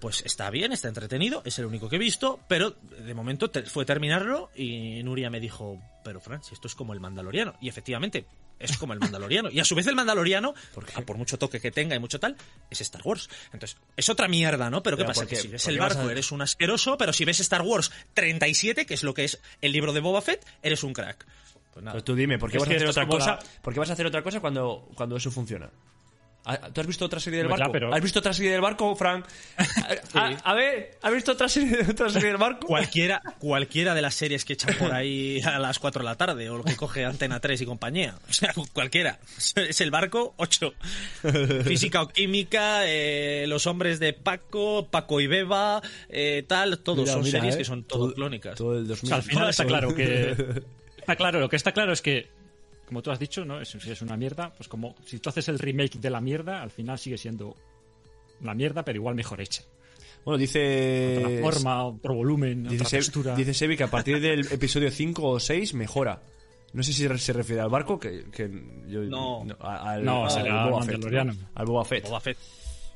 pues 0.00 0.22
está 0.26 0.50
bien, 0.50 0.70
está 0.72 0.86
entretenido, 0.88 1.40
es 1.46 1.58
el 1.58 1.64
único 1.64 1.88
que 1.88 1.96
he 1.96 1.98
visto, 1.98 2.38
pero 2.46 2.70
de 2.72 3.14
momento 3.14 3.50
te- 3.50 3.62
fue 3.62 3.84
terminarlo 3.86 4.50
y 4.54 5.02
Nuria 5.02 5.30
me 5.30 5.40
dijo, 5.40 5.80
pero 6.04 6.20
Fran, 6.20 6.44
si 6.44 6.52
esto 6.52 6.68
es 6.68 6.74
como 6.74 6.92
el 6.92 7.00
Mandaloriano. 7.00 7.54
Y 7.62 7.68
efectivamente, 7.70 8.26
es 8.58 8.76
como 8.78 8.92
el 8.92 8.98
Mandaloriano. 9.00 9.50
Y 9.50 9.60
a 9.60 9.64
su 9.64 9.74
vez 9.74 9.86
el 9.86 9.94
Mandaloriano, 9.94 10.54
por, 10.74 10.86
por 11.04 11.16
mucho 11.16 11.38
toque 11.38 11.60
que 11.60 11.70
tenga 11.70 11.94
y 11.96 11.98
mucho 11.98 12.18
tal, 12.20 12.36
es 12.70 12.80
Star 12.80 13.02
Wars. 13.04 13.28
Entonces, 13.52 13.76
es 13.96 14.08
otra 14.08 14.28
mierda, 14.28 14.70
¿no? 14.70 14.82
Pero 14.82 14.96
¿qué 14.96 15.02
Pero 15.04 15.08
pasa? 15.08 15.20
¿por 15.22 15.28
Que 15.28 15.36
qué? 15.36 15.42
si 15.42 15.48
ves 15.48 15.62
¿Por 15.64 15.72
el 15.72 15.76
qué 15.76 15.80
barco 15.80 16.10
eres 16.10 16.32
un 16.32 16.42
asqueroso, 16.42 16.96
pero 16.98 17.12
si 17.12 17.24
ves 17.24 17.40
Star 17.40 17.62
Wars 17.62 17.90
37, 18.14 18.86
que 18.86 18.94
es 18.94 19.02
lo 19.02 19.14
que 19.14 19.24
es 19.24 19.40
el 19.60 19.72
libro 19.72 19.92
de 19.92 20.00
Boba 20.00 20.22
Fett, 20.22 20.44
eres 20.62 20.82
un 20.82 20.92
crack. 20.92 21.26
Pues 21.72 21.84
nada. 21.84 21.92
Pero 21.94 22.04
tú 22.04 22.14
dime, 22.14 22.38
¿por 22.38 22.50
qué 22.50 22.58
vas 22.58 22.68
a 22.68 22.70
hacer 22.72 22.86
otra 22.88 23.06
cosa? 23.06 23.30
la- 23.32 23.60
¿Por 23.62 23.74
qué 23.74 23.80
vas 23.80 23.90
a 23.90 23.94
hacer 23.94 24.06
otra 24.06 24.22
cosa 24.22 24.40
cuando, 24.40 24.88
cuando 24.94 25.16
eso 25.16 25.30
funciona? 25.30 25.70
¿Ah, 26.46 26.58
¿Tú 26.72 26.80
has 26.82 26.86
visto 26.86 27.04
otra 27.06 27.20
serie 27.20 27.38
del 27.38 27.48
ya, 27.48 27.56
barco? 27.56 27.72
pero- 27.72 27.94
¿Has 27.94 28.02
visto 28.02 28.18
otra 28.18 28.32
serie 28.34 28.52
del 28.52 28.60
barco, 28.60 28.94
Frank? 28.96 29.24
A, 30.14 30.26
a- 30.26 30.28
a 30.44 30.54
ver, 30.54 30.98
¿has 31.02 31.12
visto 31.14 31.32
otra 31.32 31.48
serie, 31.48 31.78
otra 31.90 32.10
serie 32.10 32.28
del 32.28 32.36
barco? 32.36 32.66
Cualquiera, 32.66 33.22
cualquiera 33.38 33.94
de 33.94 34.02
las 34.02 34.14
series 34.14 34.44
que 34.44 34.52
echan 34.52 34.74
por 34.78 34.92
ahí 34.92 35.40
a 35.42 35.58
las 35.58 35.78
4 35.78 36.00
de 36.00 36.04
la 36.04 36.16
tarde 36.16 36.50
o 36.50 36.58
lo 36.58 36.64
que 36.64 36.76
coge 36.76 37.04
Antena 37.04 37.40
3 37.40 37.62
y 37.62 37.66
compañía. 37.66 38.14
O 38.28 38.32
sea, 38.32 38.52
cualquiera. 38.72 39.18
Es 39.56 39.80
el 39.80 39.90
barco 39.90 40.34
8. 40.36 40.74
Física 41.64 42.02
o 42.02 42.08
química, 42.08 42.82
eh, 42.86 43.46
los 43.48 43.66
hombres 43.66 43.98
de 43.98 44.12
Paco, 44.12 44.88
Paco 44.90 45.20
y 45.20 45.26
Beba, 45.26 45.80
eh, 46.08 46.44
tal, 46.46 46.78
todos 46.78 47.00
Mira, 47.00 47.12
son 47.12 47.22
mira, 47.22 47.38
series 47.38 47.54
eh, 47.54 47.58
que 47.58 47.64
son 47.64 47.84
todo, 47.84 48.12
clónicas. 48.14 48.56
Todo 48.56 48.76
el 48.78 48.84
O 48.84 48.88
2000. 48.88 49.08
sea, 49.08 49.16
al 49.16 49.22
final 49.22 49.48
está 49.50 49.64
claro 49.64 49.94
que. 49.94 50.62
Está 50.98 51.16
claro, 51.16 51.38
lo 51.40 51.48
que 51.50 51.56
está 51.56 51.72
claro 51.72 51.92
es 51.92 52.00
que, 52.00 52.30
como 52.86 53.02
tú 53.02 53.10
has 53.10 53.18
dicho, 53.18 53.44
¿no? 53.44 53.60
Es- 53.60 53.68
Si 53.70 53.90
es 53.90 54.02
una 54.02 54.16
mierda, 54.16 54.52
pues 54.56 54.68
como 54.68 54.94
si 55.04 55.18
tú 55.18 55.28
haces 55.30 55.48
el 55.48 55.58
remake 55.58 55.98
de 55.98 56.10
la 56.10 56.20
mierda, 56.20 56.62
al 56.62 56.70
final 56.70 56.98
sigue 56.98 57.18
siendo 57.18 57.56
una 58.40 58.54
mierda, 58.54 58.84
pero 58.84 58.96
igual 58.98 59.14
mejor 59.14 59.40
hecha. 59.40 59.62
Bueno, 60.24 60.38
dice. 60.38 61.18
Otra 61.24 61.52
forma, 61.52 61.84
otro 61.84 62.14
volumen, 62.14 62.62
Dice, 62.64 62.76
otra 62.76 62.88
Se- 62.88 62.96
textura. 62.98 63.34
dice 63.36 63.52
Sebi 63.54 63.76
que 63.76 63.84
a 63.84 63.90
partir 63.90 64.20
del 64.20 64.40
episodio 64.52 64.90
5 64.90 65.22
o 65.28 65.40
6 65.40 65.74
mejora. 65.74 66.22
No 66.72 66.82
sé 66.82 66.92
si 66.92 67.06
se 67.18 67.32
refiere 67.32 67.60
al 67.62 67.68
barco, 67.68 68.00
que, 68.00 68.24
que 68.32 68.50
yo... 68.88 69.02
No. 69.02 69.46
al, 69.60 70.04
No, 70.04 70.24
al 70.24 70.30
será 70.30 70.66
Boba 70.66 70.80
Fett, 70.82 70.90
Mandaloriano. 70.92 71.32
¿no? 71.34 71.48
Al 71.54 71.66
Boba 71.66 71.84
Fett. 71.84 72.04
Boba 72.04 72.20
Fett. 72.20 72.36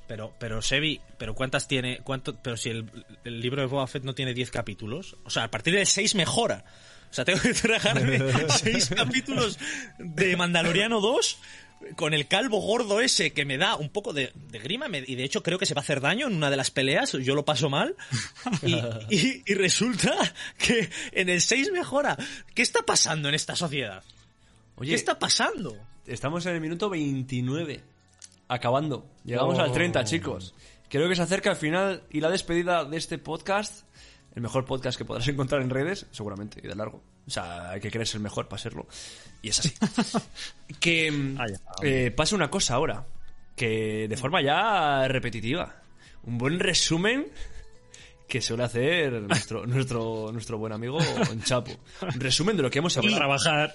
Pero, 0.09 0.33
pero 0.41 0.61
Sebi, 0.63 1.01
pero 1.17 1.35
¿cuántas 1.35 1.69
tiene? 1.69 2.01
Cuánto, 2.03 2.35
pero 2.43 2.57
si 2.57 2.71
el, 2.71 2.91
el 3.25 3.41
libro 3.41 3.61
de 3.61 3.69
Boba 3.69 3.87
Fett 3.87 4.03
no 4.03 4.15
tiene 4.15 4.35
10 4.35 4.51
capítulos, 4.51 5.17
o 5.25 5.31
sea, 5.31 5.45
a 5.45 5.51
partir 5.51 5.75
del 5.75 5.87
6 5.87 6.15
mejora. 6.17 6.65
O 7.11 7.15
sea, 7.15 7.25
tengo 7.25 7.41
que 7.41 7.55
tragarme 7.55 8.21
6 8.49 8.91
capítulos 8.97 9.59
de 9.99 10.37
Mandaloriano 10.37 11.01
2 11.01 11.39
con 11.97 12.13
el 12.13 12.27
calvo 12.27 12.61
gordo 12.61 13.01
ese 13.01 13.33
que 13.33 13.45
me 13.45 13.57
da 13.57 13.77
un 13.77 13.89
poco 13.89 14.13
de, 14.13 14.33
de 14.35 14.59
grima 14.59 14.89
me- 14.89 15.05
y 15.07 15.15
de 15.15 15.23
hecho 15.25 15.43
creo 15.45 15.59
que 15.61 15.65
se 15.67 15.75
va 15.75 15.81
a 15.81 15.85
hacer 15.85 16.01
daño 16.01 16.27
en 16.27 16.35
una 16.35 16.51
de 16.51 16.57
las 16.57 16.71
peleas, 16.73 17.13
yo 17.13 17.35
lo 17.37 17.45
paso 17.45 17.71
mal 17.71 17.95
y, 18.63 18.75
y- 19.11 19.43
y 19.47 19.55
resulta 19.55 20.13
que 20.59 20.91
en 21.13 21.29
el 21.29 21.41
6 21.41 21.71
mejora. 21.73 22.17
¿Qué 22.55 22.63
está 22.63 22.83
pasando 22.83 23.29
en 23.29 23.35
esta 23.37 23.55
sociedad? 23.57 24.03
Oye, 24.77 24.91
¿Qué 24.91 24.97
está 24.97 25.19
pasando? 25.19 25.77
estamos 26.07 26.45
en 26.47 26.55
el 26.55 26.61
minuto 26.61 26.89
29. 26.91 27.81
Acabando. 28.49 29.07
Llegamos 29.25 29.59
Oh. 29.59 29.63
al 29.63 29.73
30, 29.73 30.05
chicos. 30.05 30.55
Creo 30.89 31.09
que 31.09 31.15
se 31.17 31.23
acerca 31.23 31.51
el 31.51 31.57
final 31.57 32.03
y 32.11 32.21
la 32.21 32.31
despedida 32.31 32.85
de 32.85 32.97
este 32.97 33.19
podcast. 33.19 33.85
El 34.39 34.43
mejor 34.43 34.65
podcast 34.65 34.97
que 34.97 35.05
podrás 35.05 35.27
encontrar 35.29 35.61
en 35.63 35.71
redes, 35.71 36.07
seguramente, 36.13 36.61
y 36.63 36.69
de 36.69 36.75
largo. 36.75 37.03
O 37.27 37.31
sea, 37.31 37.71
hay 37.71 37.81
que 37.81 37.91
creerse 37.91 38.17
el 38.17 38.23
mejor 38.23 38.49
para 38.49 38.63
serlo. 38.63 38.87
Y 39.43 39.49
es 39.51 39.59
así. 39.59 39.75
que 40.81 41.11
mm, 41.11 41.39
eh, 41.83 42.13
pasa 42.13 42.37
una 42.37 42.49
cosa 42.49 42.75
ahora, 42.75 43.05
que 43.57 44.07
de 44.09 44.17
forma 44.17 44.41
ya 44.41 45.07
repetitiva. 45.09 45.83
Un 46.23 46.39
buen 46.39 46.61
resumen 46.61 47.27
que 48.29 48.41
suele 48.41 48.63
hacer 48.63 49.13
nuestro, 49.23 49.67
nuestro, 49.67 50.31
nuestro 50.33 50.59
buen 50.59 50.73
amigo 50.73 50.99
Chapo. 51.43 51.73
Un 52.03 52.21
resumen 52.21 52.57
de 52.57 52.63
lo 52.63 52.71
que 52.71 52.79
hemos 52.79 52.95
Y 52.97 53.01
hablado. 53.01 53.17
trabajar. 53.17 53.75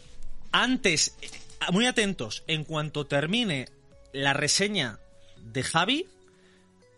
Antes, 0.54 1.18
eh, 1.22 1.30
muy 1.72 1.88
atentos, 1.88 2.44
en 2.48 2.64
cuanto 2.64 3.06
termine 3.06 3.68
la 4.14 4.32
reseña 4.32 5.00
de 5.42 5.64
Javi, 5.64 6.08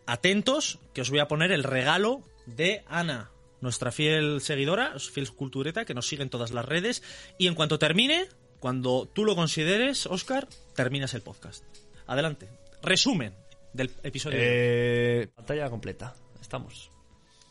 atentos, 0.05 0.77
que 0.93 1.01
os 1.01 1.09
voy 1.09 1.19
a 1.19 1.27
poner 1.27 1.51
el 1.51 1.63
regalo 1.63 2.21
de 2.45 2.83
Ana, 2.87 3.31
nuestra 3.61 3.91
fiel 3.91 4.41
seguidora, 4.41 4.97
fiel 4.99 5.31
cultureta, 5.31 5.85
que 5.85 5.93
nos 5.93 6.07
sigue 6.07 6.23
en 6.23 6.29
todas 6.29 6.51
las 6.51 6.65
redes. 6.65 7.03
Y 7.37 7.47
en 7.47 7.55
cuanto 7.55 7.79
termine, 7.79 8.27
cuando 8.59 9.07
tú 9.07 9.25
lo 9.25 9.35
consideres, 9.35 10.05
Oscar, 10.05 10.47
terminas 10.75 11.13
el 11.13 11.21
podcast. 11.21 11.63
Adelante. 12.07 12.49
Resumen 12.81 13.33
del 13.73 13.91
episodio. 14.03 14.37
Eh, 14.41 15.29
pantalla 15.35 15.69
completa. 15.69 16.15
Estamos. 16.41 16.91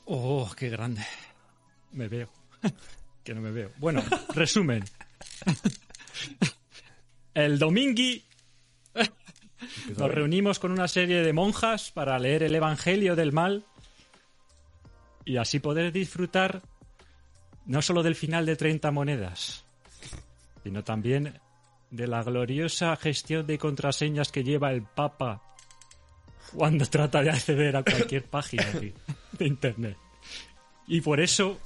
Oh, 0.07 0.51
qué 0.57 0.69
grande. 0.69 1.03
Me 1.93 2.09
veo. 2.09 2.31
que 3.25 3.35
no 3.35 3.41
me 3.41 3.51
veo. 3.51 3.71
Bueno, 3.79 4.03
resumen. 4.35 4.85
El 7.35 7.59
domingui 7.59 8.25
nos 9.97 10.11
reunimos 10.11 10.59
con 10.59 10.71
una 10.73 10.89
serie 10.89 11.23
de 11.23 11.33
monjas 11.33 11.91
para 11.91 12.19
leer 12.19 12.43
el 12.43 12.55
Evangelio 12.55 13.17
del 13.17 13.33
Mal 13.33 13.65
y 15.25 15.37
así 15.37 15.59
poder 15.61 15.93
disfrutar 15.93 16.63
no 17.67 17.81
solo 17.83 18.03
del 18.03 18.15
final 18.15 18.45
de 18.47 18.57
30 18.57 18.91
monedas, 18.91 19.65
sino 20.63 20.85
también 20.85 21.41
de 21.91 22.07
la 22.07 22.23
gloriosa 22.23 22.97
gestión 22.97 23.47
de 23.47 23.59
contraseñas 23.59 24.33
que 24.33 24.45
lleva 24.45 24.73
el 24.73 24.83
Papa 24.83 25.43
cuando 26.55 26.85
trata 26.87 27.23
de 27.23 27.31
acceder 27.31 27.77
a 27.77 27.83
cualquier 27.83 28.25
página 28.25 28.67
de 28.73 29.47
Internet. 29.47 29.97
Y 30.87 31.01
por 31.01 31.21
eso, 31.21 31.59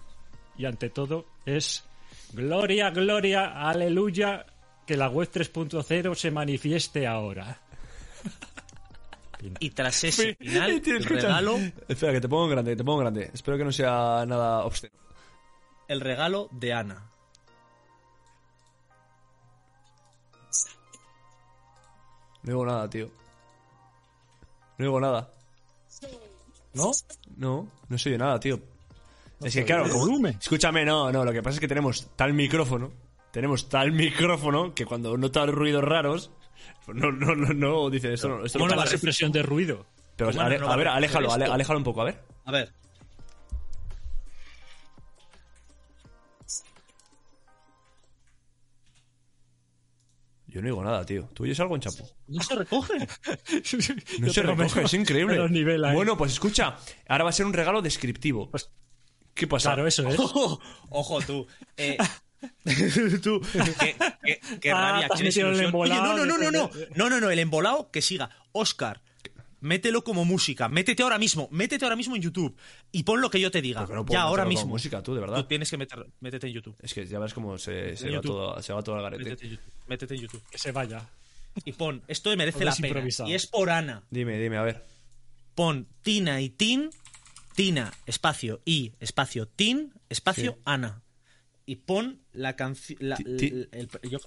y 0.56 0.64
ante 0.64 0.90
todo, 0.90 1.26
es 1.44 1.84
gloria, 2.32 2.90
gloria, 2.90 3.68
aleluya, 3.68 4.46
que 4.86 4.96
la 4.96 5.08
web 5.08 5.28
3.0 5.32 6.14
se 6.14 6.30
manifieste 6.30 7.06
ahora. 7.06 7.60
Y 9.60 9.70
tras 9.70 10.02
ese 10.04 10.34
final, 10.34 10.82
el 10.86 11.04
regalo, 11.04 11.58
Espera, 11.86 12.12
que 12.12 12.20
te 12.20 12.28
pongo 12.28 12.44
en 12.44 12.50
grande, 12.50 12.72
que 12.72 12.76
te 12.76 12.84
pongo 12.84 12.98
en 12.98 13.04
grande. 13.04 13.30
Espero 13.32 13.56
que 13.56 13.64
no 13.64 13.72
sea 13.72 14.24
nada 14.26 14.64
obsceno. 14.64 14.92
el 15.86 16.00
regalo 16.00 16.48
de 16.52 16.72
Ana. 16.72 17.10
No 22.42 22.52
digo 22.52 22.66
nada, 22.66 22.88
tío. 22.88 23.06
No 24.78 24.84
digo 24.84 25.00
nada. 25.00 25.30
¿No? 26.74 26.92
No, 27.36 27.68
no 27.88 27.98
se 27.98 28.10
oye 28.10 28.18
nada, 28.18 28.38
tío. 28.38 28.60
es 29.42 29.54
que 29.54 29.64
claro, 29.64 29.88
volumen. 29.88 30.36
Escúchame, 30.40 30.84
no, 30.84 31.10
no, 31.10 31.24
lo 31.24 31.32
que 31.32 31.42
pasa 31.42 31.54
es 31.54 31.60
que 31.60 31.68
tenemos 31.68 32.10
tal 32.16 32.32
micrófono, 32.34 32.92
tenemos 33.32 33.68
tal 33.68 33.92
micrófono 33.92 34.74
que 34.74 34.86
cuando 34.86 35.16
nota 35.16 35.46
ruidos 35.46 35.84
raros, 35.84 36.30
no, 36.94 37.12
no, 37.12 37.34
no, 37.34 37.52
no, 37.54 37.90
dice 37.90 38.12
esto 38.14 38.28
no, 38.28 38.44
esto 38.44 38.58
no 38.58 38.64
Bueno, 38.64 38.76
pasa. 38.76 38.92
la 38.92 38.96
supresión 38.98 39.32
de 39.32 39.42
ruido. 39.42 39.86
Pero 40.16 40.30
¿Cómo 40.30 40.42
ale- 40.42 40.58
no 40.58 40.66
va 40.66 40.74
a 40.74 40.76
ver, 40.76 40.88
a 40.88 40.94
aléjalo, 40.94 41.32
ale- 41.32 41.44
aléjalo 41.46 41.78
un 41.78 41.84
poco, 41.84 42.00
a 42.00 42.04
ver. 42.04 42.20
A 42.44 42.50
ver. 42.52 42.72
Yo 50.46 50.62
no 50.62 50.66
digo 50.68 50.82
nada, 50.82 51.04
tío. 51.04 51.28
¿Tú 51.34 51.42
oyes 51.42 51.60
algo 51.60 51.74
en 51.74 51.82
Chapo? 51.82 52.08
No 52.26 52.42
se 52.42 52.54
recoge. 52.54 52.94
No 54.18 54.26
Yo 54.26 54.32
se 54.32 54.42
recoge, 54.42 54.82
es 54.82 54.94
increíble. 54.94 55.38
Bueno, 55.92 56.16
pues 56.16 56.32
escucha, 56.32 56.76
ahora 57.06 57.24
va 57.24 57.30
a 57.30 57.34
ser 57.34 57.46
un 57.46 57.52
regalo 57.52 57.82
descriptivo. 57.82 58.50
Pues- 58.50 58.70
¿Qué 59.34 59.46
pasa? 59.46 59.70
Claro, 59.70 59.86
eso 59.86 60.08
es. 60.08 60.18
Ojo, 60.18 60.60
ojo 60.88 61.20
tú. 61.20 61.46
Eh, 61.76 61.96
tú, 63.22 63.40
qué, 63.80 63.96
qué- 64.24 64.40
qué 64.60 64.70
Ah, 64.70 64.92
rabia, 64.92 65.08
qué. 65.08 65.44
Oye, 65.44 65.94
no, 65.94 66.16
no, 66.16 66.26
no, 66.26 66.38
no, 66.38 66.50
no, 66.50 66.70
no, 66.94 67.08
no, 67.10 67.20
no, 67.20 67.30
el 67.30 67.38
embolado 67.38 67.90
que 67.90 68.00
siga. 68.02 68.30
Oscar, 68.52 69.02
mételo 69.60 70.04
como 70.04 70.24
música, 70.24 70.68
métete 70.68 71.02
ahora 71.02 71.18
mismo, 71.18 71.48
métete 71.50 71.84
ahora 71.84 71.96
mismo 71.96 72.14
en 72.16 72.22
YouTube 72.22 72.56
y 72.92 73.02
pon 73.02 73.20
lo 73.20 73.28
que 73.30 73.40
yo 73.40 73.50
te 73.50 73.60
diga. 73.60 73.86
No 73.86 74.06
ya, 74.08 74.22
ahora 74.22 74.44
como 74.44 74.50
mismo. 74.50 74.66
música, 74.68 75.02
tú, 75.02 75.14
de 75.14 75.20
verdad. 75.20 75.36
Tú 75.36 75.44
tienes 75.44 75.68
que 75.70 75.76
meter, 75.76 76.06
métete 76.20 76.46
en 76.46 76.52
YouTube. 76.52 76.76
Es 76.80 76.94
que 76.94 77.06
ya 77.06 77.18
ves 77.18 77.34
cómo 77.34 77.58
se, 77.58 77.96
se 77.96 78.10
va, 78.10 78.20
todo, 78.20 78.62
se 78.62 78.72
va 78.72 78.82
todo 78.82 78.96
al 78.96 79.02
garete. 79.02 79.24
Métete 79.24 79.44
en 79.46 79.50
YouTube. 79.52 79.72
Métete 79.88 80.14
en 80.14 80.20
YouTube. 80.20 80.42
Que 80.50 80.58
se 80.58 80.72
vaya. 80.72 81.08
Y 81.64 81.72
pon, 81.72 82.02
esto 82.06 82.36
merece 82.36 82.64
la 82.64 82.72
pena. 82.72 82.88
improvisado. 82.88 83.28
Y 83.28 83.34
es 83.34 83.46
por 83.48 83.68
Ana. 83.70 84.04
Dime, 84.10 84.38
dime, 84.38 84.58
a 84.58 84.62
ver. 84.62 84.84
Pon 85.56 85.88
Tina 86.02 86.40
y 86.40 86.50
Tin, 86.50 86.90
Tina, 87.56 87.92
espacio 88.06 88.60
y, 88.64 88.92
espacio 89.00 89.48
Tin, 89.48 89.92
espacio 90.08 90.52
Sí. 90.52 90.58
Ana. 90.64 91.02
Y 91.66 91.76
pon 91.76 92.20
la 92.38 92.56
canción. 92.56 92.98
Yo, 94.02 94.18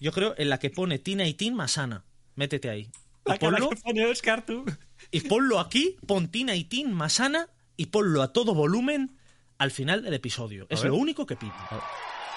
yo 0.00 0.12
creo 0.12 0.34
en 0.38 0.48
la 0.48 0.58
que 0.58 0.70
pone 0.70 0.98
Tina 0.98 1.26
y 1.26 1.34
Tin 1.34 1.54
más 1.54 1.78
Ana. 1.78 2.04
Métete 2.34 2.70
ahí. 2.70 2.90
Y 3.26 3.30
La 3.30 3.38
cara 3.38 3.56
ponlo, 3.58 3.70
que 3.70 3.76
pone 3.76 4.06
Oscar, 4.06 4.44
tú. 4.46 4.64
y 5.10 5.20
ponlo 5.22 5.60
aquí, 5.60 5.96
pon 6.06 6.28
Tina 6.28 6.54
y 6.54 6.64
Tin 6.64 6.92
más 6.92 7.20
Ana 7.20 7.48
y 7.76 7.86
ponlo 7.86 8.22
a 8.22 8.32
todo 8.32 8.54
volumen 8.54 9.16
al 9.58 9.70
final 9.70 10.02
del 10.02 10.14
episodio. 10.14 10.66
Es 10.70 10.82
ver. 10.82 10.90
lo 10.90 10.96
único 10.96 11.26
que 11.26 11.36
pido. 11.36 11.52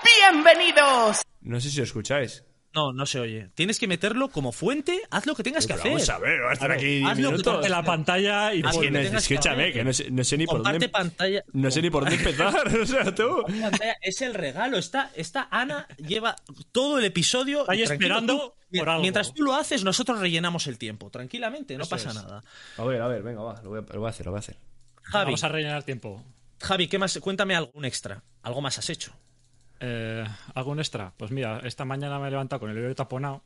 ¡Bienvenidos! 0.03 1.21
No 1.41 1.59
sé 1.59 1.69
si 1.69 1.77
lo 1.77 1.83
escucháis. 1.83 2.43
No, 2.75 2.91
no 2.91 3.05
se 3.05 3.19
oye. 3.21 3.49
Tienes 3.55 3.79
que 3.79 3.87
meterlo 3.87 4.27
como 4.27 4.51
fuente, 4.51 5.01
haz 5.09 5.25
lo 5.25 5.33
que 5.33 5.43
tengas 5.43 5.65
que 5.65 5.73
Pero 5.75 5.79
hacer. 5.79 5.91
Vamos 5.93 6.09
a 6.09 6.19
ver, 6.19 6.43
va 6.43 6.49
a 6.49 6.53
estar 6.53 6.67
Claro, 6.67 6.81
aquí 6.81 6.95
10 6.97 7.05
haz 7.09 7.17
lo 7.19 7.29
que 7.29 7.31
minutos. 7.37 7.65
En 7.65 7.71
la 7.71 7.83
pantalla 7.83 8.53
y 8.53 8.61
que 8.61 8.91
no, 8.91 8.99
que 8.99 9.17
escúchame, 9.17 9.71
que 9.71 9.83
no 9.85 9.93
sé, 9.93 10.11
no 10.11 10.23
sé 10.25 10.37
ni 10.37 10.45
por 10.45 10.61
dónde. 10.61 10.89
pantalla. 10.89 11.43
No 11.53 11.71
sé 11.71 11.81
ni 11.81 11.89
por 11.89 12.03
dónde 12.03 12.17
empezar. 12.17 12.53
O 12.81 12.85
sea, 12.85 13.15
tú. 13.15 13.43
pantalla 13.47 13.95
es 14.01 14.21
el 14.21 14.33
regalo. 14.33 14.77
Está, 14.77 15.09
está 15.15 15.47
Ana, 15.49 15.87
lleva 15.97 16.35
todo 16.73 16.99
el 16.99 17.05
episodio. 17.05 17.63
Ahí 17.71 17.81
esperando 17.81 18.55
tú, 18.69 18.77
por 18.79 18.89
algo. 18.89 19.01
Mientras 19.01 19.33
tú 19.33 19.43
lo 19.43 19.55
haces, 19.55 19.83
nosotros 19.85 20.19
rellenamos 20.19 20.67
el 20.67 20.77
tiempo. 20.77 21.09
Tranquilamente, 21.09 21.77
no 21.77 21.83
Eso 21.83 21.89
pasa 21.89 22.09
es. 22.09 22.15
nada. 22.15 22.43
A 22.77 22.83
ver, 22.83 23.01
a 23.01 23.07
ver, 23.07 23.23
venga, 23.23 23.41
va. 23.41 23.61
Lo 23.63 23.69
voy 23.69 23.79
a, 23.79 23.93
lo 23.93 23.99
voy 24.01 24.07
a 24.07 24.09
hacer, 24.09 24.25
lo 24.25 24.33
voy 24.33 24.39
a 24.39 24.39
hacer. 24.39 24.57
Javi, 25.03 25.25
Vamos 25.25 25.43
a 25.45 25.47
rellenar 25.49 25.83
tiempo. 25.83 26.21
Javi, 26.61 26.87
¿qué 26.87 26.99
más? 26.99 27.17
Cuéntame 27.19 27.55
algún 27.55 27.85
extra. 27.85 28.23
Algo 28.43 28.61
más 28.61 28.77
has 28.79 28.89
hecho. 28.89 29.13
Eh, 29.79 30.23
¿Hago 30.53 30.71
un 30.71 30.79
extra? 30.79 31.13
Pues 31.17 31.31
mira, 31.31 31.59
esta 31.63 31.85
mañana 31.85 32.19
me 32.19 32.27
he 32.27 32.31
levantado 32.31 32.61
con 32.61 32.69
el 32.71 32.77
oído 32.77 32.95
taponado. 32.95 33.43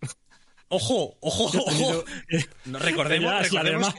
Ojo, 0.68 1.16
ojo, 1.20 1.50
tenido- 1.64 2.00
ojo. 2.00 2.04
No, 2.66 2.78
recordemos, 2.80 3.42
recordemos, 3.42 3.94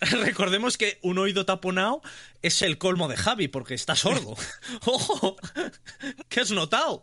recordemos 0.00 0.76
que 0.78 0.98
un 1.02 1.18
oído 1.18 1.46
taponado 1.46 2.02
es 2.42 2.60
el 2.62 2.76
colmo 2.78 3.08
de 3.08 3.16
Javi, 3.16 3.48
porque 3.48 3.74
está 3.74 3.94
sordo. 3.96 4.34
¡Ojo! 4.86 5.36
¿Qué 6.28 6.40
has 6.40 6.50
notado? 6.50 7.02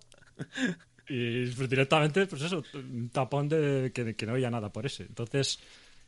Y 1.10 1.48
pues, 1.48 1.68
directamente, 1.70 2.28
pues 2.28 2.44
eso, 2.44 2.64
un 2.76 3.10
tapón 3.10 3.50
de 3.50 3.92
que, 3.94 4.16
que 4.16 4.26
no 4.28 4.34
oía 4.34 4.52
nada 4.52 4.72
por 4.72 4.86
ese. 4.86 5.04
Entonces, 5.04 5.60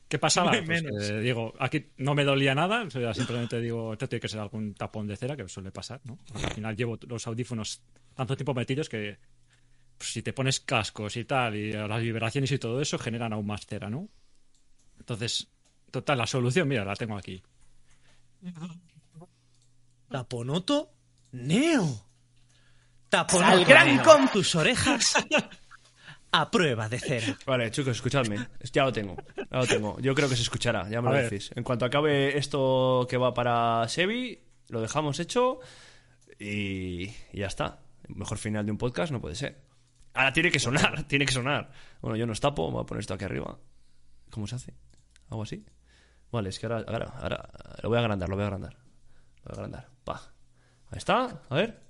¿qué 0.09 0.19
pasaba? 0.19 0.51
Pues, 0.65 0.83
eh, 0.83 1.19
digo, 1.21 1.53
aquí 1.59 1.85
no 1.97 2.13
me 2.15 2.25
dolía 2.25 2.53
nada, 2.53 2.83
o 2.83 2.89
sea, 2.89 3.13
simplemente 3.13 3.61
digo, 3.61 3.93
esto 3.93 4.09
tiene 4.09 4.19
que 4.19 4.27
ser 4.27 4.41
algún 4.41 4.73
tapón 4.73 5.07
de 5.07 5.15
cera, 5.15 5.37
que 5.37 5.47
suele 5.47 5.71
pasar, 5.71 6.01
¿no? 6.03 6.17
Porque 6.27 6.47
al 6.47 6.53
final 6.53 6.75
llevo 6.75 6.99
los 7.07 7.25
audífonos 7.27 7.81
tanto 8.15 8.35
tiempo 8.35 8.53
metidos 8.53 8.89
que 8.89 9.17
pues, 9.97 10.11
si 10.11 10.21
te 10.21 10.33
pones 10.33 10.59
cascos 10.59 11.15
y 11.15 11.23
tal, 11.25 11.55
y 11.55 11.71
las 11.71 12.01
vibraciones 12.01 12.51
y 12.51 12.57
todo 12.59 12.81
eso, 12.81 12.97
generan 12.99 13.31
aún 13.33 13.45
más 13.47 13.65
cera, 13.65 13.89
¿no? 13.89 14.09
Entonces, 14.99 15.47
total, 15.91 16.17
la 16.17 16.27
solución, 16.27 16.67
mira, 16.67 16.83
la 16.83 16.95
tengo 16.95 17.15
aquí. 17.17 17.41
Taponoto 20.09 20.91
Neo. 21.31 22.05
Taponoto 23.09 23.51
Al 23.51 23.65
gran 23.65 23.95
Neo. 23.95 24.03
con- 24.03 24.27
tus 24.29 24.55
orejas 24.55 25.13
a 26.31 26.51
prueba 26.51 26.87
de 26.89 26.99
cera. 26.99 27.37
Vale, 27.45 27.71
chicos, 27.71 27.95
escuchadme. 27.97 28.37
Ya 28.71 28.83
lo 28.83 28.93
tengo. 28.93 29.15
Ya 29.35 29.57
lo 29.57 29.67
tengo. 29.67 29.99
Yo 29.99 30.13
creo 30.15 30.29
que 30.29 30.35
se 30.35 30.43
escuchará, 30.43 30.89
ya 30.89 31.01
me 31.01 31.09
A 31.09 31.11
lo 31.11 31.17
ver. 31.17 31.29
decís. 31.29 31.51
En 31.55 31.63
cuanto 31.63 31.85
acabe 31.85 32.37
esto 32.37 33.07
que 33.09 33.17
va 33.17 33.33
para 33.33 33.87
Sebi, 33.87 34.39
lo 34.69 34.81
dejamos 34.81 35.19
hecho 35.19 35.59
y, 36.39 37.07
ya 37.33 37.47
está. 37.47 37.79
Mejor 38.07 38.37
final 38.37 38.65
de 38.65 38.71
un 38.71 38.77
podcast 38.77 39.11
no 39.11 39.21
puede 39.21 39.35
ser. 39.35 39.61
Ahora 40.13 40.33
tiene 40.33 40.51
que 40.51 40.59
sonar, 40.59 41.03
tiene 41.07 41.25
que 41.25 41.33
sonar. 41.33 41.71
Bueno, 42.01 42.15
yo 42.15 42.25
no 42.25 42.31
os 42.33 42.39
tapo, 42.39 42.71
voy 42.71 42.83
a 42.83 42.85
poner 42.85 43.01
esto 43.01 43.13
aquí 43.13 43.25
arriba. 43.25 43.57
¿Cómo 44.29 44.47
se 44.47 44.55
hace? 44.55 44.73
¿Algo 45.29 45.43
así? 45.43 45.65
Vale, 46.31 46.49
es 46.49 46.59
que 46.59 46.67
ahora, 46.67 46.83
ahora, 46.87 47.05
ahora 47.17 47.49
lo 47.81 47.89
voy 47.89 47.97
a 47.97 48.01
agrandar, 48.01 48.29
lo 48.29 48.35
voy 48.35 48.43
a 48.43 48.47
agrandar. 48.47 48.73
Lo 48.73 49.43
voy 49.45 49.51
a 49.51 49.53
agrandar. 49.53 49.89
Pa. 50.03 50.21
Ahí 50.91 50.97
está, 50.97 51.41
a 51.49 51.55
ver. 51.55 51.88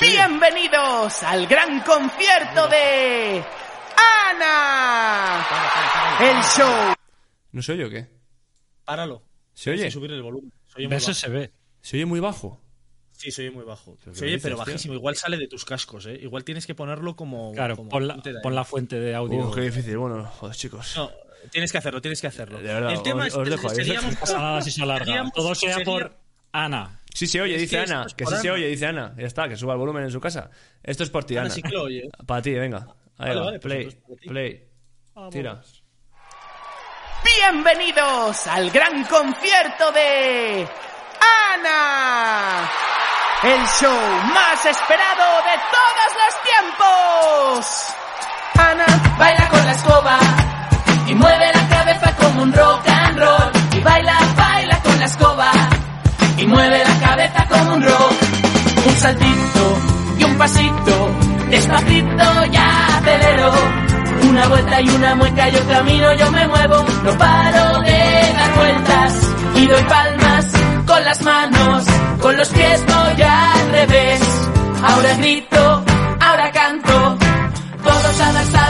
¡Bienvenidos 0.00 1.22
al 1.22 1.46
gran 1.46 1.80
concierto 1.80 2.68
de 2.68 3.42
Ana! 4.30 5.46
El 6.20 6.42
show. 6.42 6.94
¿No 7.52 7.62
se 7.62 7.72
oye 7.72 7.84
o 7.86 7.90
qué? 7.90 8.06
Páralo. 8.84 9.22
¿Se 9.54 9.70
oye? 9.70 9.82
Sin 9.84 9.92
subir 9.92 10.12
el 10.12 10.22
volumen. 10.22 10.52
Se 10.68 10.78
oye 10.78 10.88
bajo. 10.88 11.14
se 11.14 11.28
ve. 11.30 11.52
Se 11.80 11.96
oye 11.96 12.04
muy 12.04 12.20
bajo. 12.20 12.60
Sí, 13.12 13.30
se 13.30 13.42
oye 13.42 13.50
muy 13.50 13.64
bajo. 13.64 13.96
¿Pero 14.04 14.14
Se 14.14 14.24
oye, 14.24 14.34
dices, 14.34 14.42
pero 14.42 14.56
tío? 14.56 14.64
bajísimo. 14.66 14.94
Igual 14.94 15.16
sale 15.16 15.38
de 15.38 15.48
tus 15.48 15.64
cascos, 15.64 16.04
¿eh? 16.06 16.18
Igual 16.20 16.44
tienes 16.44 16.66
que 16.66 16.74
ponerlo 16.74 17.16
como. 17.16 17.52
Claro, 17.52 17.76
como 17.76 17.88
pon 17.88 18.06
la, 18.06 18.14
fuente 18.14 18.32
de 18.32 18.40
pon 18.40 18.52
aire. 18.52 18.56
la 18.56 18.64
fuente 18.64 19.00
de 19.00 19.14
audio. 19.14 19.50
Qué 19.52 19.60
difícil. 19.62 19.96
Bueno, 19.96 20.24
joder, 20.38 20.54
chicos. 20.56 20.94
No, 20.96 21.10
tienes 21.50 21.72
que 21.72 21.78
hacerlo, 21.78 22.02
tienes 22.02 22.20
que 22.20 22.26
hacerlo. 22.26 22.58
De 22.58 22.64
verdad, 22.74 22.92
el 22.92 23.02
tema 23.02 23.22
os- 23.22 23.28
es 23.28 23.34
os 23.36 23.44
que 23.44 23.50
dejo 23.50 23.70
ahí. 23.70 23.76
seríamos- 23.76 24.12
No 24.14 24.20
pasa 24.20 24.38
nada 24.38 24.60
si 24.62 24.70
se 24.70 24.82
alarga. 24.82 25.04
seríamos- 25.06 25.32
Todo 25.32 25.54
sea 25.54 25.70
sería- 25.76 25.84
por 25.84 26.14
Ana. 26.52 26.98
Sí 27.14 27.26
se 27.26 27.40
oye, 27.40 27.56
dice 27.58 27.78
Ana. 27.80 28.04
es 28.06 28.14
Que 28.14 28.24
sí 28.26 28.34
se 28.36 28.50
oye, 28.50 28.66
dice 28.68 28.86
Ana. 28.86 29.14
Ya 29.18 29.26
está, 29.26 29.48
que 29.48 29.56
suba 29.56 29.74
el 29.74 29.78
volumen 29.78 30.04
en 30.04 30.10
su 30.10 30.20
casa. 30.20 30.50
Esto 30.82 31.02
es 31.04 31.10
por 31.10 31.24
ti, 31.24 31.36
Ana 31.36 31.46
Ana. 31.46 31.54
sí 31.54 31.62
que 31.62 31.70
lo 31.70 31.82
oye. 31.84 32.08
Para 32.26 32.42
ti, 32.42 32.52
venga. 32.52 32.86
Ahí 33.18 33.28
Vale, 33.28 33.34
va. 33.40 33.44
vale, 33.46 33.58
pues 33.60 33.72
play, 33.74 33.82
entonces 33.84 34.02
para 34.06 34.20
ti. 34.20 34.28
play. 34.28 34.68
Tira. 35.30 35.60
Bienvenidos 37.24 38.46
al 38.46 38.70
gran 38.70 39.04
concierto 39.04 39.92
de 39.92 40.66
Ana. 41.54 42.70
El 43.42 43.66
show 43.66 44.00
más 44.34 44.64
esperado 44.66 45.42
de 45.42 45.56
todos 45.70 46.10
los 46.18 46.42
tiempos. 46.42 47.94
Ana 48.58 48.86
baila 49.18 49.48
con 49.48 49.61
Una 64.32 64.48
vuelta 64.48 64.80
y 64.80 64.88
una 64.88 65.14
mueca, 65.14 65.48
yo 65.50 65.68
camino, 65.68 66.14
yo 66.14 66.30
me 66.30 66.48
muevo, 66.48 66.86
no 67.04 67.18
paro 67.18 67.80
de 67.82 68.32
dar 68.34 68.54
vueltas 68.56 69.14
y 69.56 69.66
doy 69.66 69.84
palmas 69.84 70.46
con 70.86 71.04
las 71.04 71.22
manos, 71.22 71.84
con 72.18 72.36
los 72.38 72.48
pies 72.48 72.82
voy 72.86 73.22
al 73.22 73.72
revés. 73.72 74.20
Ahora 74.84 75.14
grito, 75.18 75.84
ahora 76.18 76.50
canto, 76.50 77.18
todos 77.84 78.20
a 78.20 78.32
saltos 78.32 78.61